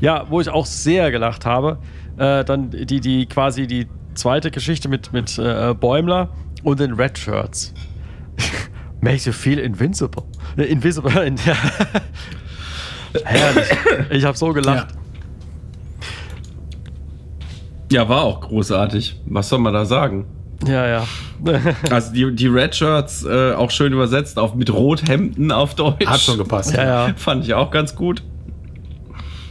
Ja, 0.00 0.26
wo 0.28 0.40
ich 0.40 0.48
auch 0.48 0.66
sehr 0.66 1.10
gelacht 1.10 1.46
habe, 1.46 1.78
äh, 2.18 2.44
dann 2.44 2.70
die, 2.70 3.00
die 3.00 3.26
quasi 3.26 3.66
die 3.66 3.86
zweite 4.14 4.50
Geschichte 4.50 4.88
mit, 4.88 5.12
mit 5.12 5.38
äh, 5.38 5.74
Bäumler 5.74 6.28
und 6.62 6.80
den 6.80 6.94
Red 6.94 7.18
Shirts. 7.18 7.72
Makes 9.00 9.24
you 9.24 9.32
feel 9.32 9.58
invincible. 9.58 10.24
Äh, 10.56 10.64
invisible. 10.64 11.10
In, 11.24 11.36
ja. 11.36 11.56
Herrlich. 13.24 13.68
Ich 14.10 14.24
habe 14.24 14.36
so 14.36 14.52
gelacht. 14.52 14.88
Ja, 17.90 18.08
war 18.08 18.22
auch 18.22 18.40
großartig. 18.40 19.20
Was 19.26 19.48
soll 19.48 19.58
man 19.58 19.74
da 19.74 19.84
sagen? 19.84 20.26
Ja, 20.66 20.86
ja. 20.86 21.04
Also 21.90 22.12
die, 22.12 22.34
die 22.34 22.46
Red 22.46 22.74
Shirts 22.74 23.24
äh, 23.24 23.52
auch 23.52 23.70
schön 23.70 23.92
übersetzt 23.92 24.38
auf 24.38 24.54
mit 24.54 24.72
Rothemden 24.72 25.50
auf 25.50 25.74
Deutsch. 25.74 26.06
Hat 26.06 26.20
schon 26.20 26.38
gepasst. 26.38 26.74
Ja, 26.74 27.08
ja. 27.08 27.14
Fand 27.16 27.44
ich 27.44 27.54
auch 27.54 27.70
ganz 27.70 27.94
gut. 27.96 28.22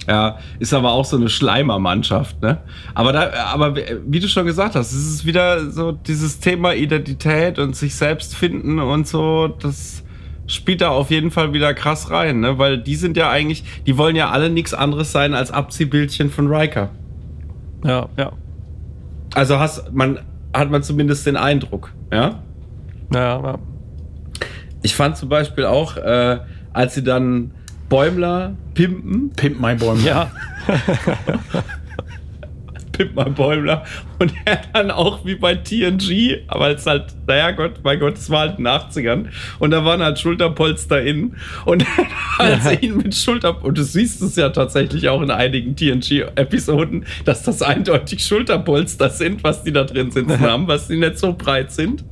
Ja, 0.08 0.40
ist 0.60 0.74
aber 0.74 0.92
auch 0.92 1.06
so 1.06 1.16
eine 1.16 1.30
Schleimermannschaft, 1.30 2.42
ne? 2.42 2.58
Aber 2.96 3.14
da, 3.14 3.32
aber 3.54 3.76
wie 3.76 4.20
du 4.20 4.28
schon 4.28 4.46
gesagt 4.46 4.76
hast, 4.76 4.92
es 4.94 5.14
ist 5.14 5.26
wieder 5.26 5.70
so 5.70 5.92
dieses 5.92 6.40
Thema 6.40 6.74
Identität 6.74 7.60
und 7.60 7.76
sich 7.76 7.96
selbst 7.96 8.36
finden 8.36 8.80
und 8.80 9.08
so, 9.08 9.48
das 9.48 10.04
spielt 10.48 10.82
da 10.82 10.90
auf 10.90 11.12
jeden 11.12 11.30
Fall 11.30 11.54
wieder 11.54 11.74
krass 11.74 12.10
rein, 12.10 12.40
ne? 12.40 12.58
Weil 12.58 12.80
die 12.80 12.96
sind 12.96 13.16
ja 13.16 13.30
eigentlich, 13.30 13.64
die 13.86 13.98
wollen 13.98 14.16
ja 14.16 14.32
alle 14.32 14.50
nichts 14.50 14.74
anderes 14.74 15.12
sein 15.12 15.36
als 15.36 15.52
Abziehbildchen 15.52 16.30
von 16.30 16.48
Riker. 16.48 16.90
ja, 17.86 18.10
ja. 18.18 18.32
Also 19.34 19.60
hast 19.60 19.94
man, 19.94 20.20
hat 20.54 20.72
man 20.72 20.84
zumindest 20.84 21.26
den 21.26 21.38
Eindruck, 21.38 21.94
ja? 22.12 22.42
Ja, 23.14 23.42
ja. 23.42 23.60
Ich 24.82 24.96
fand 24.96 25.16
zum 25.16 25.30
Beispiel 25.30 25.66
auch, 25.66 25.96
äh, 25.96 26.40
als 26.74 26.96
sie 26.96 27.04
dann 27.04 27.52
Bäumler 27.92 28.56
pimpen, 28.74 29.32
Pimp 29.36 29.60
my 29.60 29.76
Bäume. 29.76 30.02
Ja, 30.02 30.32
Pimp 32.94 33.16
mein 33.16 33.34
Bäumler 33.34 33.84
und 34.20 34.34
er 34.46 34.62
dann 34.74 34.92
auch 34.92 35.26
wie 35.26 35.36
bei 35.36 35.56
TNG, 35.56 36.44
aber 36.48 36.70
es 36.70 36.86
halt, 36.86 37.08
naja 37.28 37.52
Gott, 37.52 37.82
mein 37.84 38.00
Gott, 38.00 38.16
es 38.16 38.30
war 38.30 38.42
halt 38.42 38.60
in 38.60 38.64
den 38.64 38.74
80ern 38.74 39.26
und 39.60 39.72
da 39.72 39.84
waren 39.84 40.02
halt 40.02 40.20
Schulterpolster 40.20 41.02
in 41.02 41.36
und 41.66 41.86
als 42.38 42.66
er 42.66 42.82
ihn 42.82 42.96
mit 42.96 43.14
Schulter 43.14 43.62
und 43.62 43.78
du 43.78 43.84
siehst 43.84 44.22
es 44.22 44.38
ja 44.38 44.50
tatsächlich 44.50 45.10
auch 45.10 45.22
in 45.22 45.30
einigen 45.30 45.76
TNG-Episoden, 45.76 47.06
dass 47.26 47.44
das 47.44 47.62
eindeutig 47.62 48.24
Schulterpolster 48.26 49.10
sind, 49.10 49.44
was 49.44 49.64
die 49.64 49.74
da 49.74 49.84
drin 49.84 50.12
sitzen 50.12 50.40
haben, 50.42 50.68
was 50.68 50.88
die 50.88 50.98
nicht 50.98 51.18
so 51.18 51.34
breit 51.34 51.74
sind. 51.74 52.06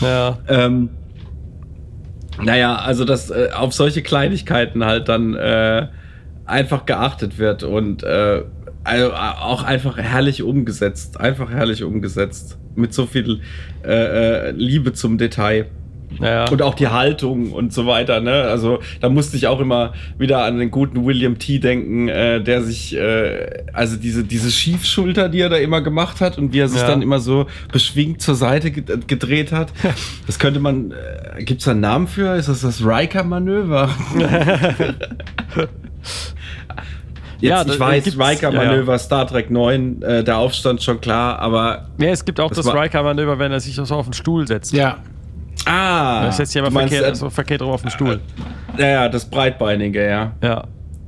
ja. 0.00 0.38
Ähm, 0.48 0.88
naja, 2.40 2.76
also 2.76 3.04
dass 3.04 3.30
äh, 3.30 3.48
auf 3.54 3.72
solche 3.72 4.02
Kleinigkeiten 4.02 4.84
halt 4.84 5.08
dann 5.08 5.34
äh, 5.34 5.88
einfach 6.46 6.86
geachtet 6.86 7.38
wird 7.38 7.62
und 7.62 8.02
äh, 8.02 8.42
also 8.84 9.10
äh, 9.10 9.12
auch 9.12 9.62
einfach 9.62 9.96
herrlich 9.98 10.42
umgesetzt. 10.42 11.20
Einfach 11.20 11.50
herrlich 11.50 11.82
umgesetzt. 11.82 12.58
Mit 12.74 12.94
so 12.94 13.06
viel 13.06 13.40
äh, 13.84 14.48
äh, 14.48 14.50
Liebe 14.52 14.92
zum 14.92 15.18
Detail. 15.18 15.66
Ja. 16.20 16.48
Und 16.50 16.62
auch 16.62 16.74
die 16.74 16.88
Haltung 16.88 17.52
und 17.52 17.72
so 17.72 17.86
weiter, 17.86 18.20
ne? 18.20 18.42
Also 18.42 18.80
da 19.00 19.08
musste 19.08 19.36
ich 19.36 19.46
auch 19.46 19.60
immer 19.60 19.92
wieder 20.18 20.44
an 20.44 20.58
den 20.58 20.70
guten 20.70 21.04
William 21.04 21.38
T. 21.38 21.58
denken, 21.58 22.08
äh, 22.08 22.42
der 22.42 22.62
sich, 22.62 22.94
äh, 22.96 23.64
also 23.72 23.96
diese, 23.96 24.24
diese 24.24 24.50
Schiefschulter, 24.50 25.28
die 25.28 25.40
er 25.40 25.48
da 25.48 25.56
immer 25.56 25.80
gemacht 25.80 26.20
hat 26.20 26.38
und 26.38 26.52
wie 26.52 26.58
er 26.60 26.68
sich 26.68 26.80
Ja. 26.82 26.86
dann 26.88 27.02
immer 27.02 27.20
so 27.20 27.46
beschwingt 27.72 28.20
zur 28.22 28.34
Seite 28.34 28.70
ge- 28.70 28.98
gedreht 29.06 29.52
hat. 29.52 29.72
Das 30.26 30.38
könnte 30.38 30.60
man, 30.60 30.92
äh, 30.92 31.42
gibt's 31.44 31.64
da 31.64 31.72
einen 31.72 31.80
Namen 31.80 32.06
für? 32.06 32.34
Ist 32.36 32.48
das 32.48 32.60
das 32.62 32.84
Riker-Manöver? 32.84 33.90
Jetzt, 37.40 37.40
Ja, 37.40 37.64
ich 37.66 37.78
weiß, 37.80 38.16
Riker-Manöver, 38.18 38.98
Star 38.98 39.26
Trek 39.26 39.50
9, 39.50 40.00
äh, 40.02 40.22
der 40.24 40.38
Aufstand 40.38 40.80
schon 40.82 41.00
klar, 41.00 41.40
aber 41.40 41.88
ja, 41.98 42.10
es 42.10 42.24
gibt 42.24 42.38
auch 42.38 42.50
Das 42.52 42.64
das, 42.64 42.72
Riker-Manöver, 42.74 43.38
wenn 43.40 43.50
er 43.50 43.58
sich 43.60 43.74
so 43.74 43.82
auf 43.94 44.06
den 44.06 44.12
Stuhl 44.12 44.46
setzt. 44.46 44.72
Ja. 44.72 44.98
Ah, 45.66 46.24
Er 46.24 46.32
setzt 46.32 46.52
sich 46.52 46.60
aber 46.62 46.70
meinst, 46.70 46.92
verkehrt, 46.94 47.12
äh, 47.12 47.16
so 47.16 47.30
verkehrt 47.30 47.62
rum 47.62 47.70
auf 47.70 47.82
den 47.82 47.90
Stuhl. 47.90 48.20
ja, 48.78 48.86
ja, 48.86 49.08
das 49.08 49.24
breitbeinige, 49.28 50.08
ja. 50.08 50.32
Ja. 50.42 50.64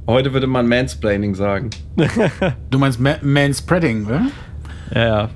Heute 0.07 0.33
würde 0.33 0.47
man 0.47 0.69
Mansplaining 0.69 1.35
sagen. 1.35 1.71
Du 2.71 2.79
meinst 2.79 3.01
Ma 3.01 3.15
Manspreading, 3.23 4.07
oder? 4.07 4.23
Ja, 4.95 5.07
ja. 5.07 5.31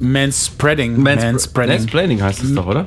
Manspreading. 0.00 1.00
Manspreading. 1.00 1.76
Mansplaining 1.76 2.22
heißt 2.22 2.42
es 2.42 2.54
doch, 2.54 2.66
oder? 2.66 2.86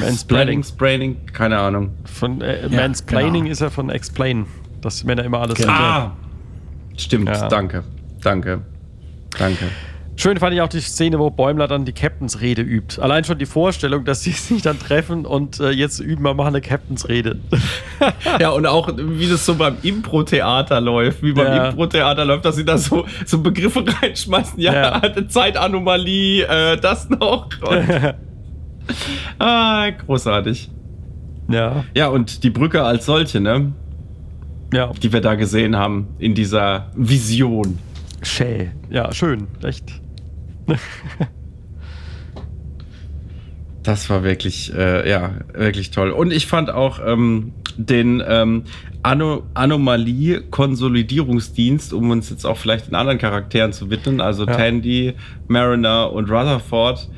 Mansplaining. 0.00 0.62
Spraining, 0.62 1.16
keine 1.32 1.58
Ahnung. 1.58 1.90
Von 2.04 2.40
äh, 2.40 2.68
Mansplaining 2.68 3.42
genau. 3.44 3.52
ist 3.52 3.60
ja 3.60 3.70
von 3.70 3.90
Explain. 3.90 4.46
Dass 4.80 5.04
Männer 5.04 5.24
immer 5.24 5.40
alles 5.40 5.56
Genau. 5.56 5.72
erklären. 5.72 5.92
Ah, 5.92 6.16
stimmt, 6.96 7.28
Ja. 7.28 7.48
danke. 7.48 7.84
Danke. 8.22 8.60
Danke. 9.38 9.66
Schön 10.20 10.36
fand 10.36 10.52
ich 10.52 10.60
auch 10.60 10.68
die 10.68 10.80
Szene, 10.80 11.18
wo 11.18 11.30
Bäumler 11.30 11.66
dann 11.66 11.86
die 11.86 11.94
Captains 11.94 12.42
Rede 12.42 12.60
übt. 12.60 13.00
Allein 13.00 13.24
schon 13.24 13.38
die 13.38 13.46
Vorstellung, 13.46 14.04
dass 14.04 14.22
sie 14.22 14.32
sich 14.32 14.60
dann 14.60 14.78
treffen 14.78 15.24
und 15.24 15.60
äh, 15.60 15.70
jetzt 15.70 15.98
üben 15.98 16.22
wir 16.24 16.34
machen 16.34 16.48
eine 16.48 16.60
Captains 16.60 17.08
Rede. 17.08 17.38
Ja, 18.38 18.50
und 18.50 18.66
auch 18.66 18.90
wie 18.98 19.26
das 19.30 19.46
so 19.46 19.54
beim 19.54 19.78
Impro-Theater 19.82 20.78
läuft, 20.82 21.22
wie 21.22 21.32
beim 21.32 21.46
Ja. 21.46 21.68
Impro-Theater 21.70 22.26
läuft, 22.26 22.44
dass 22.44 22.56
sie 22.56 22.66
da 22.66 22.76
so, 22.76 23.06
so 23.24 23.40
Begriffe 23.40 23.82
reinschmeißen. 24.02 24.60
Ja, 24.60 24.74
Ja. 24.74 24.92
eine 25.02 25.26
Zeitanomalie, 25.28 26.44
äh, 26.44 26.76
das 26.78 27.08
noch. 27.08 27.48
Ah, 29.38 29.88
großartig. 30.04 30.68
ja, 31.48 31.84
Ja, 31.94 32.08
und 32.08 32.42
die 32.42 32.50
Brücke 32.50 32.82
als 32.82 33.06
solche, 33.06 33.40
ne? 33.40 33.72
ja. 34.74 34.90
Die 35.02 35.12
wir 35.14 35.20
da 35.22 35.34
gesehen 35.36 35.76
haben 35.76 36.08
in 36.18 36.34
dieser 36.34 36.90
Vision. 36.94 37.78
Schä. 38.20 38.70
Ja, 38.90 39.12
schön. 39.14 39.46
Echt. 39.62 40.00
Das 43.82 44.10
war 44.10 44.22
wirklich, 44.22 44.74
äh, 44.74 45.08
ja, 45.08 45.30
wirklich 45.54 45.90
toll. 45.90 46.10
Und 46.10 46.34
ich 46.34 46.46
fand 46.46 46.68
auch 46.70 47.00
ähm, 47.04 47.52
den 47.78 48.22
ähm, 48.26 48.64
Ano 49.02 49.44
Anomalie-Konsolidierungsdienst, 49.54 51.94
um 51.94 52.10
uns 52.10 52.28
jetzt 52.28 52.44
auch 52.44 52.58
vielleicht 52.58 52.88
den 52.88 52.94
anderen 52.94 53.16
Charakteren 53.18 53.72
zu 53.72 53.88
widmen, 53.88 54.20
also 54.20 54.44
Ja. 54.46 54.54
Tandy, 54.54 55.14
Mariner 55.48 56.12
und 56.12 56.30
Rutherford, 56.30 57.08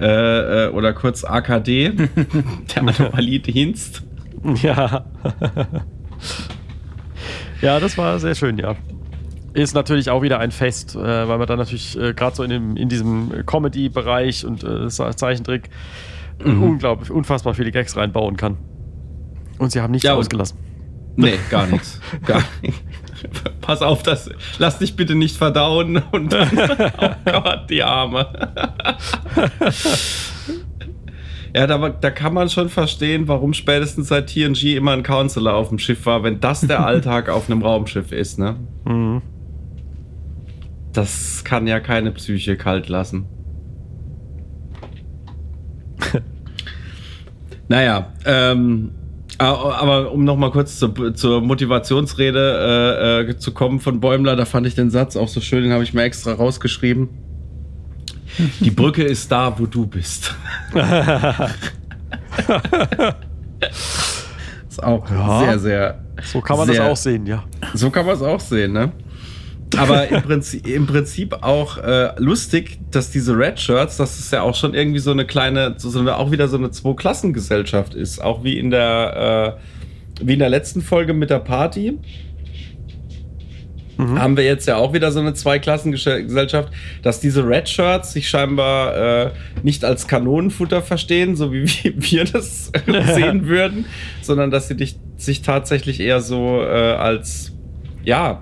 äh, 0.00 0.64
äh, 0.66 0.70
oder 0.70 0.92
kurz 0.92 1.22
AKD, 1.24 1.92
der 2.74 2.82
Anomalie-Dienst. 2.82 4.02
Ja. 4.62 5.04
ja, 7.62 7.78
das 7.78 7.96
war 7.96 8.18
sehr 8.18 8.34
schön, 8.34 8.58
ja. 8.58 8.74
Ist 9.58 9.74
natürlich 9.74 10.08
auch 10.10 10.22
wieder 10.22 10.38
ein 10.38 10.52
Fest, 10.52 10.94
äh, 10.94 11.28
weil 11.28 11.38
man 11.38 11.46
dann 11.46 11.58
natürlich 11.58 11.98
äh, 11.98 12.14
gerade 12.14 12.36
so 12.36 12.42
in, 12.44 12.50
dem, 12.50 12.76
in 12.76 12.88
diesem 12.88 13.44
Comedy-Bereich 13.44 14.44
und 14.46 14.62
äh, 14.62 14.88
Ze- 14.88 15.10
Zeichentrick 15.16 15.68
unglaublich, 16.44 17.10
unfassbar 17.10 17.54
viele 17.54 17.72
Gags 17.72 17.96
reinbauen 17.96 18.36
kann. 18.36 18.56
Und 19.58 19.72
sie 19.72 19.80
haben 19.80 19.90
nichts 19.90 20.04
Ja, 20.06 20.14
ausgelassen. 20.14 20.56
Nee, 21.16 21.34
gar 21.50 21.66
nichts. 21.66 22.00
Gar 22.24 22.44
nichts. 22.62 22.80
Pass 23.60 23.82
auf, 23.82 24.04
das, 24.04 24.30
lass 24.60 24.78
dich 24.78 24.94
bitte 24.94 25.16
nicht 25.16 25.36
verdauen 25.36 26.00
und 26.12 26.32
dann, 26.32 26.48
oh 27.00 27.10
Gott, 27.32 27.68
die 27.68 27.82
Arme. 27.82 28.28
Ja, 31.54 31.66
da, 31.66 31.88
da 31.88 32.10
kann 32.10 32.34
man 32.34 32.48
schon 32.50 32.68
verstehen, 32.68 33.26
warum 33.26 33.54
spätestens 33.54 34.08
seit 34.08 34.28
TNG 34.28 34.76
immer 34.76 34.92
ein 34.92 35.02
Counselor 35.02 35.54
auf 35.54 35.70
dem 35.70 35.78
Schiff 35.80 36.06
war, 36.06 36.22
wenn 36.22 36.38
das 36.40 36.60
der 36.60 36.84
Alltag 36.86 37.28
auf 37.28 37.50
einem 37.50 37.62
Raumschiff 37.62 38.12
ist, 38.12 38.38
ne? 38.38 38.54
Mhm. 38.84 39.22
Das 40.98 41.44
kann 41.44 41.68
ja 41.68 41.78
keine 41.78 42.10
Psyche 42.10 42.56
kalt 42.56 42.88
lassen. 42.88 43.26
naja, 47.68 48.12
ähm, 48.24 48.90
aber 49.38 50.10
um 50.10 50.24
noch 50.24 50.36
mal 50.36 50.50
kurz 50.50 50.76
zur, 50.76 51.14
zur 51.14 51.40
Motivationsrede 51.40 53.20
äh, 53.28 53.30
äh, 53.30 53.38
zu 53.38 53.52
kommen 53.52 53.78
von 53.78 54.00
Bäumler, 54.00 54.34
da 54.34 54.44
fand 54.44 54.66
ich 54.66 54.74
den 54.74 54.90
Satz 54.90 55.14
auch 55.14 55.28
so 55.28 55.40
schön, 55.40 55.62
den 55.62 55.72
habe 55.72 55.84
ich 55.84 55.94
mir 55.94 56.02
extra 56.02 56.32
rausgeschrieben. 56.32 57.08
Die 58.58 58.72
Brücke 58.72 59.04
ist 59.04 59.30
da, 59.30 59.56
wo 59.56 59.66
du 59.66 59.86
bist. 59.86 60.34
Ist 64.68 64.82
auch 64.82 65.08
Ja. 65.08 65.38
sehr, 65.44 65.58
sehr. 65.60 66.04
So 66.24 66.40
kann 66.40 66.58
man 66.58 66.66
sehr, 66.66 66.82
das 66.82 66.90
auch 66.90 66.96
sehen, 66.96 67.24
ja. 67.24 67.44
So 67.74 67.88
kann 67.90 68.04
man 68.04 68.16
es 68.16 68.22
auch 68.22 68.40
sehen, 68.40 68.72
ne? 68.72 68.90
Aber 69.76 70.08
im 70.08 70.22
Prinzip, 70.22 70.66
im 70.66 70.86
Prinzip 70.86 71.42
auch 71.42 71.78
äh, 71.78 72.10
lustig, 72.18 72.78
dass 72.90 73.10
diese 73.10 73.36
Red 73.36 73.60
Shirts, 73.60 73.96
dass 73.98 74.18
es 74.18 74.30
ja 74.30 74.42
auch 74.42 74.54
schon 74.54 74.74
irgendwie 74.74 74.98
so 75.00 75.10
eine 75.10 75.26
kleine, 75.26 75.74
so, 75.76 75.98
eine, 75.98 76.16
auch 76.16 76.30
wieder 76.30 76.48
so 76.48 76.56
eine 76.56 76.70
Zwei-Klassengesellschaft 76.70 77.94
ist. 77.94 78.22
Auch 78.22 78.42
wie 78.44 78.58
in 78.58 78.70
der, 78.70 79.58
äh, 80.20 80.24
wie 80.26 80.32
in 80.34 80.38
der 80.38 80.48
letzten 80.48 80.80
Folge 80.80 81.12
mit 81.12 81.30
der 81.30 81.40
Party. 81.40 81.98
Haben 84.16 84.36
wir 84.36 84.44
jetzt 84.44 84.68
ja 84.68 84.76
auch 84.76 84.92
wieder 84.92 85.10
so 85.10 85.18
eine 85.18 85.34
Zweiklassengesellschaft, 85.34 86.72
dass 87.02 87.18
diese 87.18 87.44
Red 87.48 87.68
Shirts 87.68 88.12
sich 88.12 88.28
scheinbar 88.28 89.26
äh, 89.26 89.30
nicht 89.64 89.84
als 89.84 90.06
Kanonenfutter 90.06 90.82
verstehen, 90.82 91.34
so 91.34 91.52
wie 91.52 91.64
wir- 91.66 91.94
wir 91.96 92.24
das 92.24 92.70
sehen 93.14 93.48
würden, 93.48 93.86
sondern 94.22 94.52
dass 94.52 94.68
sie 94.68 94.76
dich, 94.76 95.00
sich 95.16 95.42
tatsächlich 95.42 95.98
eher 95.98 96.20
so 96.20 96.62
äh, 96.62 96.66
als, 96.68 97.52
ja, 98.04 98.40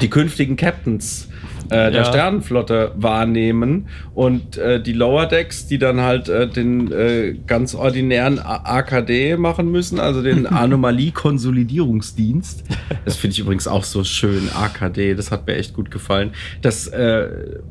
die 0.00 0.08
künftigen 0.08 0.56
Captains 0.56 1.28
äh, 1.70 1.90
der 1.90 1.92
Ja. 1.92 2.04
Sternenflotte 2.04 2.92
wahrnehmen 2.96 3.88
und 4.14 4.58
äh, 4.58 4.82
die 4.82 4.92
Lower 4.92 5.24
Decks, 5.26 5.66
die 5.66 5.78
dann 5.78 5.98
halt 6.00 6.28
äh, 6.28 6.46
den 6.46 6.92
äh, 6.92 7.34
ganz 7.46 7.74
ordinären 7.74 8.38
A 8.38 8.56
AKD 8.76 9.36
machen 9.38 9.70
müssen, 9.72 9.98
also 9.98 10.22
den 10.22 10.46
Anomalie-Konsolidierungsdienst. 10.52 12.64
Das 13.04 13.16
finde 13.16 13.32
ich 13.32 13.38
übrigens 13.40 13.66
auch 13.66 13.84
so 13.84 14.04
schön, 14.04 14.50
AKD, 14.54 15.14
das 15.14 15.30
hat 15.30 15.46
mir 15.46 15.54
echt 15.54 15.72
gut 15.74 15.90
gefallen. 15.90 16.32
Dass, 16.60 16.86
äh, 16.86 17.28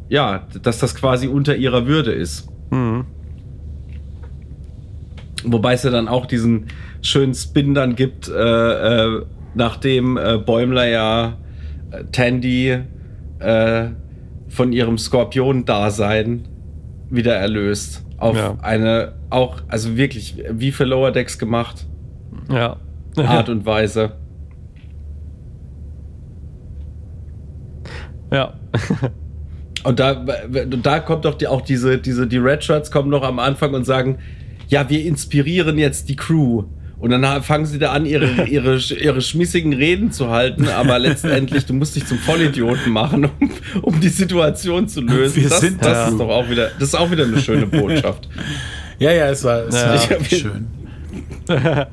ja, 0.09 0.47
dass 0.63 0.79
das 0.79 0.95
quasi 0.95 1.27
unter 1.27 1.55
ihrer 1.55 1.85
Würde 1.85 2.11
ist. 2.13 2.47
Mhm. 2.71 3.05
Wobei 5.45 5.73
es 5.73 5.83
ja 5.83 5.91
dann 5.91 6.07
auch 6.07 6.25
diesen 6.25 6.65
schönen 7.01 7.35
Spin 7.35 7.75
dann 7.75 7.95
gibt, 7.95 8.27
äh, 8.29 9.07
nachdem 9.55 10.17
Bäumler 10.45 10.87
ja 10.87 11.37
Tandy 12.11 12.79
äh, 13.39 13.85
von 14.49 14.71
ihrem 14.73 14.97
Skorpion-Dasein 14.97 16.47
wieder 17.09 17.35
erlöst. 17.35 18.05
Auf 18.17 18.37
Ja. 18.37 18.57
eine 18.61 19.13
auch, 19.29 19.57
also 19.67 19.97
wirklich, 19.97 20.41
wie 20.51 20.71
für 20.71 20.85
Lower 20.85 21.11
Decks 21.11 21.37
gemacht, 21.37 21.85
Ja. 22.49 22.77
Art 23.17 23.49
und 23.49 23.65
Weise. 23.65 24.13
ja. 28.31 28.53
Und 29.83 29.99
da, 29.99 30.13
da 30.81 30.99
kommt 30.99 31.25
doch 31.25 31.35
die, 31.35 31.47
auch 31.47 31.61
diese, 31.61 31.97
diese, 31.97 32.25
die 32.25 32.37
Red 32.37 32.63
Shirts 32.63 32.89
kommen 32.89 33.09
noch 33.09 33.23
am 33.23 33.37
Anfang 33.37 33.73
und 33.73 33.85
sagen, 33.85 34.17
ja, 34.69 34.89
wir 34.89 35.05
inspirieren 35.05 35.77
jetzt 35.77 36.07
die 36.09 36.15
Crew. 36.15 36.63
Und 37.03 37.09
dann 37.09 37.43
fangen 37.43 37.65
sie 37.65 37.79
da 37.79 37.91
an, 37.91 38.05
ihre, 38.05 38.45
ihre, 38.45 38.77
ihre 38.77 39.19
schmissigen 39.21 39.73
Reden 39.73 40.13
zu 40.13 40.29
halten, 40.29 40.69
aber 40.69 40.99
letztendlich, 40.99 41.65
du 41.65 41.73
musst 41.73 41.97
dich 41.97 42.05
zum 42.05 42.17
Vollidioten 42.17 42.93
machen, 42.93 43.25
um, 43.25 43.51
um 43.81 43.99
die 43.99 44.07
Situation 44.07 44.87
zu 44.87 45.01
lösen. 45.01 45.41
Wir 45.43 45.49
das 45.49 45.59
sind 45.59 45.81
das 45.81 45.89
ja. 45.89 46.07
ist 46.07 46.17
doch 46.17 46.29
auch 46.29 46.49
wieder, 46.49 46.71
das 46.79 46.87
ist 46.87 46.95
auch 46.95 47.11
wieder 47.11 47.25
eine 47.25 47.41
schöne 47.41 47.65
Botschaft. 47.67 48.29
Ja, 48.99 49.11
ja, 49.11 49.27
es 49.27 49.43
war, 49.43 49.67
es 49.67 49.75
Ja. 49.75 49.95
war 49.95 50.23
schön. 50.23 50.67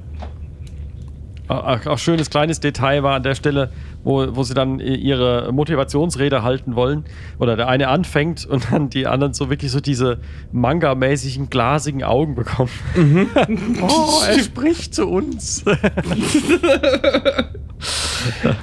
Auch, 1.49 1.85
auch 1.87 1.99
schönes 1.99 2.31
kleines 2.31 2.61
Detail 2.61 3.03
war 3.03 3.17
an 3.17 3.25
der 3.25 3.35
Stelle, 3.35 3.73
wo, 4.03 4.35
wo 4.35 4.43
sie 4.43 4.55
dann 4.55 4.81
ihre 4.81 5.53
Motivationsrede 5.53 6.43
halten 6.43 6.75
wollen. 6.75 7.05
Oder 7.39 7.57
der 7.57 7.69
eine 7.69 7.89
anfängt 7.89 8.47
und 8.47 8.71
dann 8.71 8.91
die 8.91 9.07
anderen 9.07 9.35
so 9.35 9.51
wirklich 9.51 9.71
so 9.71 9.81
diese 9.81 10.19
Manga-mäßigen 10.53 11.51
glasigen 11.51 12.03
Augen 12.03 12.35
bekommen. 12.35 12.71
oh, 13.83 14.23
er 14.27 14.39
spricht 14.43 14.95
zu 14.95 15.09
uns. 15.09 15.65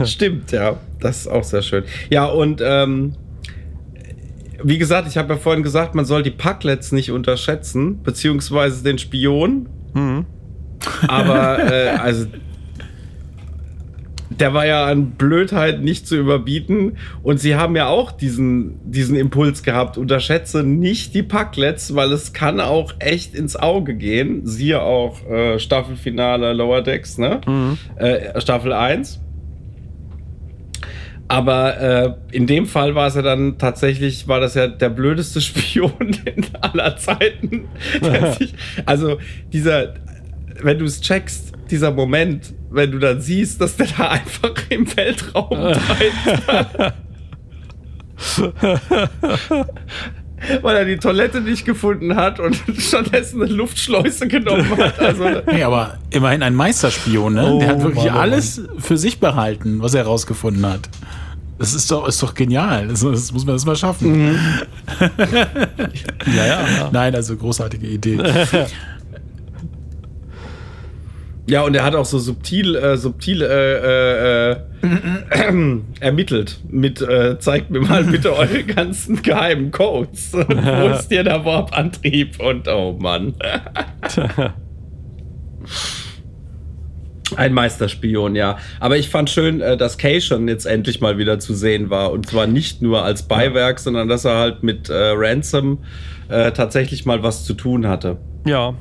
Stimmt, 0.03 0.51
ja. 0.51 0.77
Das 0.99 1.21
ist 1.21 1.27
auch 1.27 1.43
sehr 1.43 1.61
schön. 1.61 1.83
Ja, 2.09 2.25
und 2.25 2.61
ähm, 2.63 3.13
wie 4.63 4.77
gesagt, 4.77 5.07
ich 5.07 5.17
habe 5.17 5.33
ja 5.33 5.39
vorhin 5.39 5.63
gesagt, 5.63 5.95
man 5.95 6.05
soll 6.05 6.23
die 6.23 6.31
Packlets 6.31 6.91
nicht 6.91 7.11
unterschätzen, 7.11 8.01
beziehungsweise 8.01 8.83
den 8.83 8.97
Spion. 8.97 9.69
Mhm. 9.93 10.25
Aber 11.07 11.71
äh, 11.71 11.89
also 11.89 12.25
der 14.39 14.53
war 14.53 14.65
ja 14.65 14.85
an 14.85 15.11
Blödheit 15.11 15.81
nicht 15.81 16.07
zu 16.07 16.15
überbieten. 16.15 16.97
Und 17.23 17.39
sie 17.39 17.55
haben 17.55 17.75
ja 17.75 17.87
auch 17.87 18.11
diesen, 18.11 18.79
diesen 18.89 19.15
Impuls 19.15 19.63
gehabt. 19.63 19.97
Unterschätze 19.97 20.63
nicht 20.63 21.13
die 21.13 21.23
Packlets, 21.23 21.95
weil 21.95 22.11
es 22.11 22.33
kann 22.33 22.59
auch 22.59 22.93
echt 22.99 23.33
ins 23.35 23.55
Auge 23.55 23.95
gehen. 23.95 24.45
Siehe 24.45 24.81
auch 24.81 25.25
äh, 25.29 25.59
Staffelfinale 25.59 26.53
Lower 26.53 26.81
Decks, 26.81 27.17
ne? 27.17 27.41
Äh, 27.95 28.39
Staffel 28.39 28.73
1. 28.73 29.21
Aber 31.29 31.79
äh, 32.31 32.35
in 32.35 32.47
dem 32.47 32.67
Fall 32.67 32.95
war 32.95 33.07
es 33.07 33.15
ja 33.15 33.21
dann 33.21 33.57
tatsächlich, 33.57 34.27
war 34.27 34.39
das 34.39 34.55
ja 34.55 34.67
der 34.67 34.89
blödeste 34.89 35.41
Spion 35.41 36.15
in 36.25 36.45
aller 36.61 36.95
Zeiten. 36.97 37.67
Der 38.01 38.33
sich, 38.33 38.53
also 38.85 39.17
dieser, 39.51 39.95
wenn 40.61 40.79
du 40.79 40.85
es 40.85 41.01
checkst, 41.01 41.53
dieser 41.67 41.91
Moment, 41.91 42.53
wenn 42.69 42.91
du 42.91 42.99
dann 42.99 43.21
siehst, 43.21 43.61
dass 43.61 43.77
der 43.77 43.87
da 43.97 44.09
einfach 44.09 44.53
im 44.69 44.85
Weltraum 44.95 45.73
treibt. 45.73 46.93
Weil 50.61 50.77
er 50.77 50.85
die 50.85 50.97
Toilette 50.97 51.41
nicht 51.41 51.65
gefunden 51.65 52.15
hat 52.15 52.39
und 52.39 52.61
stattdessen 52.77 53.41
eine 53.41 53.51
Luftschleuse 53.51 54.27
genommen 54.27 54.69
hat. 54.77 54.99
Also, 54.99 55.25
Nee, 55.51 55.63
aber 55.63 55.97
immerhin 56.11 56.43
ein 56.43 56.53
Meisterspion, 56.53 57.33
ne? 57.33 57.53
Oh, 57.53 57.59
Der 57.59 57.69
hat 57.69 57.81
wirklich 57.81 58.05
Mann, 58.05 58.15
oh 58.15 58.19
alles 58.19 58.61
für 58.77 58.97
sich 58.97 59.19
behalten, 59.19 59.81
was 59.81 59.95
er 59.95 60.03
herausgefunden 60.03 60.65
hat. 60.65 60.89
Das 61.57 61.73
ist 61.73 61.89
doch, 61.89 62.07
ist 62.07 62.21
doch 62.21 62.35
genial. 62.35 62.87
Das, 62.87 63.01
das 63.01 63.31
muss 63.31 63.45
man 63.45 63.55
das 63.55 63.65
mal 63.65 63.75
schaffen. 63.75 64.29
Mhm. 64.29 64.39
Ja, 66.35 66.45
ja. 66.45 66.89
Nein, 66.91 67.15
also 67.15 67.35
großartige 67.35 67.87
Idee. 67.87 68.19
Ja, 71.49 71.61
und 71.63 71.75
er 71.75 71.83
hat 71.83 71.95
auch 71.95 72.05
so 72.05 72.19
subtil, 72.19 72.75
äh, 72.75 72.97
subtil 72.97 73.41
äh, 73.41 74.51
äh, 74.51 74.51
äh, 74.51 75.79
ermittelt 76.01 76.59
mit, 76.69 77.01
äh, 77.01 77.39
zeigt 77.39 77.71
mir 77.71 77.79
mal 77.79 78.03
bitte 78.03 78.33
eure 78.37 78.63
ganzen 78.63 79.21
geheimen 79.21 79.71
Codes. 79.71 80.33
Wo 80.33 80.87
ist 80.93 81.07
dir 81.07 81.23
der 81.23 81.45
Warp-Antrieb? 81.45 82.39
Und 82.41 82.67
oh 82.67 82.97
Mann. 82.99 83.33
Ein 87.35 87.53
Meisterspion, 87.53 88.35
ja. 88.35 88.57
Aber 88.79 88.97
ich 88.97 89.09
fand 89.09 89.29
schön, 89.29 89.61
äh, 89.61 89.77
dass 89.77 89.97
Kay 89.97 90.19
schon 90.19 90.49
jetzt 90.49 90.65
endlich 90.65 90.99
mal 90.99 91.17
wieder 91.17 91.39
zu 91.39 91.53
sehen 91.53 91.89
war. 91.89 92.11
Und 92.11 92.27
zwar 92.27 92.47
nicht 92.47 92.81
nur 92.81 93.03
als 93.03 93.23
Beiwerk, 93.23 93.79
sondern 93.79 94.09
dass 94.09 94.25
er 94.25 94.37
halt 94.37 94.63
mit 94.63 94.89
äh, 94.89 95.11
Ransom 95.15 95.79
äh, 96.27 96.51
tatsächlich 96.51 97.05
mal 97.05 97.23
was 97.23 97.45
zu 97.45 97.53
tun 97.53 97.87
hatte. 97.87 98.17
Ja. 98.45 98.75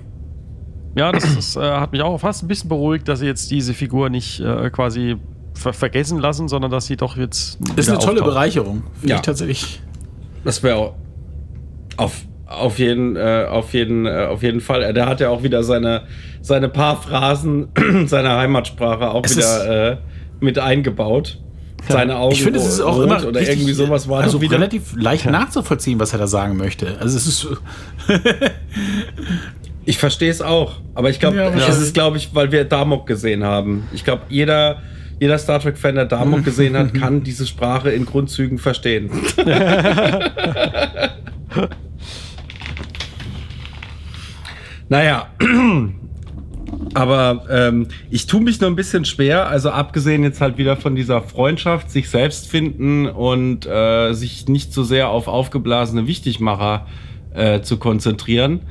Ja, 0.97 1.13
das, 1.13 1.25
ist, 1.25 1.57
äh, 1.57 1.61
hat 1.61 1.93
mich 1.93 2.01
auch 2.03 2.19
fast 2.19 2.43
ein 2.43 2.49
bisschen 2.49 2.69
beruhigt, 2.69 3.07
dass 3.09 3.21
sie 3.21 3.27
jetzt 3.27 3.51
diese 3.51 3.75
Figur 3.75 4.09
nicht 4.11 4.41
äh, 4.41 4.71
quasi 4.71 5.17
ver 5.55 5.73
vergessen 5.73 6.19
lassen, 6.19 6.49
sondern 6.49 6.71
dass 6.71 6.87
sie 6.87 6.97
doch 6.97 7.17
jetzt. 7.17 7.59
Ist 7.77 7.87
wieder 7.87 7.93
eine 7.93 7.99
tolle 7.99 8.21
auftaucht. 8.21 8.25
Bereicherung. 8.35 8.83
Finde 8.95 9.09
Ja. 9.11 9.17
ich 9.17 9.23
tatsächlich. 9.23 9.83
Das 10.45 10.63
wäre 10.63 10.77
auch 10.77 10.95
auf, 11.99 12.23
auf, 12.47 12.79
jeden, 12.79 13.17
äh, 13.17 13.47
auf, 13.49 13.73
jeden, 13.75 14.07
äh, 14.07 14.27
auf 14.31 14.43
jeden 14.43 14.61
Fall. 14.61 14.93
Der 14.95 15.07
hat 15.07 15.21
ja 15.21 15.29
auch 15.31 15.43
wieder 15.43 15.63
seine, 15.63 16.03
seine 16.41 16.69
paar 16.69 17.01
Phrasen 17.01 17.69
seiner 18.07 18.37
Heimatsprache 18.37 19.11
auch 19.11 19.25
Es 19.25 19.37
wieder 19.37 19.93
äh, 19.93 19.97
mit 20.41 20.59
eingebaut. 20.59 21.39
Seine 21.89 22.17
Augen 22.17 22.33
Ich 22.33 22.43
finde, 22.43 22.59
es 22.59 22.67
ist 22.67 22.81
auch 22.81 22.99
immer 23.01 23.25
oder 23.25 23.39
richtig, 23.39 23.59
irgendwie 23.59 23.73
sowas 23.73 24.09
war 24.09 24.23
also 24.23 24.41
wieder. 24.41 24.57
relativ 24.57 24.95
leicht 24.97 25.27
nachzuvollziehen, 25.31 26.01
was 26.01 26.13
er 26.13 26.19
da 26.19 26.27
sagen 26.27 26.57
möchte. 26.57 26.97
Also 27.01 27.17
es 27.17 27.27
ist 27.29 27.47
Ich 29.89 29.99
verstehe 29.99 30.31
es 30.31 30.43
auch, 30.43 30.81
aber 30.95 31.11
ich 31.11 31.21
glaube, 31.21 31.37
Ja, 31.37 31.49
es 31.49 31.79
ist, 31.79 31.95
glaube 31.95 32.17
ich, 32.17 32.35
weil 32.35 32.51
wir 32.51 32.65
Damok 32.65 33.07
gesehen 33.07 33.45
haben. 33.45 33.87
Ich 33.93 34.05
glaube, 34.05 34.23
jeder, 34.29 34.83
jeder 35.21 35.39
Star 35.39 35.61
Trek-Fan, 35.61 35.95
der 35.95 36.07
Damok 36.07 36.45
gesehen 36.45 36.77
hat, 36.77 36.93
kann 37.01 37.23
diese 37.23 37.47
Sprache 37.47 37.91
in 37.91 38.05
Grundzügen 38.05 38.59
verstehen. 38.59 39.09
naja, 44.89 45.29
aber 46.95 47.45
ähm, 47.49 47.87
ich 48.11 48.27
tue 48.27 48.41
mich 48.41 48.61
noch 48.61 48.67
ein 48.67 48.75
bisschen 48.75 49.05
schwer, 49.05 49.47
also 49.49 49.71
abgesehen 49.71 50.25
jetzt 50.25 50.41
halt 50.41 50.59
wieder 50.59 50.77
von 50.77 50.97
dieser 50.97 51.23
Freundschaft, 51.23 51.93
sich 51.93 52.11
selbst 52.11 52.49
finden 52.49 53.07
und 53.07 53.67
äh, 53.67 54.15
sich 54.15 54.49
nicht 54.49 54.73
so 54.73 54.83
sehr 54.83 55.11
auf 55.11 55.29
aufgeblasene 55.29 56.09
Wichtigmacher 56.09 56.89
äh, 57.35 57.61
zu 57.61 57.77
konzentrieren, 57.77 58.63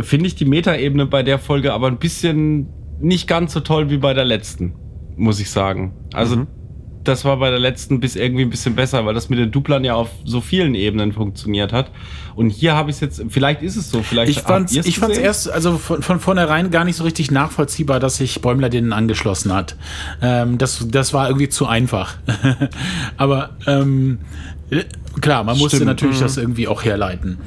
finde 0.00 0.26
ich 0.26 0.34
die 0.34 0.44
Metaebene 0.44 1.06
bei 1.06 1.22
der 1.22 1.38
Folge 1.38 1.72
aber 1.72 1.88
ein 1.88 1.98
bisschen 1.98 2.68
nicht 3.00 3.28
ganz 3.28 3.52
so 3.52 3.60
toll 3.60 3.90
wie 3.90 3.98
bei 3.98 4.14
der 4.14 4.24
letzten, 4.24 4.74
muss 5.16 5.40
ich 5.40 5.50
sagen. 5.50 5.92
Also 6.12 6.46
das 7.04 7.24
war 7.24 7.38
bei 7.38 7.50
der 7.50 7.58
letzten 7.58 8.00
bis 8.00 8.14
irgendwie 8.14 8.42
ein 8.42 8.50
bisschen 8.50 8.74
besser, 8.74 9.06
weil 9.06 9.14
das 9.14 9.30
mit 9.30 9.38
den 9.38 9.50
Duplern 9.50 9.84
ja 9.84 9.94
auf 9.94 10.10
so 10.24 10.40
vielen 10.40 10.74
Ebenen 10.74 11.12
funktioniert 11.12 11.72
hat. 11.72 11.90
Und 12.34 12.50
hier 12.50 12.74
habe 12.74 12.90
ich 12.90 12.96
es 12.96 13.00
jetzt, 13.00 13.22
vielleicht 13.28 13.62
ist 13.62 13.76
es 13.76 13.90
so, 13.90 14.02
vielleicht. 14.02 14.30
Ich 14.30 14.44
habt 14.44 14.72
ihr's 14.72 14.86
ich 14.86 14.98
fand's 14.98 15.18
erst, 15.18 15.50
also 15.50 15.78
von, 15.78 16.02
von 16.02 16.20
vornherein 16.20 16.70
gar 16.70 16.84
nicht 16.84 16.96
so 16.96 17.04
richtig 17.04 17.30
nachvollziehbar, 17.30 18.00
dass 18.00 18.16
sich 18.16 18.40
Bäumler 18.42 18.68
denen 18.68 18.92
angeschlossen 18.92 19.52
hat. 19.52 19.76
Ähm, 20.20 20.58
das, 20.58 20.86
das 20.88 21.14
war 21.14 21.28
irgendwie 21.28 21.48
zu 21.48 21.66
einfach. 21.66 22.16
Aber 23.16 23.50
ähm, 23.66 24.18
äh, 24.70 24.84
klar, 25.20 25.44
man 25.44 25.56
musste 25.56 25.76
Stimmt. 25.76 25.88
natürlich 25.88 26.20
das 26.20 26.36
irgendwie 26.36 26.68
auch 26.68 26.84
herleiten. 26.84 27.38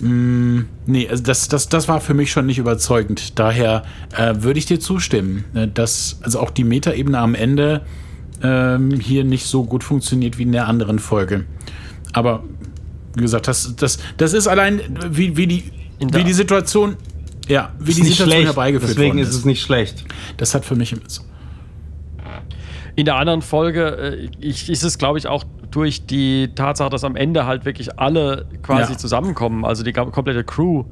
Mm, 0.00 0.62
nee, 0.86 1.08
also 1.08 1.22
das, 1.22 1.48
das, 1.48 1.68
das 1.68 1.88
war 1.88 2.00
für 2.00 2.14
mich 2.14 2.30
schon 2.30 2.46
nicht 2.46 2.58
überzeugend. 2.58 3.38
Daher 3.38 3.84
äh, 4.16 4.34
würde 4.38 4.58
ich 4.58 4.66
dir 4.66 4.80
zustimmen, 4.80 5.44
äh, 5.54 5.68
dass 5.68 6.18
also 6.22 6.40
auch 6.40 6.50
die 6.50 6.64
Metaebene 6.64 7.18
am 7.18 7.34
Ende 7.34 7.82
ähm, 8.42 8.98
hier 9.00 9.24
nicht 9.24 9.46
so 9.46 9.64
gut 9.64 9.84
funktioniert 9.84 10.38
wie 10.38 10.42
in 10.42 10.52
der 10.52 10.68
anderen 10.68 10.98
Folge. 10.98 11.44
Aber 12.12 12.44
wie 13.14 13.22
gesagt, 13.22 13.48
das, 13.48 13.76
das, 13.76 13.98
das 14.16 14.32
ist 14.32 14.46
allein, 14.46 14.80
wie, 15.08 15.36
wie, 15.36 15.46
die, 15.46 15.72
wie 16.00 16.24
die 16.24 16.32
Situation, 16.32 16.96
ja, 17.48 17.72
wie 17.78 17.90
Ist 17.90 17.98
die 17.98 18.02
Situation 18.02 18.28
schlecht, 18.28 18.46
herbeigeführt 18.46 18.90
Deswegen 18.90 19.14
worden 19.14 19.22
ist 19.22 19.28
ist. 19.30 19.36
es 19.36 19.44
nicht 19.44 19.62
schlecht. 19.62 20.04
Das 20.36 20.54
hat 20.54 20.64
für 20.64 20.76
mich 20.76 20.94
so. 21.06 21.22
In 22.96 23.04
der 23.04 23.16
anderen 23.16 23.42
Folge 23.42 23.86
äh, 23.96 24.28
ich, 24.40 24.70
ist 24.70 24.82
es, 24.82 24.98
glaube 24.98 25.18
ich, 25.18 25.26
auch 25.26 25.44
durch 25.74 26.06
die 26.06 26.54
Tatsache, 26.54 26.90
dass 26.90 27.02
am 27.04 27.16
Ende 27.16 27.46
halt 27.46 27.64
wirklich 27.64 27.98
alle 27.98 28.46
quasi 28.62 28.92
Ja. 28.92 28.98
zusammenkommen, 28.98 29.64
also 29.64 29.82
die 29.82 29.92
komplette 29.92 30.44
Crew, 30.44 30.84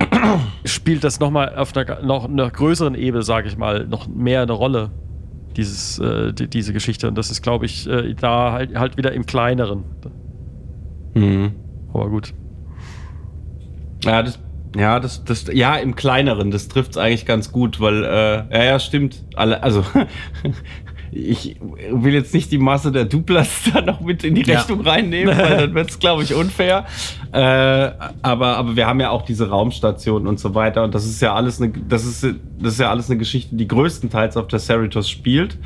spielt 0.64 1.04
das 1.04 1.20
nochmal 1.20 1.54
auf 1.54 1.76
einer, 1.76 2.02
noch 2.02 2.24
einer 2.28 2.50
größeren 2.50 2.94
Ebene, 2.96 3.22
sage 3.22 3.46
ich 3.48 3.56
mal, 3.56 3.86
noch 3.86 4.08
mehr 4.08 4.42
eine 4.42 4.52
Rolle, 4.52 4.90
dieses, 5.56 5.98
äh, 6.00 6.32
die, 6.32 6.48
diese 6.48 6.72
Geschichte. 6.72 7.06
Und 7.06 7.16
das 7.16 7.30
ist, 7.30 7.42
glaube 7.42 7.66
ich, 7.66 7.88
äh, 7.88 8.14
da 8.14 8.50
halt, 8.52 8.76
halt 8.76 8.96
wieder 8.96 9.12
im 9.12 9.24
Kleineren. 9.24 9.84
Mhm. 11.14 11.52
Aber 11.92 12.08
gut. 12.10 12.34
Ja, 14.02 14.22
das, 14.22 14.40
ja, 14.76 14.98
das, 14.98 15.24
das, 15.24 15.46
ja, 15.52 15.76
im 15.76 15.94
Kleineren, 15.94 16.50
das 16.50 16.66
trifft 16.66 16.90
es 16.92 16.96
eigentlich 16.96 17.24
ganz 17.24 17.52
gut, 17.52 17.78
weil, 17.80 18.02
äh, 18.04 18.36
ja, 18.58 18.64
ja, 18.64 18.78
stimmt. 18.80 19.24
Alle, 19.36 19.62
also, 19.62 19.84
ich 21.16 21.56
will 21.92 22.12
jetzt 22.12 22.34
nicht 22.34 22.50
die 22.50 22.58
Masse 22.58 22.90
der 22.90 23.04
Duplas 23.04 23.48
da 23.72 23.80
noch 23.80 24.00
mit 24.00 24.24
in 24.24 24.34
die 24.34 24.42
Ja. 24.42 24.58
Rechnung 24.58 24.80
reinnehmen, 24.80 25.36
weil 25.38 25.56
dann 25.58 25.74
wird 25.74 25.90
es, 25.90 25.98
glaube 25.98 26.22
ich, 26.24 26.34
unfair. 26.34 26.84
Äh, 27.34 27.90
aber, 28.22 28.56
aber 28.56 28.76
wir 28.76 28.86
haben 28.86 29.00
ja 29.00 29.10
auch 29.10 29.22
diese 29.22 29.48
Raumstation 29.50 30.28
und 30.28 30.38
so 30.38 30.54
weiter 30.54 30.84
und 30.84 30.94
das 30.94 31.04
ist 31.04 31.20
ja 31.20 31.34
alles 31.34 31.60
eine, 31.60 31.72
das 31.72 32.04
ist, 32.04 32.22
das 32.60 32.74
ist 32.74 32.78
ja 32.78 32.90
alles 32.90 33.10
eine 33.10 33.18
Geschichte, 33.18 33.56
die 33.56 33.66
größtenteils 33.66 34.36
auf 34.36 34.46
der 34.46 34.60
Cerritos 34.60 35.10
spielt. 35.10 35.58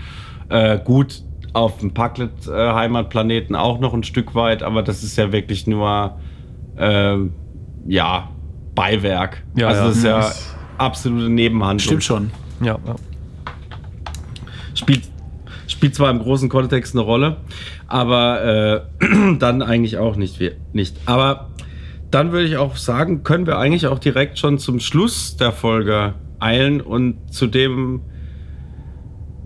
Äh, 0.49 0.79
gut, 0.83 1.23
auf 1.53 1.77
dem 1.77 1.93
Paklet-Heimatplaneten 1.93 3.55
auch 3.55 3.81
noch 3.81 3.93
ein 3.93 4.03
Stück 4.03 4.35
weit, 4.35 4.63
aber 4.63 4.83
das 4.83 5.03
ist 5.03 5.19
ja 5.19 5.31
wirklich 5.31 5.67
nur, 5.67 6.19
ähm, 6.79 7.35
ja, 7.87 8.31
Beiwerk. 8.75 9.43
Ja, 9.55 9.69
also 9.69 9.81
ja. 9.83 9.87
das 9.89 9.97
ist 9.99 10.05
ja 10.05 10.17
Das- 10.21 10.57
absolute 10.79 11.29
Nebenhandlung. 11.29 11.81
Stimmt 11.81 12.05
schon. 12.05 12.31
Ja, 12.63 12.79
ja. 12.87 12.95
Spielt, 14.75 15.03
spielt 15.69 15.95
zwar 15.95 16.11
im 16.11 16.19
großen 16.19 16.49
Kontext 16.49 16.95
eine 16.95 17.03
Rolle, 17.03 17.37
aber 17.87 18.89
äh, 19.01 19.37
dann 19.39 19.63
eigentlich 19.63 19.99
auch 19.99 20.17
nicht, 20.17 20.41
nicht. 20.73 20.97
Aber 21.07 21.51
dann 22.11 22.33
würde 22.33 22.47
ich 22.47 22.57
auch 22.57 22.77
sagen, 22.77 23.23
können 23.23 23.47
wir 23.47 23.59
eigentlich 23.59 23.87
auch 23.87 23.99
direkt 23.99 24.39
schon 24.39 24.59
zum 24.59 24.81
Schluss 24.81 25.37
der 25.37 25.53
Folge 25.53 26.15
eilen 26.41 26.81
und 26.81 27.33
zu 27.33 27.47
dem 27.47 28.01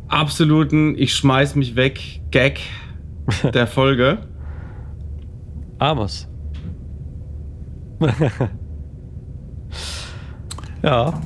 absoluten 0.08 0.96
Ich 0.96 1.14
schmeiß 1.14 1.56
mich 1.56 1.74
weg 1.74 2.20
Gag 2.30 2.60
der 3.54 3.66
Folge. 3.66 4.18
Amos. 5.78 6.28
ja. 10.82 11.20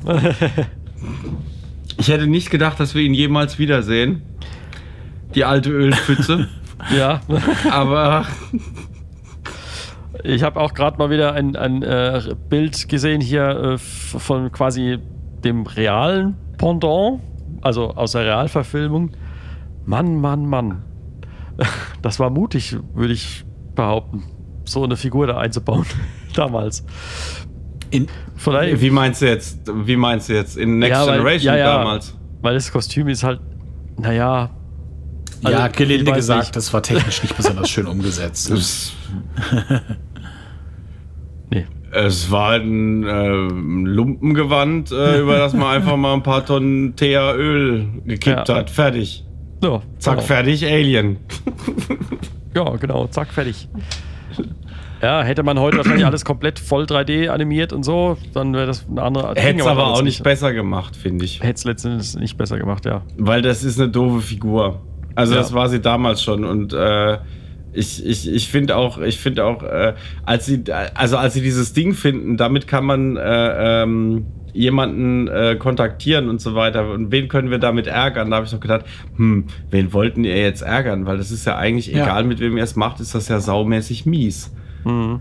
Ich 1.97 2.07
hätte 2.07 2.27
nicht 2.27 2.49
gedacht, 2.49 2.79
dass 2.79 2.95
wir 2.95 3.01
ihn 3.01 3.13
jemals 3.13 3.59
wiedersehen. 3.59 4.21
Die 5.35 5.43
alte 5.45 5.69
Ölpfütze. 5.71 6.47
ja. 6.97 7.21
aber 7.71 8.25
Ich 10.23 10.43
habe 10.43 10.59
auch 10.59 10.73
gerade 10.73 10.97
mal 10.97 11.09
wieder 11.09 11.33
ein, 11.33 11.55
ein 11.55 11.83
äh, 11.83 12.21
Bild 12.49 12.87
gesehen 12.89 13.21
hier 13.21 13.47
äh, 13.49 13.77
von 13.77 14.51
quasi 14.51 14.99
dem 15.43 15.65
realen 15.65 16.35
Pendant, 16.57 17.21
also 17.61 17.91
aus 17.91 18.13
der 18.13 18.25
Realverfilmung. 18.25 19.11
Mann, 19.85 20.19
Mann, 20.19 20.45
Mann. 20.45 20.83
Das 22.01 22.19
war 22.19 22.29
mutig, 22.29 22.77
würde 22.93 23.13
ich 23.13 23.43
behaupten, 23.75 24.23
so 24.65 24.83
eine 24.83 24.95
Figur 24.95 25.27
da 25.27 25.37
einzubauen. 25.37 25.85
Damals. 26.35 26.85
In, 27.89 28.07
Vielleicht, 28.35 28.81
wie 28.81 28.89
meinst 28.91 29.21
du 29.21 29.25
jetzt? 29.27 29.59
Wie 29.73 29.95
meinst 29.95 30.29
du 30.29 30.33
jetzt? 30.33 30.57
In 30.57 30.77
Next 30.79 30.91
Ja, 30.99 31.07
weil- 31.07 31.17
Generation 31.17 31.53
ja, 31.53 31.59
ja. 31.59 31.77
damals? 31.79 32.15
weil 32.41 32.53
das 32.53 32.71
Kostüm 32.71 33.07
ist 33.07 33.23
halt, 33.23 33.39
naja. 33.99 34.51
Ja, 35.43 35.49
Also, 35.63 35.77
gelinde 35.77 36.03
ich 36.03 36.09
weiß 36.09 36.15
gesagt, 36.17 36.41
nicht. 36.43 36.55
das 36.55 36.73
war 36.73 36.83
technisch 36.83 37.21
nicht 37.23 37.35
besonders 37.37 37.69
schön 37.69 37.85
umgesetzt. 37.87 38.49
Es, 38.51 38.93
Nee. 41.49 41.65
es 41.91 42.29
war 42.29 42.53
ein 42.55 43.03
äh, 43.03 43.27
Lumpengewand, 43.27 44.91
äh, 44.91 45.21
über 45.21 45.37
das 45.37 45.53
man 45.53 45.67
einfach 45.75 45.95
mal 45.95 46.13
ein 46.13 46.23
paar 46.23 46.45
Tonnen 46.45 46.95
Thea 46.95 47.33
Öl 47.33 47.87
gekippt 48.05 48.49
Ja. 48.49 48.55
hat. 48.55 48.69
Fertig. 48.69 49.23
Ja, 49.63 49.81
Zack, 49.97 50.15
genau. 50.15 50.27
fertig, 50.27 50.65
Alien. 50.65 51.17
Ja, 52.53 52.75
genau, 52.75 53.07
zack, 53.07 53.31
fertig. 53.33 53.67
Ja, 55.01 55.23
hätte 55.23 55.43
man 55.43 55.59
heute 55.59 55.77
wahrscheinlich 55.77 56.05
alles 56.05 56.25
komplett 56.25 56.59
voll 56.59 56.83
3D 56.85 57.29
animiert 57.29 57.71
und 57.71 57.83
so, 57.83 58.17
dann 58.33 58.53
wäre 58.53 58.65
das 58.67 58.85
eine 58.89 59.01
andere 59.03 59.33
Hätte 59.35 59.59
es 59.59 59.65
aber 59.67 59.87
auch 59.87 60.01
nicht 60.01 60.23
besser 60.23 60.53
gemacht, 60.53 60.95
finde 60.95 61.23
ich. 61.25 61.39
Hätte 61.41 61.53
es 61.53 61.63
letztendlich 61.65 62.15
nicht 62.15 62.35
besser 62.37 62.57
gemacht, 62.57 62.85
ja. 62.85 63.03
Weil 63.17 63.41
das 63.43 63.63
ist 63.63 63.79
eine 63.79 63.89
doofe 63.89 64.21
Figur. 64.21 64.81
Also 65.17 65.33
Ja. 65.33 65.39
das 65.41 65.51
war 65.53 65.67
sie 65.67 65.79
damals 65.81 66.21
schon 66.21 66.43
und 66.45 66.73
äh, 66.73 67.17
ich, 67.73 68.05
ich, 68.05 68.31
ich 68.31 68.47
finde 68.49 68.75
auch, 68.75 68.97
ich 68.99 69.17
finde 69.19 69.45
auch, 69.45 69.61
äh, 69.63 69.93
als 70.23 70.45
sie, 70.45 70.63
also 70.93 71.17
als 71.17 71.33
sie 71.33 71.41
dieses 71.41 71.73
Ding 71.73 71.93
finden, 71.93 72.37
damit 72.37 72.67
kann 72.67 72.85
man 72.85 73.17
äh, 73.17 73.83
ähm, 73.83 74.25
jemanden 74.53 75.27
äh, 75.27 75.55
kontaktieren 75.59 76.29
und 76.29 76.39
so 76.41 76.55
weiter. 76.55 76.89
Und 76.89 77.11
wen 77.11 77.27
können 77.27 77.51
wir 77.51 77.59
damit 77.59 77.85
ärgern? 77.87 78.29
Da 78.31 78.37
habe 78.37 78.45
ich 78.45 78.51
doch 78.51 78.59
gedacht, 78.59 78.85
hm, 79.15 79.45
wen 79.69 79.93
wollten 79.93 80.23
ihr 80.23 80.37
jetzt 80.37 80.61
ärgern? 80.63 81.05
Weil 81.05 81.17
das 81.17 81.29
ist 81.31 81.45
ja 81.45 81.57
eigentlich 81.57 81.87
Ja. 81.87 82.03
egal, 82.03 82.23
mit 82.23 82.39
wem 82.39 82.57
ihr 82.57 82.63
es 82.63 82.75
macht, 82.75 82.99
ist 82.99 83.13
das 83.13 83.27
ja 83.27 83.39
saumäßig 83.39 84.05
mies. 84.07 84.51
Mhm. 84.83 85.19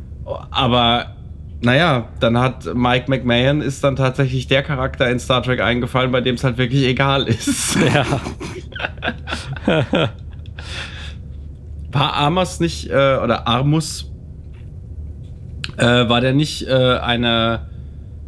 Aber 0.50 1.16
naja, 1.62 2.08
dann 2.20 2.38
hat 2.38 2.74
Mike 2.74 3.06
McMahon 3.08 3.62
ist 3.62 3.82
dann 3.82 3.96
tatsächlich 3.96 4.46
der 4.46 4.62
Charakter 4.62 5.10
in 5.10 5.18
Star 5.18 5.42
Trek 5.42 5.60
eingefallen, 5.60 6.12
bei 6.12 6.20
dem 6.20 6.34
es 6.34 6.44
halt 6.44 6.58
wirklich 6.58 6.84
egal 6.84 7.26
ist. 7.28 7.76
Ja. 7.94 8.04
War 11.92 12.16
Amos 12.16 12.60
nicht, 12.60 12.90
äh, 12.90 13.18
oder 13.22 13.46
Armus, 13.48 14.12
äh, 15.76 16.08
war 16.08 16.20
der 16.20 16.34
nicht 16.34 16.66
äh, 16.66 16.98
eine, 16.98 17.68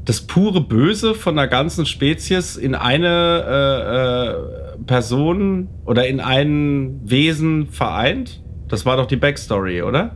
das 0.04 0.22
pure 0.22 0.60
Böse 0.60 1.14
von 1.14 1.36
der 1.36 1.48
ganzen 1.48 1.86
Spezies 1.86 2.56
in 2.56 2.74
eine 2.74 3.44
äh, 3.46 4.78
äh, 4.78 4.84
Person 4.86 5.68
oder 5.84 6.06
in 6.06 6.20
ein 6.20 7.00
Wesen 7.04 7.66
vereint? 7.68 8.42
Das 8.68 8.86
war 8.86 8.96
doch 8.96 9.06
die 9.06 9.16
Backstory, 9.16 9.82
oder? 9.82 10.14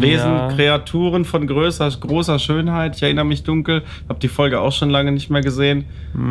Wesen, 0.00 0.30
ja. 0.30 0.48
Kreaturen 0.48 1.24
von 1.24 1.46
größer, 1.46 1.88
großer 2.00 2.38
Schönheit. 2.38 2.96
Ich 2.96 3.02
erinnere 3.02 3.24
mich 3.24 3.42
dunkel. 3.42 3.82
Habe 4.08 4.18
die 4.18 4.28
Folge 4.28 4.60
auch 4.60 4.72
schon 4.72 4.90
lange 4.90 5.12
nicht 5.12 5.30
mehr 5.30 5.40
gesehen. 5.42 5.84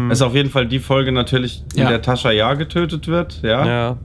Ist 0.10 0.22
auf 0.22 0.34
jeden 0.36 0.50
Fall 0.50 0.68
die 0.68 0.80
Folge 0.80 1.12
natürlich, 1.12 1.64
in 1.76 1.84
Ja. 1.84 1.90
der 1.90 2.02
Tascha 2.02 2.32
Ja 2.32 2.54
getötet 2.56 3.08
wird. 3.08 3.42
Ja. 3.44 3.66
Ja. 3.66 3.98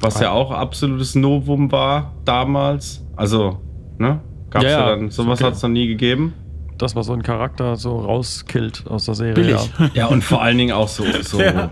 Was 0.00 0.18
ja 0.20 0.30
auch 0.30 0.50
absolutes 0.50 1.14
Novum 1.14 1.70
war 1.72 2.12
damals. 2.24 3.04
Also, 3.16 3.58
ne? 3.98 4.20
Gab's 4.50 4.64
ja, 4.64 4.70
Ja, 4.70 4.80
ja. 4.80 4.96
dann, 4.96 5.10
sowas 5.10 5.38
Okay. 5.40 5.46
hat 5.48 5.54
es 5.54 5.62
noch 5.62 5.68
nie 5.70 5.86
gegeben. 5.88 6.32
Dass 6.78 6.94
man 6.94 7.04
so 7.04 7.12
einen 7.12 7.22
Charakter 7.22 7.76
so 7.76 7.98
rauskillt 7.98 8.84
aus 8.88 9.04
der 9.04 9.14
Serie. 9.14 9.34
Billig. 9.34 9.70
Ja. 9.78 9.90
Ja, 9.94 10.06
und 10.06 10.24
vor 10.24 10.40
allen 10.40 10.56
Dingen 10.56 10.72
auch 10.72 10.88
so. 10.88 11.04
so 11.22 11.38
Ja. 11.42 11.70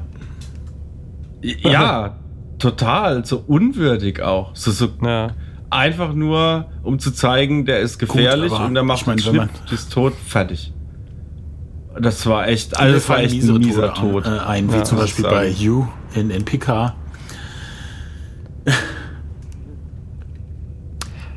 ja, 1.70 2.16
total. 2.59 3.24
So 3.24 3.42
unwürdig 3.46 4.22
auch. 4.22 4.54
So, 4.54 4.70
so 4.70 4.88
Ja. 5.02 5.28
einfach 5.70 6.12
nur, 6.14 6.66
um 6.82 6.98
zu 6.98 7.12
zeigen, 7.12 7.64
der 7.64 7.80
ist 7.80 7.98
gefährlich 7.98 8.52
aber 8.52 8.66
und 8.66 8.74
der 8.74 8.82
macht 8.82 9.02
ich 9.02 9.06
mein, 9.06 9.18
Schnitt, 9.18 9.50
ist 9.70 9.92
tot, 9.92 10.14
fertig. 10.14 10.72
Das 12.00 12.26
war 12.26 12.46
echt, 12.46 12.76
also 12.78 12.94
das 12.94 13.09
war 13.09 13.18
echt 13.20 13.42
ein 13.42 13.59
mieser 13.59 13.92
Tod. 13.94 14.24
An, 14.26 14.36
äh, 14.36 14.40
ein, 14.40 14.72
wie 14.72 14.76
Ja, 14.76 14.84
zum 14.84 14.98
Beispiel 14.98 15.24
bei. 15.24 15.48
You 15.48 15.86
in, 16.14 16.30
in 16.30 16.44
Picard. 16.44 16.94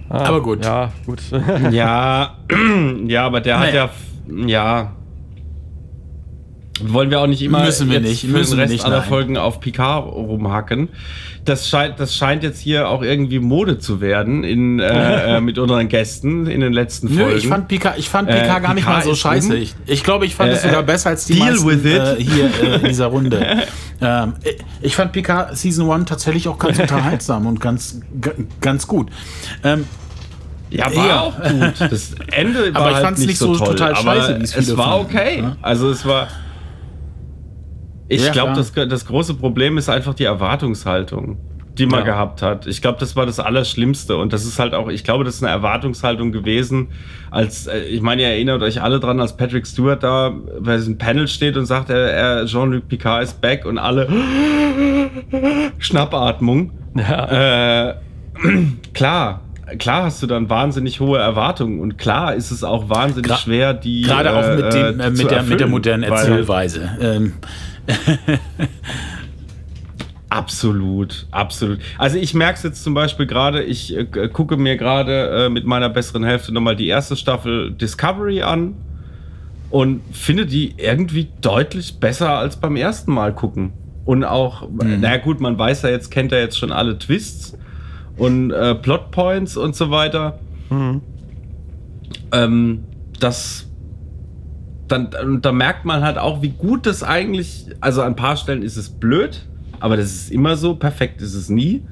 Ah, 0.09 0.26
Aber 0.26 0.41
gut. 0.41 0.63
Ja, 0.65 0.91
gut. 1.05 1.22
Ja, 1.72 2.36
ja, 3.07 3.26
aber 3.26 3.39
der 3.39 3.59
hat 3.59 3.67
Naja. 3.74 3.89
ja, 4.28 4.45
ja. 4.47 4.91
Wollen 6.88 7.09
wir 7.11 7.19
auch 7.21 7.27
nicht 7.27 7.41
immer 7.41 7.63
Müssen 7.63 7.89
wir 7.89 7.99
nicht, 7.99 8.23
müssen 8.25 8.51
den 8.51 8.59
Rest 8.61 8.71
nicht, 8.73 8.86
aller. 8.86 9.01
Folgen 9.03 9.38
auf 9.38 9.59
Picard 9.59 10.05
rumhacken. 10.05 10.89
Das 11.43 11.67
scheint, 11.67 11.99
das 11.99 12.15
scheint 12.15 12.43
jetzt 12.43 12.59
hier 12.59 12.88
auch 12.88 13.01
irgendwie 13.01 13.39
Mode 13.39 13.79
zu 13.79 13.99
werden 13.99 14.43
in, 14.43 14.79
äh, 14.79 15.38
äh, 15.38 15.41
mit 15.41 15.57
unseren 15.57 15.88
Gästen 15.88 16.45
in 16.45 16.61
den 16.61 16.71
letzten 16.71 17.07
Nö, 17.13 17.21
Folgen. 17.23 17.38
ich 17.38 17.47
fand 17.47 17.67
Picard, 17.67 17.97
ich 17.97 18.09
fand 18.09 18.29
Äh, 18.29 18.41
Picard 18.41 18.61
gar 18.63 18.73
nicht 18.75 18.84
Picard 18.86 19.05
mal 19.05 19.09
so 19.09 19.15
scheiße. 19.15 19.55
Ich, 19.57 19.73
ich 19.88 20.03
glaube, 20.03 20.25
ich 20.27 20.36
fand 20.36 20.51
Äh, 20.51 20.53
es 20.53 20.61
sogar 20.61 20.82
äh, 20.82 20.84
besser 20.84 21.09
als 21.09 21.25
die 21.25 21.34
deal 21.34 21.51
meisten 21.51 21.67
with 21.67 21.86
it. 21.86 21.99
Äh, 22.19 22.23
hier 22.23 22.45
äh, 22.45 22.75
in 22.75 22.84
dieser 22.84 23.07
Runde. 23.07 23.63
ähm, 24.01 24.34
ich 24.82 24.95
fand 24.95 25.11
Picard 25.13 25.57
Season 25.57 25.89
1 25.89 26.05
tatsächlich 26.09 26.47
auch 26.47 26.59
ganz 26.59 26.77
unterhaltsam 26.77 27.47
und 27.47 27.59
ganz, 27.59 27.99
ganz 28.61 28.86
gut. 28.86 29.09
Ähm, 29.63 29.86
Ja, 30.69 30.95
war 30.95 31.07
Ja. 31.07 31.19
auch 31.21 31.36
gut. 31.41 31.73
Das 31.91 32.11
Ende 32.32 32.71
war 32.73 32.82
Aber 32.82 32.89
ich 32.91 32.95
halt 32.97 33.05
fand's 33.05 33.19
nicht 33.21 33.29
nicht 33.29 33.38
so, 33.39 33.55
so 33.55 33.65
toll, 33.65 33.75
total 33.75 33.95
scheiße, 33.95 34.39
wie 34.39 34.43
es 34.43 34.55
es 34.55 34.65
viele 34.65 34.77
war 34.77 34.99
fanden, 34.99 35.15
okay. 35.17 35.41
ne? 35.41 35.57
Also 35.63 35.89
es 35.89 36.05
war. 36.05 36.27
Ich 38.14 38.26
Ja, 38.26 38.32
glaube, 38.34 38.53
das, 38.53 38.74
das 38.74 39.05
große 39.05 39.36
Problem 39.36 39.78
ist 39.78 39.88
einfach 39.89 40.14
die 40.14 40.26
Erwartungshaltung, 40.26 41.38
die 41.78 41.86
man 41.86 41.99
Ja. 41.99 42.05
gehabt 42.05 42.41
hat. 42.41 42.68
Ich 42.68 42.82
glaube, 42.82 42.99
das 42.99 43.16
war 43.16 43.26
das 43.26 43.39
Allerschlimmste. 43.39 44.18
Und 44.18 44.34
das 44.34 44.43
ist 44.45 44.59
halt 44.59 44.74
auch, 44.74 44.89
ich 44.89 45.03
glaube, 45.05 45.24
das 45.24 45.36
ist 45.36 45.43
eine 45.43 45.51
Erwartungshaltung 45.53 46.34
gewesen, 46.34 46.89
als, 47.32 47.68
äh, 47.68 47.80
ich 47.84 48.01
meine, 48.01 48.24
ihr 48.24 48.28
erinnert 48.28 48.62
euch 48.64 48.82
alle 48.82 48.99
dran, 48.99 49.22
als 49.22 49.38
Patrick 49.38 49.66
Stewart 49.66 50.03
da 50.03 50.34
bei 50.59 50.76
diesem 50.76 50.97
Panel 50.97 51.30
steht 51.30 51.55
und 51.55 51.66
sagt, 51.68 51.89
er, 51.89 52.12
er 52.12 52.45
Jean-Luc 52.45 52.89
Picard 52.89 53.24
ist 53.24 53.39
back 53.39 53.66
und 53.66 53.78
alle 53.78 54.09
Schnappatmung. 55.80 56.72
Ja. 56.95 57.89
Äh, 57.89 57.95
klar, 58.93 59.41
klar 59.80 60.03
hast 60.03 60.22
du 60.22 60.28
dann 60.28 60.49
wahnsinnig 60.49 60.99
hohe 60.99 61.20
Erwartungen 61.20 61.80
und 61.80 61.97
klar 61.97 62.36
ist 62.36 62.51
es 62.51 62.64
auch 62.64 62.89
wahnsinnig 62.89 63.32
Gra- 63.32 63.38
schwer, 63.38 63.74
die 63.74 64.01
Gerade 64.01 64.34
auch 64.36 64.55
mit, 64.57 64.74
dem, 64.74 64.99
äh, 64.99 65.07
äh, 65.07 65.09
mit, 65.09 65.32
der, 65.32 65.43
mit 65.43 65.59
der 65.59 65.68
modernen 65.68 66.03
Erzählweise. 66.03 66.89
Ähm, 67.01 67.34
Absolut, 70.32 71.27
absolut. 71.32 71.79
Also 71.97 72.17
ich 72.17 72.34
merke 72.34 72.55
es 72.55 72.63
jetzt 72.63 72.84
zum 72.86 72.93
Beispiel 72.93 73.25
gerade, 73.25 73.63
ich 73.63 73.93
äh, 73.93 74.05
gucke 74.29 74.55
mir 74.55 74.77
gerade 74.77 75.47
äh, 75.47 75.49
mit 75.49 75.65
meiner 75.65 75.89
besseren 75.89 76.23
Hälfte 76.23 76.53
nochmal 76.53 76.77
die 76.77 76.88
erste 76.88 77.17
Staffel 77.17 77.71
Discovery 77.73 78.41
an 78.41 78.75
und 79.71 80.01
finde 80.13 80.45
die 80.45 80.75
irgendwie 80.77 81.27
deutlich 81.41 81.99
besser 81.99 82.29
als 82.29 82.55
beim 82.55 82.77
ersten 82.77 83.11
Mal 83.11 83.36
gucken. 83.36 83.73
Und 84.05 84.23
auch, 84.23 84.69
na 84.71 85.17
gut, 85.17 85.41
man 85.41 85.57
weiß 85.57 85.82
ja 85.82 85.89
jetzt, 85.89 86.09
kennt 86.11 86.32
ja 86.32 86.38
jetzt 86.38 86.57
schon 86.57 86.71
alle 86.71 86.97
Twists 86.97 87.57
und 88.15 88.51
äh, 88.51 88.73
Plotpoints 88.75 89.57
und 89.57 89.75
so 89.75 89.91
weiter. 89.91 90.39
Ähm, 92.32 92.86
das 93.19 93.67
dann, 94.91 95.09
und 95.23 95.45
da 95.45 95.51
merkt 95.51 95.85
man 95.85 96.03
halt 96.03 96.17
auch, 96.17 96.41
wie 96.41 96.49
gut 96.49 96.85
das 96.85 97.03
eigentlich, 97.03 97.67
also 97.79 98.01
an 98.01 98.09
ein 98.09 98.15
paar 98.15 98.37
Stellen 98.37 98.63
ist 98.63 98.77
es 98.77 98.89
blöd, 98.89 99.45
aber 99.79 99.97
das 99.97 100.07
ist 100.11 100.31
immer 100.31 100.55
so, 100.57 100.75
perfekt 100.75 101.21
ist 101.21 101.33
es 101.33 101.49
nie. 101.49 101.83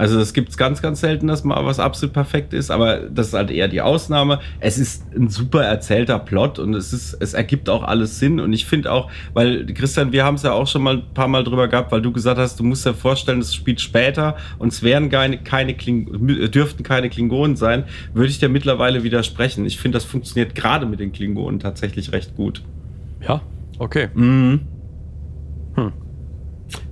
Also 0.00 0.18
es 0.18 0.32
gibt 0.32 0.56
ganz, 0.56 0.80
ganz 0.80 1.00
selten, 1.00 1.26
dass 1.26 1.44
mal 1.44 1.62
was 1.66 1.78
absolut 1.78 2.14
perfekt 2.14 2.54
ist, 2.54 2.70
aber 2.70 3.00
das 3.00 3.28
ist 3.28 3.34
halt 3.34 3.50
eher 3.50 3.68
die 3.68 3.82
Ausnahme. 3.82 4.40
Es 4.58 4.78
ist 4.78 5.04
ein 5.14 5.28
super 5.28 5.62
erzählter 5.62 6.18
Plot 6.18 6.58
und 6.58 6.72
es 6.72 6.94
ist, 6.94 7.18
es 7.20 7.34
ergibt 7.34 7.68
auch 7.68 7.82
alles 7.82 8.18
Sinn. 8.18 8.40
Und 8.40 8.54
ich 8.54 8.64
finde 8.64 8.92
auch, 8.92 9.10
weil 9.34 9.66
Christian, 9.66 10.10
wir 10.10 10.24
haben 10.24 10.36
es 10.36 10.42
ja 10.42 10.52
auch 10.52 10.66
schon 10.66 10.82
mal 10.82 10.94
ein 10.94 11.12
paar 11.12 11.28
Mal 11.28 11.44
drüber 11.44 11.68
gehabt, 11.68 11.92
weil 11.92 12.00
du 12.00 12.12
gesagt 12.12 12.38
hast, 12.38 12.58
du 12.58 12.64
musst 12.64 12.86
dir 12.86 12.94
vorstellen, 12.94 13.40
es 13.40 13.54
spielt 13.54 13.78
später 13.78 14.36
und 14.58 14.72
es 14.72 14.82
wären 14.82 15.10
keine, 15.10 15.36
keine 15.36 15.74
Kling 15.74 16.50
dürften 16.50 16.82
keine 16.82 17.10
Klingonen 17.10 17.56
sein, 17.56 17.84
würde 18.14 18.30
ich 18.30 18.38
dir 18.38 18.48
mittlerweile 18.48 19.02
widersprechen. 19.02 19.66
Ich 19.66 19.78
finde, 19.78 19.96
das 19.96 20.04
funktioniert 20.06 20.54
gerade 20.54 20.86
mit 20.86 20.98
den 21.00 21.12
Klingonen 21.12 21.60
tatsächlich 21.60 22.10
recht 22.12 22.36
gut. 22.36 22.62
Ja, 23.20 23.42
okay. 23.78 24.08
Mhm. 24.14 24.60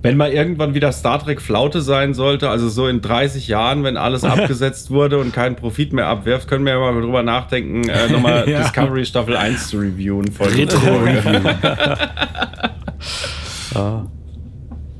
Wenn 0.01 0.17
mal 0.17 0.31
irgendwann 0.31 0.73
wieder 0.73 0.91
Star 0.91 1.23
Trek 1.23 1.41
Flaute 1.41 1.81
sein 1.81 2.13
sollte, 2.13 2.49
also 2.49 2.69
so 2.69 2.87
in 2.87 3.01
30 3.01 3.47
Jahren, 3.47 3.83
wenn 3.83 3.97
alles 3.97 4.23
abgesetzt 4.25 4.91
wurde 4.91 5.17
und 5.19 5.33
keinen 5.33 5.55
Profit 5.55 5.93
mehr 5.93 6.07
abwirft, 6.07 6.47
können 6.47 6.65
wir 6.65 6.73
ja 6.73 6.79
mal 6.79 6.99
drüber 7.01 7.23
nachdenken, 7.23 7.87
äh, 7.89 8.09
nochmal 8.11 8.43
Ja. 8.49 8.61
Discovery 8.61 9.05
Staffel 9.05 9.35
1 9.35 9.69
zu 9.69 9.77
reviewen. 9.79 10.31
Folge 10.31 10.67
zu 10.67 10.77
Retro 10.77 10.93
Folge. 10.95 11.23
Review. 11.25 12.79
Ah, 13.75 14.05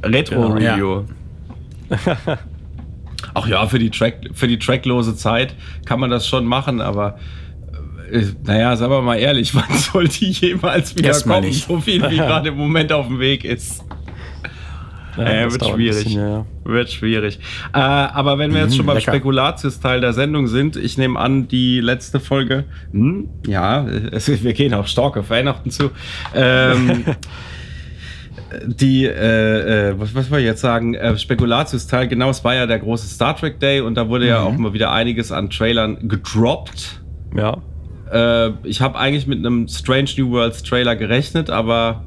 Retro-Review. 0.03 1.03
Ach 3.33 3.47
ja, 3.47 3.67
für 3.67 3.79
die, 3.79 3.89
Track, 3.89 4.29
für 4.33 4.47
die 4.47 4.59
tracklose 4.59 5.15
Zeit 5.15 5.55
kann 5.85 5.99
man 5.99 6.09
das 6.09 6.27
schon 6.27 6.45
machen, 6.45 6.81
aber 6.81 7.17
äh, 8.11 8.23
naja, 8.45 8.75
sagen 8.75 8.91
wir 8.91 9.01
mal 9.01 9.17
ehrlich, 9.17 9.53
wann 9.55 9.77
soll 9.77 10.07
die 10.07 10.31
jemals 10.31 10.95
wieder 10.95 11.09
Erstmal 11.09 11.39
kommen, 11.39 11.49
nicht. 11.49 11.67
so 11.67 11.79
viel 11.79 12.09
wie 12.09 12.17
gerade 12.17 12.49
im 12.49 12.57
Moment 12.57 12.91
auf 12.91 13.07
dem 13.07 13.19
Weg 13.19 13.43
ist? 13.43 13.83
Ja, 15.17 15.23
Äh, 15.23 15.51
wird 15.51 15.65
schwierig. 15.65 16.03
bisschen, 16.05 16.19
ja, 16.21 16.29
ja. 16.29 16.45
Wird 16.63 16.89
schwierig. 16.91 17.39
Äh, 17.73 17.79
aber 17.79 18.37
wenn 18.37 18.53
wir 18.53 18.61
jetzt 18.61 18.71
Mhm, 18.73 18.77
schon 18.77 18.85
beim 18.85 18.97
lecker. 18.97 19.11
Spekulatius-Teil 19.11 20.01
der 20.01 20.13
Sendung 20.13 20.47
sind, 20.47 20.75
ich 20.75 20.97
nehme 20.97 21.19
an, 21.19 21.47
die 21.47 21.79
letzte 21.81 22.19
Folge, 22.19 22.65
hm, 22.91 23.27
ja, 23.47 23.85
es, 24.11 24.43
wir 24.43 24.53
gehen 24.53 24.73
auch 24.73 24.87
stark 24.87 25.17
auf 25.17 25.29
Weihnachten 25.29 25.71
zu. 25.71 25.91
Ähm, 26.35 27.05
die, 28.65 29.05
äh, 29.05 29.89
äh, 29.89 29.99
was, 29.99 30.15
was 30.15 30.31
wollte 30.31 30.41
ich 30.43 30.47
jetzt 30.47 30.61
sagen, 30.61 30.93
äh, 30.95 31.17
Spekulatius-Teil, 31.17 32.07
genau, 32.07 32.29
es 32.29 32.43
war 32.43 32.55
ja 32.55 32.65
der 32.65 32.79
große 32.79 33.07
Star 33.07 33.35
Trek 33.35 33.59
Day 33.59 33.81
und 33.81 33.95
da 33.95 34.09
wurde 34.09 34.27
ja 34.27 34.41
auch 34.41 34.57
mal 34.57 34.73
wieder 34.73 34.91
einiges 34.91 35.31
an 35.31 35.49
Trailern 35.49 36.07
gedroppt. 36.07 37.01
ja. 37.35 37.57
Äh, 38.11 38.53
ich 38.63 38.81
habe 38.81 38.97
eigentlich 38.97 39.27
mit 39.27 39.37
einem 39.37 39.67
Strange 39.67 40.09
New 40.17 40.31
Worlds 40.31 40.63
Trailer 40.63 40.95
gerechnet, 40.95 41.51
aber 41.51 42.05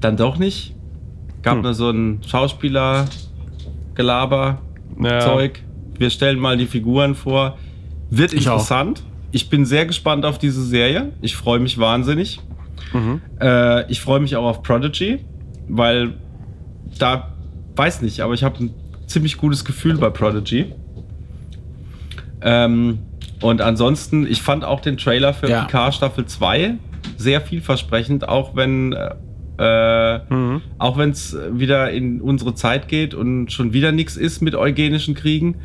dann 0.00 0.16
doch 0.16 0.38
nicht. 0.38 0.74
Gab 1.48 1.56
Hm. 1.56 1.62
nur 1.62 1.74
so 1.74 1.90
ein 1.90 2.20
Schauspieler-Gelaber, 2.26 4.58
Ja. 5.02 5.20
Zeug. 5.20 5.62
Wir 5.98 6.10
stellen 6.10 6.38
mal 6.38 6.56
die 6.56 6.66
Figuren 6.66 7.14
vor. 7.14 7.58
Wird 8.10 8.32
Ich 8.32 8.48
auch. 8.48 8.54
interessant. 8.54 9.02
Ich 9.32 9.50
bin 9.50 9.66
sehr 9.66 9.84
gespannt 9.86 10.24
auf 10.24 10.38
diese 10.38 10.62
Serie. 10.64 11.12
Ich 11.20 11.36
freue 11.36 11.58
mich 11.60 11.78
wahnsinnig. 11.78 12.40
Mhm. 12.92 13.20
Äh, 13.40 13.90
ich 13.90 14.00
freue 14.00 14.20
mich 14.20 14.36
auch 14.36 14.44
auf 14.46 14.62
Prodigy, 14.62 15.18
weil 15.68 16.14
da 16.98 17.32
weiß 17.76 18.00
nicht, 18.02 18.20
aber 18.20 18.34
ich 18.34 18.44
habe 18.44 18.64
ein 18.64 18.70
ziemlich 19.06 19.36
gutes 19.36 19.64
Gefühl 19.64 19.98
bei 19.98 20.10
Prodigy. 20.10 20.72
Ähm, 22.40 23.00
und 23.42 23.60
ansonsten, 23.60 24.26
ich 24.26 24.40
fand 24.42 24.64
auch 24.64 24.80
den 24.80 24.96
Trailer 24.96 25.34
für 25.34 25.48
Ja. 25.50 25.64
Picard 25.64 25.94
Staffel 25.94 26.26
2 26.26 26.74
sehr 27.16 27.40
vielversprechend, 27.40 28.28
auch 28.28 28.54
wenn 28.56 28.92
äh, 29.58 30.18
Mhm. 30.32 30.62
auch 30.78 30.98
wenn 30.98 31.10
es 31.10 31.36
wieder 31.52 31.90
in 31.90 32.20
unsere 32.20 32.54
Zeit 32.54 32.88
geht 32.88 33.14
und 33.14 33.52
schon 33.52 33.72
wieder 33.72 33.92
nichts 33.92 34.16
ist 34.16 34.40
mit 34.40 34.54
eugenischen 34.54 35.14
Kriegen. 35.14 35.56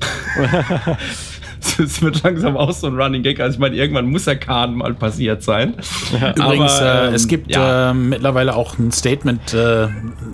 Es 1.78 2.02
wird 2.02 2.22
langsam 2.22 2.56
auch 2.56 2.72
so 2.72 2.86
ein 2.86 2.94
Running 3.00 3.22
Gag. 3.22 3.40
Also 3.40 3.54
ich 3.54 3.58
meine, 3.58 3.76
irgendwann 3.76 4.06
muss 4.06 4.24
der 4.24 4.36
Kahn 4.36 4.74
mal 4.74 4.94
passiert 4.94 5.42
sein. 5.42 5.74
Übrigens, 6.36 6.72
Aber, 6.80 7.10
äh, 7.10 7.14
es 7.14 7.24
ähm, 7.24 7.28
gibt 7.28 7.54
ja. 7.54 7.90
äh, 7.90 7.94
mittlerweile 7.94 8.54
auch 8.54 8.78
ein 8.78 8.92
Statement 8.92 9.54
äh, 9.54 9.88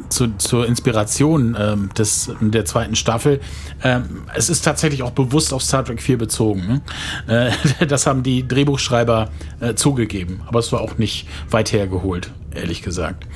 zu, 0.09 0.29
zur 0.39 0.67
Inspiration 0.67 1.57
ähm, 1.59 1.91
des, 1.97 2.31
der 2.41 2.65
zweiten 2.65 2.95
Staffel. 2.95 3.41
Ähm, 3.83 4.23
es 4.35 4.49
ist 4.51 4.63
tatsächlich 4.63 5.03
auch 5.03 5.11
bewusst 5.13 5.53
auf 5.53 5.63
Star 5.63 5.85
Trek 5.85 6.01
4 6.01 6.19
bezogen. 6.19 6.83
Ne? 7.27 7.51
Äh, 7.81 7.87
das 7.87 8.07
haben 8.07 8.23
die 8.23 8.47
Drehbuchschreiber 8.47 9.31
äh, 9.61 9.75
zugegeben. 9.75 10.43
Aber 10.47 10.59
es 10.59 10.73
war 10.73 10.81
auch 10.81 10.99
nicht 10.99 11.27
weit 11.51 11.73
hergeholt, 11.73 12.31
ehrlich 12.55 12.83
gesagt, 12.83 13.27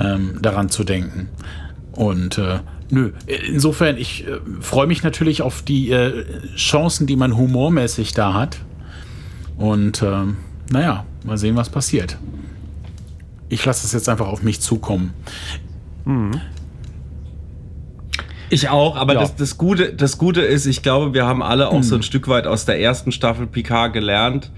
ähm, 0.00 0.38
daran 0.42 0.68
zu 0.68 0.84
denken. 0.84 1.28
Und 1.92 2.38
äh, 2.38 2.60
nö, 2.90 3.12
insofern, 3.26 3.96
ich 3.96 4.26
äh, 4.26 4.38
freue 4.60 4.86
mich 4.86 5.02
natürlich 5.02 5.42
auf 5.42 5.62
die 5.62 5.90
äh, 5.90 6.24
Chancen, 6.56 7.06
die 7.06 7.16
man 7.16 7.36
humormäßig 7.36 8.12
da 8.12 8.34
hat. 8.34 8.58
Und 9.56 10.02
ähm, 10.02 10.36
naja, 10.70 11.04
mal 11.24 11.38
sehen, 11.38 11.56
was 11.56 11.70
passiert. 11.70 12.18
Ich 13.48 13.64
lasse 13.64 13.86
es 13.86 13.92
jetzt 13.92 14.08
einfach 14.08 14.26
auf 14.26 14.42
mich 14.42 14.60
zukommen. 14.60 15.14
Ich 18.48 18.68
auch, 18.68 18.96
aber 18.96 19.14
Ja. 19.14 19.20
das, 19.20 19.36
das, 19.36 19.58
Gute, 19.58 19.92
das 19.92 20.18
Gute 20.18 20.40
ist, 20.42 20.66
ich 20.66 20.82
glaube, 20.82 21.14
wir 21.14 21.26
haben 21.26 21.42
alle 21.42 21.68
auch 21.68 21.82
so 21.82 21.94
ein 21.96 22.02
Stück 22.02 22.28
weit 22.28 22.46
aus 22.46 22.64
der 22.64 22.80
ersten 22.80 23.10
Staffel 23.12 23.46
Picard 23.46 23.92
gelernt. 23.92 24.50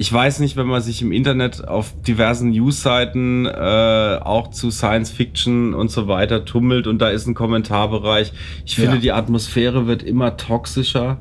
Ich 0.00 0.10
weiß 0.10 0.40
nicht, 0.40 0.56
wenn 0.56 0.66
man 0.66 0.80
sich 0.80 1.02
im 1.02 1.12
Internet 1.12 1.68
auf 1.68 1.92
diversen 2.00 2.52
Newsseiten 2.52 3.44
äh, 3.44 4.18
auch 4.22 4.48
zu 4.48 4.70
Science 4.70 5.10
Fiction 5.10 5.74
und 5.74 5.90
so 5.90 6.08
weiter 6.08 6.46
tummelt 6.46 6.86
und 6.86 7.02
da 7.02 7.10
ist 7.10 7.26
ein 7.26 7.34
Kommentarbereich. 7.34 8.32
Ich 8.64 8.76
finde, 8.76 8.94
Ja. 8.94 9.00
die 9.02 9.12
Atmosphäre 9.12 9.86
wird 9.86 10.02
immer 10.02 10.38
toxischer, 10.38 11.18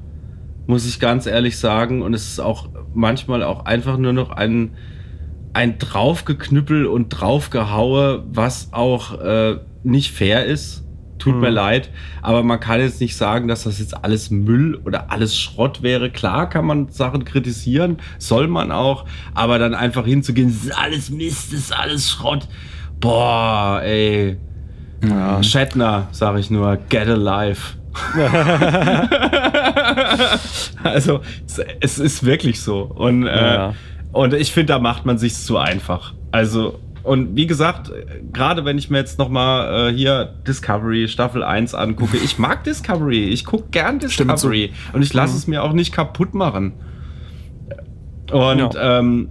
muss 0.65 0.87
ich 0.87 1.01
ganz 1.01 1.25
ehrlich 1.25 1.57
sagen. 1.57 2.01
Und 2.01 2.13
es 2.13 2.25
ist 2.29 2.39
auch 2.39 2.69
manchmal 2.93 3.43
auch 3.43 3.65
einfach 3.65 3.97
nur 3.97 4.13
noch 4.13 4.29
ein, 4.29 4.77
ein 5.51 5.77
Draufgeknüppel 5.77 6.85
und 6.85 7.09
Draufgehaue, 7.09 8.23
was 8.31 8.69
auch 8.71 9.19
äh, 9.19 9.57
nicht 9.83 10.11
fair 10.13 10.45
ist. 10.45 10.85
Tut 11.19 11.35
mir 11.35 11.49
leid, 11.49 11.89
aber 12.21 12.43
man 12.43 12.59
kann 12.59 12.79
jetzt 12.79 13.01
nicht 13.01 13.15
sagen, 13.15 13.47
dass 13.47 13.63
das 13.65 13.79
jetzt 13.79 14.03
alles 14.03 14.31
Müll 14.31 14.79
oder 14.85 15.11
alles 15.11 15.37
Schrott 15.37 15.83
wäre. 15.83 16.09
Klar 16.09 16.49
kann 16.49 16.65
man 16.65 16.87
Sachen 16.89 17.25
kritisieren, 17.25 17.97
soll 18.17 18.47
man 18.47 18.71
auch, 18.71 19.05
aber 19.35 19.59
dann 19.59 19.75
einfach 19.75 20.05
hinzugehen, 20.05 20.49
das 20.49 20.63
ist 20.63 20.77
alles 20.77 21.09
Mist, 21.09 21.51
das 21.53 21.59
ist 21.59 21.77
alles 21.77 22.09
Schrott. 22.09 22.47
Boah, 22.99 23.81
ey. 23.83 24.37
Shatner, 25.41 26.07
sag 26.11 26.37
ich 26.39 26.49
nur, 26.49 26.77
get 26.89 27.07
alive. 27.07 27.59
also, 30.83 31.21
es, 31.45 31.59
es 31.79 31.99
ist 31.99 32.25
wirklich 32.25 32.61
so. 32.61 32.81
Und, 32.83 33.25
äh, 33.27 33.53
Ja. 33.55 33.73
und 34.11 34.33
ich 34.33 34.51
finde, 34.51 34.73
da 34.73 34.79
macht 34.79 35.05
man 35.05 35.17
sich 35.17 35.35
zu 35.35 35.57
einfach. 35.57 36.13
Also, 36.31 36.79
und 37.03 37.35
wie 37.35 37.47
gesagt, 37.47 37.91
gerade 38.33 38.65
wenn 38.65 38.77
ich 38.77 38.89
mir 38.89 38.97
jetzt 38.97 39.19
noch 39.19 39.29
mal 39.29 39.89
äh, 39.89 39.93
hier 39.93 40.33
Discovery 40.47 41.07
Staffel 41.07 41.43
1 41.43 41.73
angucke, 41.75 42.17
ich 42.17 42.37
mag 42.39 42.63
Discovery, 42.63 43.25
ich 43.29 43.45
gucke 43.45 43.65
gern 43.71 43.99
Stimmt. 44.01 44.31
Discovery 44.31 44.71
und 44.93 45.01
ich 45.01 45.13
lasse 45.13 45.35
es 45.37 45.47
mir 45.47 45.63
auch 45.63 45.73
nicht 45.73 45.93
kaputt 45.93 46.33
machen. 46.33 46.73
Und 48.31 48.75
ähm, 48.79 49.29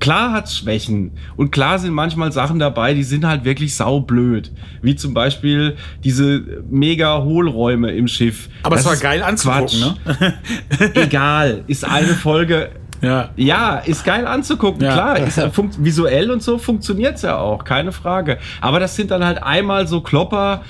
klar 0.00 0.32
hat 0.32 0.48
Schwächen 0.50 1.12
und 1.36 1.50
klar 1.50 1.78
sind 1.78 1.92
manchmal 1.92 2.30
Sachen 2.30 2.58
dabei, 2.58 2.94
die 2.94 3.02
sind 3.02 3.26
halt 3.26 3.44
wirklich 3.44 3.74
saublöd. 3.74 4.52
Wie 4.80 4.94
zum 4.94 5.12
Beispiel 5.14 5.76
diese 6.04 6.62
mega 6.70 7.22
Hohlräume 7.22 7.90
im 7.92 8.06
Schiff. 8.06 8.48
Aber 8.62 8.76
es 8.76 8.82
Das 8.82 8.86
war 8.86 8.94
ist 8.94 9.00
geil 9.00 9.22
anzugucken, 9.22 9.96
Quatsch. 10.04 10.20
ne? 10.20 10.34
Egal, 10.94 11.64
ist 11.66 11.84
eine 11.84 12.14
Folge 12.14 12.70
Ja. 13.00 13.30
ja, 13.36 13.76
ist 13.78 14.04
geil 14.04 14.26
anzugucken, 14.26 14.82
Ja. 14.82 14.92
klar. 14.92 15.18
Ist, 15.18 15.40
visuell 15.78 16.30
und 16.30 16.42
so 16.42 16.58
funktioniert's 16.58 17.22
ja 17.22 17.36
auch, 17.38 17.64
keine 17.64 17.92
Frage. 17.92 18.38
Aber 18.60 18.80
das 18.80 18.96
sind 18.96 19.10
dann 19.10 19.24
halt 19.24 19.42
einmal 19.42 19.86
so 19.86 20.00
Klopper. 20.00 20.62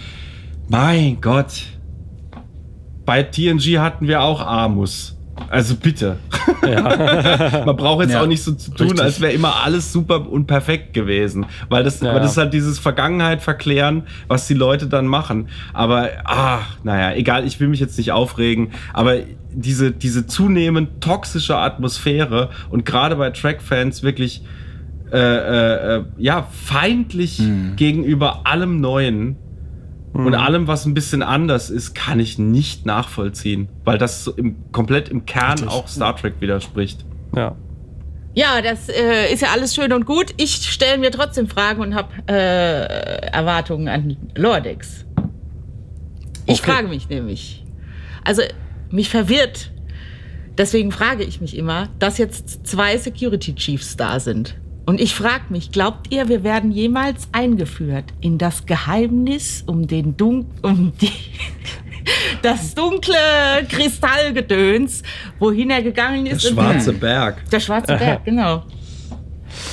Mein 0.69 1.21
Gott. 1.21 1.63
Bei 3.07 3.23
TNG 3.23 3.79
hatten 3.79 4.07
wir 4.07 4.21
auch 4.23 4.45
Amus. 4.47 5.15
Also 5.51 5.77
bitte. 5.77 6.19
Man 7.65 7.77
braucht 7.77 8.03
jetzt 8.03 8.13
Ja, 8.13 8.23
auch 8.23 8.27
nicht 8.27 8.43
so 8.43 8.53
zu 8.53 8.73
tun, 8.73 8.89
richtig. 8.89 9.03
als 9.05 9.21
wäre 9.21 9.33
immer 9.33 9.63
alles 9.65 9.93
super 9.93 10.29
und 10.29 10.47
perfekt 10.47 10.93
gewesen. 10.95 11.47
Weil 11.69 11.85
das, 11.85 12.01
Ja. 12.01 12.13
weil 12.13 12.21
das 12.21 12.33
ist 12.33 12.37
halt 12.39 12.53
dieses 12.53 12.79
Vergangenheit 12.79 13.41
verklären, 13.41 14.03
was 14.27 14.47
die 14.49 14.55
Leute 14.55 14.87
dann 14.89 15.07
machen. 15.07 15.49
Aber, 15.73 16.09
ah, 16.25 16.61
naja, 16.83 17.17
egal, 17.17 17.47
ich 17.47 17.61
will 17.61 17.69
mich 17.69 17.81
jetzt 17.81 17.97
nicht 17.99 18.13
aufregen. 18.13 18.73
Aber 18.93 19.15
diese, 19.61 19.91
diese 19.93 20.27
zunehmend 20.27 21.01
toxische 21.01 21.57
Atmosphäre 21.57 22.51
und 22.71 22.85
gerade 22.85 23.17
bei 23.17 23.31
Track-Fans 23.31 24.03
wirklich 24.03 24.43
äh, 25.13 25.17
äh, 25.19 25.97
äh, 25.97 26.05
ja, 26.19 26.47
feindlich 26.53 27.39
Hm. 27.39 27.77
gegenüber 27.77 28.47
allem 28.47 28.81
Neuen 28.81 29.37
und 30.13 30.35
allem, 30.35 30.67
was 30.67 30.85
ein 30.85 30.95
bisschen 30.95 31.23
anders 31.23 31.71
ist, 31.71 31.95
kann 31.95 32.19
ich 32.19 32.39
nicht 32.39 32.85
nachvollziehen, 32.87 33.69
weil 33.85 33.99
das 33.99 34.25
so 34.25 34.33
im, 34.33 34.57
komplett 34.73 35.09
im 35.11 35.27
Kern 35.27 35.53
Richtig. 35.53 35.69
auch 35.69 35.87
Star 35.87 36.17
Trek 36.17 36.35
widerspricht. 36.41 37.05
Ja. 37.37 37.55
Ja, 38.35 38.61
das 38.63 38.89
äh, 38.89 39.33
ist 39.33 39.43
ja 39.43 39.49
alles 39.53 39.75
schön 39.75 39.93
und 39.93 40.07
gut. 40.07 40.35
Ich 40.37 40.55
stelle 40.71 40.99
mir 40.99 41.11
trotzdem 41.11 41.47
Fragen 41.49 41.81
und 41.81 41.95
habe 41.95 42.09
äh, 42.29 43.27
Erwartungen 43.33 43.89
an 43.89 44.17
Lordex. 44.37 45.05
Ich 46.47 46.61
Okay. 46.61 46.73
frage 46.73 46.89
mich 46.89 47.09
nämlich. 47.09 47.65
Also, 48.25 48.43
mich 48.91 49.09
verwirrt. 49.09 49.71
Deswegen 50.57 50.91
frage 50.91 51.23
ich 51.25 51.41
mich 51.41 51.57
immer, 51.57 51.89
dass 51.99 52.19
jetzt 52.19 52.67
zwei 52.67 52.97
Security 52.97 53.55
Chiefs 53.55 53.97
da 53.97 54.19
sind. 54.19 54.57
Und 54.87 55.01
ich 55.01 55.15
frage 55.15 55.45
mich, 55.51 55.71
glaubt 55.71 56.13
ihr, 56.13 56.29
wir 56.29 56.43
werden 56.43 56.73
jemals 56.73 57.29
eingeführt 57.33 58.07
in 58.21 58.39
das 58.39 58.65
Geheimnis 58.67 59.63
um 59.67 59.87
den 59.87 60.17
Dun 60.17 60.47
um 60.63 60.93
die 61.01 61.13
das 62.43 62.75
dunkle 62.75 63.15
Kristallgedöns, 63.69 65.03
wohin 65.39 65.71
er 65.71 65.83
gegangen 65.83 66.25
Der 66.25 66.35
ist? 66.35 66.47
und- 66.47 66.55
schwarze 66.55 66.93
Berg. 66.95 67.49
Der 67.51 67.61
schwarze 67.61 67.97
Berg, 67.99 68.25
genau. 68.25 68.63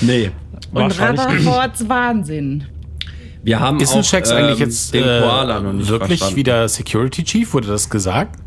Nee. 0.02 0.32
Und. 0.74 1.00
Rutherfords 1.00 1.88
Wahnsinn. 1.88 2.66
Wir 3.44 3.60
haben 3.60 3.80
Ist 3.80 3.92
auch, 3.94 3.98
ein 3.98 4.04
Shax 4.04 4.32
ähm, 4.32 4.38
eigentlich 4.38 4.60
jetzt 4.60 4.94
den 4.94 5.04
äh, 5.04 5.22
Koala 5.22 5.60
noch 5.62 5.72
nicht 5.72 5.88
wirklich 5.88 6.20
verstanden. 6.20 6.36
wieder 6.36 6.68
Security 6.68 7.24
Chief? 7.24 7.54
Wurde 7.54 7.68
das 7.68 7.90
gesagt? 7.90 8.40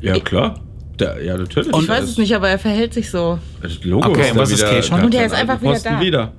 Ja, 0.00 0.18
klar. 0.20 0.60
Der, 0.98 1.22
ja, 1.24 1.36
natürlich. 1.36 1.68
Ich 1.76 1.88
weiß 1.88 2.04
es 2.04 2.18
nicht, 2.18 2.34
aber 2.34 2.48
er 2.48 2.58
verhält 2.58 2.92
sich 2.94 3.10
so. 3.10 3.38
Das 3.62 3.82
Logo 3.84 4.08
Okay, 4.08 4.22
ist 4.22 4.30
da 4.30 4.36
was 4.36 4.50
ist 4.50 4.58
wieder, 4.60 4.70
Keishon? 4.70 4.96
der 4.96 5.04
Und 5.06 5.14
er 5.14 5.26
ist 5.26 5.32
einfach 5.34 5.62
wieder 5.62 5.80
da. 5.80 6.00
wieder. 6.00 6.32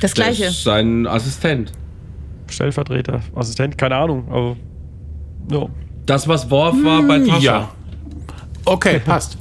Das 0.00 0.14
Der 0.14 0.24
Gleiche. 0.24 0.44
ist 0.46 0.62
sein 0.64 1.06
Assistent. 1.06 1.72
Stellvertreter, 2.48 3.20
Assistent, 3.34 3.78
keine 3.78 3.96
Ahnung. 3.96 4.26
Aber, 4.30 4.56
ja. 5.50 5.66
Das, 6.06 6.28
was 6.28 6.50
Worf 6.50 6.76
war 6.82 7.02
bei 7.02 7.18
Tascha. 7.20 7.40
Ja. 7.40 7.68
Okay, 8.64 9.00
passt. 9.04 9.38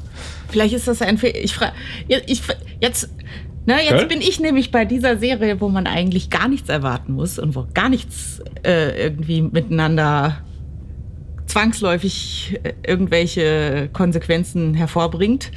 Vielleicht 0.50 0.74
ist 0.74 0.88
das 0.88 1.02
ein 1.02 1.18
Fehler. 1.18 1.36
Ich 1.44 1.54
frage. 1.54 1.74
Ich, 2.08 2.42
jetzt. 2.80 3.10
Na, 3.66 3.80
jetzt 3.82 3.90
Gell? 3.92 4.06
bin 4.08 4.22
ich 4.22 4.40
nämlich 4.40 4.72
bei 4.72 4.86
dieser 4.86 5.18
Serie, 5.18 5.60
wo 5.62 5.70
man 5.70 5.88
eigentlich 5.88 6.30
gar 6.30 6.48
nichts 6.48 6.70
erwarten 6.70 7.14
muss 7.14 7.40
und 7.40 7.56
wo 7.56 7.66
gar 7.74 7.90
nichts 7.90 8.42
äh, 8.66 9.06
irgendwie 9.06 9.42
miteinander 9.42 10.38
zwangsläufig 11.48 12.60
äh, 12.64 12.74
irgendwelche 12.86 13.90
Konsequenzen 13.94 14.74
hervorbringt. 14.74 15.52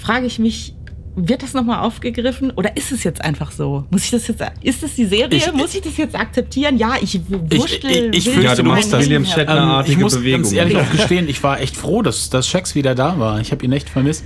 Frage 0.00 0.26
ich 0.26 0.38
mich, 0.38 0.74
wird 1.16 1.44
das 1.44 1.54
nochmal 1.54 1.78
aufgegriffen 1.86 2.50
oder 2.50 2.76
ist 2.76 2.90
es 2.90 3.04
jetzt 3.04 3.22
einfach 3.24 3.52
so? 3.52 3.84
Muss 3.90 4.04
ich 4.04 4.10
das 4.10 4.26
jetzt, 4.26 4.42
ist 4.62 4.82
das 4.82 4.94
die 4.96 5.04
Serie? 5.04 5.28
Ich- 5.38 5.52
muss 5.52 5.72
ich 5.74 5.80
das 5.80 5.96
jetzt 5.96 6.16
akzeptieren? 6.18 6.76
Ja, 6.76 6.94
ich 7.00 7.20
wurschtel. 7.28 8.10
ich- 8.12 8.18
ich 8.18 8.26
wild 8.26 8.34
fürchte, 8.34 8.42
Ja, 8.42 8.54
du 8.56 8.64
machst 8.64 8.90
Leben 8.90 9.04
William. 9.04 9.22
Ähm, 9.22 9.28
ich 9.28 9.48
artige 9.48 10.00
muss 10.00 10.14
Bewegung. 10.16 10.42
ganz 10.42 10.52
ehrlich 10.52 10.74
Ja. 10.74 10.80
auch 10.82 10.90
gestehen, 10.90 11.28
ich 11.28 11.40
war 11.44 11.60
echt 11.60 11.76
froh, 11.76 12.02
dass, 12.02 12.30
dass 12.30 12.48
Shax 12.48 12.74
wieder 12.74 12.96
da 12.96 13.16
war. 13.18 13.40
Ich 13.40 13.52
habe 13.52 13.64
ihn 13.64 13.70
echt 13.72 13.88
vermisst. 13.88 14.24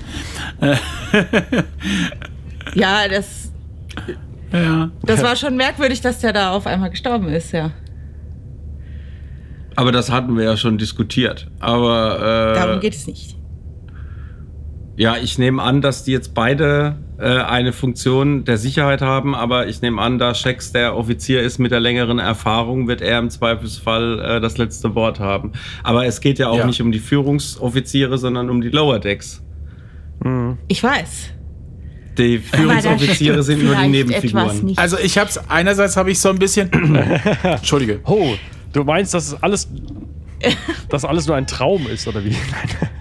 Ja, 2.75 3.09
das, 3.09 3.51
Ja. 4.53 4.91
das 5.03 5.23
war 5.23 5.37
schon 5.37 5.57
merkwürdig, 5.57 6.01
dass 6.01 6.21
der 6.21 6.33
da 6.33 6.53
auf 6.53 6.67
einmal 6.67 6.91
gestorben 6.91 7.29
ist, 7.29 7.53
ja. 7.53 7.71
Aber 9.79 9.93
das 9.93 10.11
hatten 10.11 10.37
wir 10.37 10.43
ja 10.45 10.57
schon 10.57 10.77
diskutiert. 10.77 11.47
Aber 11.61 12.17
äh, 12.19 12.55
Darum 12.59 12.81
geht 12.81 12.95
es 12.95 13.07
nicht. 13.07 13.37
ja, 14.97 15.17
ich 15.17 15.39
nehme 15.39 15.63
an, 15.63 15.81
dass 15.83 16.03
die 16.03 16.11
jetzt 16.11 16.35
beide 16.35 16.97
äh, 17.19 17.29
eine 17.43 17.73
Funktion 17.73 18.45
der 18.45 18.59
Sicherheit 18.59 19.03
haben, 19.03 19.37
aber 19.37 19.69
ich 19.69 19.81
nehme 19.81 20.03
an, 20.03 20.19
da 20.19 20.35
Shax 20.35 20.73
der 20.73 20.97
Offizier 20.97 21.43
ist 21.43 21.59
mit 21.59 21.71
der 21.71 21.79
längeren 21.79 22.19
Erfahrung, 22.19 22.89
wird 22.89 23.01
er 23.03 23.21
im 23.21 23.31
Zweifelsfall 23.31 24.19
äh, 24.19 24.41
das 24.41 24.59
letzte 24.59 24.97
Wort 24.97 25.21
haben. 25.21 25.53
Aber 25.85 26.07
es 26.07 26.21
geht 26.21 26.41
ja 26.41 26.49
auch 26.49 26.59
Ja. 26.59 26.67
nicht 26.67 26.83
um 26.83 26.91
die 26.91 26.99
Führungsoffiziere, 26.99 28.19
sondern 28.19 28.51
um 28.51 28.61
die 28.61 28.71
Lower 28.71 28.99
Decks. 28.99 29.45
Ich 30.67 30.83
weiß. 30.83 31.31
Die 32.19 32.39
Führungsoffiziere 32.39 33.45
sind 33.45 33.63
nur 33.63 33.77
die 33.77 33.87
Nebenfiguren. 33.89 34.65
nicht. 34.65 34.79
Also 34.81 34.99
ich 34.99 35.17
hab's, 35.17 35.39
einerseits 35.49 35.97
habe 35.97 36.11
ich 36.11 36.19
so 36.19 36.31
ein 36.31 36.39
bisschen. 36.41 36.69
Entschuldige. 37.45 38.01
Oh, 38.05 38.35
du 38.73 38.85
meinst, 38.85 39.15
dass 39.15 39.29
es 39.29 39.43
alles, 39.43 39.69
dass 40.89 41.05
alles 41.05 41.27
nur 41.27 41.37
ein 41.37 41.47
Traum 41.47 41.87
ist, 41.87 42.07
oder 42.07 42.25
wie? 42.25 42.35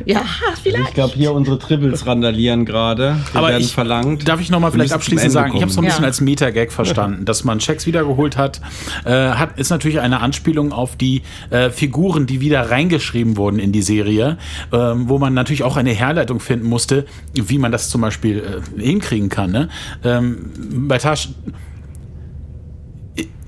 Ja, 0.06 0.22
Ich 0.56 0.62
vielleicht. 0.62 0.94
glaube, 0.94 1.14
hier 1.16 1.34
unsere 1.34 1.60
Tribbles 1.60 2.06
randalieren 2.08 2.64
gerade. 2.64 3.18
Die 3.34 3.38
Aber 3.38 3.50
werden 3.50 3.62
ich, 3.62 3.74
verlangt. 3.74 4.26
darf 4.26 4.40
ich 4.40 4.50
nochmal 4.50 4.72
vielleicht 4.72 4.94
abschließend 4.94 5.34
sagen, 5.34 5.54
ich 5.56 5.62
habe 5.62 5.70
so 5.70 5.76
ein 5.76 5.84
kommen. 5.84 5.88
bisschen 5.88 6.04
Ja. 6.04 6.08
als 6.08 6.22
Meta-Gag 6.22 6.72
verstanden, 6.72 7.26
dass 7.26 7.44
man 7.44 7.60
Checks 7.60 7.86
wiedergeholt 7.86 8.38
hat, 8.38 8.62
äh, 9.04 9.12
hat, 9.12 9.60
ist 9.60 9.70
natürlich 9.70 10.00
eine 10.00 10.22
Anspielung 10.22 10.72
auf 10.72 10.96
die 10.96 11.24
äh, 11.50 11.70
Figuren, 11.72 12.26
die 12.26 12.40
wieder 12.40 12.72
reingeschrieben 12.72 13.36
wurden 13.36 13.60
in 13.60 13.74
die 13.74 13.82
Serie, 13.82 14.38
ähm, 14.72 15.10
wo 15.10 15.20
man 15.20 15.34
natürlich 15.34 15.64
auch 15.64 15.76
eine 15.76 15.92
Herleitung 15.92 16.40
finden 16.40 16.68
musste, 16.68 17.06
wie 17.34 17.58
man 17.58 17.74
das 17.74 17.90
zum 17.90 18.00
Beispiel 18.00 18.62
äh, 18.80 18.82
hinkriegen 18.82 19.28
kann. 19.28 19.52
Ne? 19.52 19.68
Ähm, 20.06 20.52
bei 20.88 21.00
Tasch. 21.00 21.30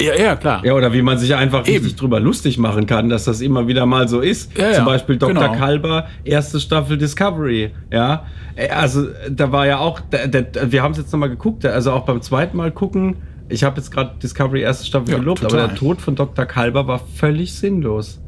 Ja, 0.01 0.15
ja, 0.15 0.35
klar. 0.35 0.65
Ja, 0.65 0.73
oder 0.73 0.93
wie 0.93 1.01
man 1.01 1.17
sich 1.17 1.35
einfach 1.35 1.67
Eben. 1.67 1.77
richtig 1.77 1.95
drüber 1.95 2.19
lustig 2.19 2.57
machen 2.57 2.85
kann, 2.85 3.09
dass 3.09 3.25
das 3.25 3.41
immer 3.41 3.67
wieder 3.67 3.85
mal 3.85 4.07
so 4.07 4.21
ist. 4.21 4.57
Ja, 4.57 4.73
Zum 4.73 4.85
Beispiel 4.85 5.17
Dr. 5.17 5.33
genau. 5.33 5.53
Kalber, 5.53 6.07
erste 6.23 6.59
Staffel 6.59 6.97
Discovery. 6.97 7.71
Ja, 7.91 8.25
Äh, 8.55 8.69
also 8.69 9.07
da 9.29 9.51
war 9.51 9.67
ja 9.67 9.79
auch, 9.79 9.99
der, 9.99 10.27
der, 10.27 10.71
wir 10.71 10.81
haben 10.83 10.93
es 10.93 10.97
jetzt 10.97 11.11
nochmal 11.11 11.29
geguckt, 11.29 11.65
also 11.65 11.91
auch 11.91 12.05
beim 12.05 12.21
zweiten 12.21 12.57
Mal 12.57 12.71
gucken. 12.71 13.17
Ich 13.49 13.63
habe 13.63 13.77
jetzt 13.77 13.91
gerade 13.91 14.11
Discovery 14.21 14.61
erste 14.61 14.85
Staffel 14.85 15.15
gelobt, 15.15 15.41
total. 15.41 15.59
aber 15.59 15.67
der 15.69 15.77
Tod 15.77 16.01
von 16.01 16.15
Dr. 16.15 16.45
Kalber 16.45 16.87
war 16.87 16.99
völlig 17.15 17.53
sinnlos. 17.53 18.19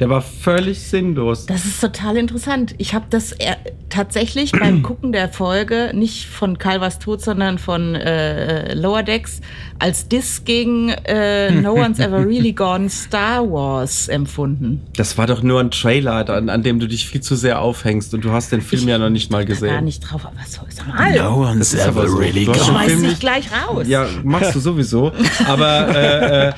Der 0.00 0.08
war 0.08 0.22
völlig 0.22 0.80
sinnlos. 0.82 1.46
Das 1.46 1.64
ist 1.64 1.80
total 1.80 2.16
interessant. 2.16 2.74
Ich 2.78 2.94
habe 2.94 3.06
das 3.10 3.32
äh, 3.32 3.56
tatsächlich 3.88 4.52
beim 4.52 4.82
Gucken 4.82 5.10
der 5.12 5.28
Folge 5.28 5.90
nicht 5.92 6.26
von 6.26 6.56
Calvas 6.58 7.00
Tod, 7.00 7.20
sondern 7.20 7.58
von 7.58 7.96
äh, 7.96 8.74
Lower 8.74 9.02
Decks 9.02 9.40
als 9.80 10.06
Diss 10.08 10.44
gegen 10.44 10.90
äh, 10.90 11.50
No 11.50 11.72
One's 11.84 11.98
Ever 11.98 12.24
Really 12.24 12.52
Gone 12.52 12.88
Star 12.90 13.50
Wars 13.50 14.06
empfunden. 14.08 14.82
Das 14.96 15.18
war 15.18 15.26
doch 15.26 15.42
nur 15.42 15.58
ein 15.60 15.70
Trailer, 15.72 16.28
an, 16.30 16.48
an 16.48 16.62
dem 16.62 16.78
du 16.78 16.86
dich 16.86 17.08
viel 17.08 17.20
zu 17.20 17.34
sehr 17.34 17.60
aufhängst 17.60 18.14
und 18.14 18.24
du 18.24 18.30
hast 18.30 18.52
den 18.52 18.60
Film 18.60 18.82
Ich 18.82 18.88
ja 18.88 18.98
noch 18.98 19.10
nicht 19.10 19.32
mal 19.32 19.38
Da 19.44 19.46
gar 19.46 19.54
gesehen. 19.60 19.84
nicht 19.84 20.00
drauf, 20.00 20.24
aber 20.26 20.36
so 20.48 20.60
ist 20.68 20.86
mal. 20.86 21.16
No 21.16 21.42
one's 21.48 21.74
ist 21.74 21.80
aber 21.86 22.02
ever 22.02 22.08
so. 22.08 22.16
really 22.18 22.44
gone. 22.44 22.58
Schmeiß 22.58 22.86
Film 22.86 23.00
dich 23.00 23.10
nicht- 23.10 23.20
gleich 23.20 23.46
raus. 23.52 23.86
Ja, 23.88 24.06
machst 24.22 24.54
du 24.54 24.60
sowieso. 24.60 25.10
Aber, 25.46 25.88
äh, 25.96 26.48
äh, 26.48 26.52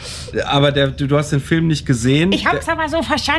aber 0.44 0.72
der, 0.72 0.88
du, 0.88 1.06
du 1.06 1.16
hast 1.16 1.30
den 1.32 1.40
Film 1.40 1.66
nicht 1.68 1.86
gesehen. 1.86 2.32
Ich 2.32 2.46
hab's 2.46 2.68
aber 2.68 2.86
so 2.90 3.02
verstanden. 3.02 3.29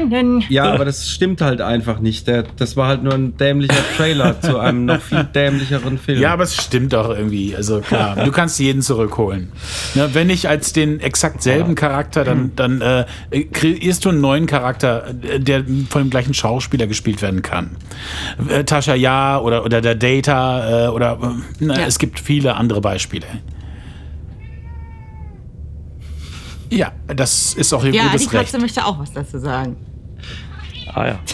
Ja, 0.49 0.71
aber 0.73 0.85
das 0.85 1.09
stimmt 1.09 1.41
halt 1.41 1.61
einfach 1.61 1.99
nicht. 1.99 2.27
Der, 2.27 2.43
das 2.57 2.77
war 2.77 2.87
halt 2.87 3.03
nur 3.03 3.13
ein 3.13 3.37
dämlicher 3.37 3.83
Trailer 3.97 4.39
zu 4.41 4.57
einem 4.59 4.85
noch 4.85 5.01
viel 5.01 5.23
dämlicheren 5.23 5.97
Film. 5.97 6.19
Ja, 6.21 6.33
aber 6.33 6.43
es 6.43 6.55
stimmt 6.55 6.93
doch 6.93 7.09
irgendwie. 7.09 7.55
Also 7.55 7.79
klar, 7.81 8.15
du 8.25 8.31
kannst 8.31 8.59
jeden 8.59 8.81
zurückholen. 8.81 9.51
Ne, 9.95 10.09
wenn 10.13 10.27
nicht 10.27 10.47
als 10.47 10.73
den 10.73 10.99
exakt 10.99 11.43
selben 11.43 11.75
Charakter, 11.75 12.23
dann, 12.23 12.51
dann 12.55 12.81
äh, 12.81 13.05
kreierst 13.51 14.05
du 14.05 14.09
einen 14.09 14.21
neuen 14.21 14.45
Charakter, 14.45 15.05
äh, 15.23 15.39
der 15.39 15.63
von 15.89 16.03
dem 16.03 16.09
gleichen 16.09 16.33
Schauspieler 16.33 16.87
gespielt 16.87 17.21
werden 17.21 17.41
kann. 17.41 17.71
Äh, 18.49 18.63
Tasha 18.63 18.95
Ja 18.95 19.39
oder, 19.39 19.65
oder 19.65 19.81
der 19.81 19.95
Data 19.95 20.85
äh, 20.85 20.89
oder 20.89 21.19
äh, 21.21 21.27
na, 21.59 21.79
Ja. 21.79 21.85
es 21.87 21.99
gibt 21.99 22.19
viele 22.19 22.55
andere 22.55 22.81
Beispiele. 22.81 23.25
Ja, 26.71 26.91
das 27.07 27.53
ist 27.53 27.73
auch 27.73 27.83
ihr 27.83 27.93
Ja, 27.93 28.03
die 28.03 28.09
gutes 28.11 28.33
Recht. 28.33 28.45
Katze 28.45 28.59
möchte 28.59 28.85
auch 28.85 28.97
was 28.97 29.11
dazu 29.13 29.37
sagen. 29.39 29.75
Ah 30.93 31.07
ja. 31.07 31.19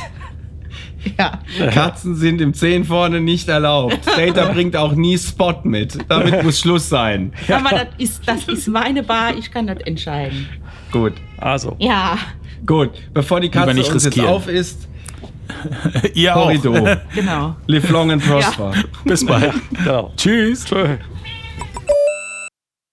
Ja. 1.17 1.39
Katzen 1.71 2.15
sind 2.17 2.41
im 2.41 2.53
10 2.53 2.83
vorne 2.83 3.21
nicht 3.21 3.47
erlaubt. 3.47 3.97
Data 4.17 4.51
bringt 4.51 4.75
auch 4.75 4.91
nie 4.91 5.17
Spot 5.17 5.55
mit. 5.63 5.97
Damit 6.09 6.43
muss 6.43 6.59
Schluss 6.59 6.89
sein. 6.89 7.31
Aber 7.47 7.69
das 7.69 7.88
ist, 7.97 8.27
das 8.27 8.45
ist 8.49 8.67
meine 8.67 9.03
Bar, 9.03 9.38
ich 9.38 9.49
kann 9.49 9.67
das 9.67 9.77
entscheiden. 9.85 10.49
Gut. 10.91 11.13
Also. 11.38 11.77
Ja, 11.79 12.17
Gut. 12.65 12.91
Bevor 13.13 13.39
die 13.39 13.49
Katze 13.49 13.73
nicht 13.73 13.91
uns 13.91 14.03
jetzt 14.03 14.15
riskieren. 14.17 14.29
auf 14.35 14.47
ist, 14.49 14.88
Ihr 16.13 16.35
auch. 16.35 16.43
Corridor. 16.43 16.97
genau. 17.15 17.55
Live 17.67 17.89
long 17.89 18.11
and 18.11 18.25
prosper. 18.25 18.73
Bis 19.05 19.25
bald. 19.25 19.53
Genau. 19.71 20.11
Tschüss. 20.17 20.65
Tschö. 20.65 20.97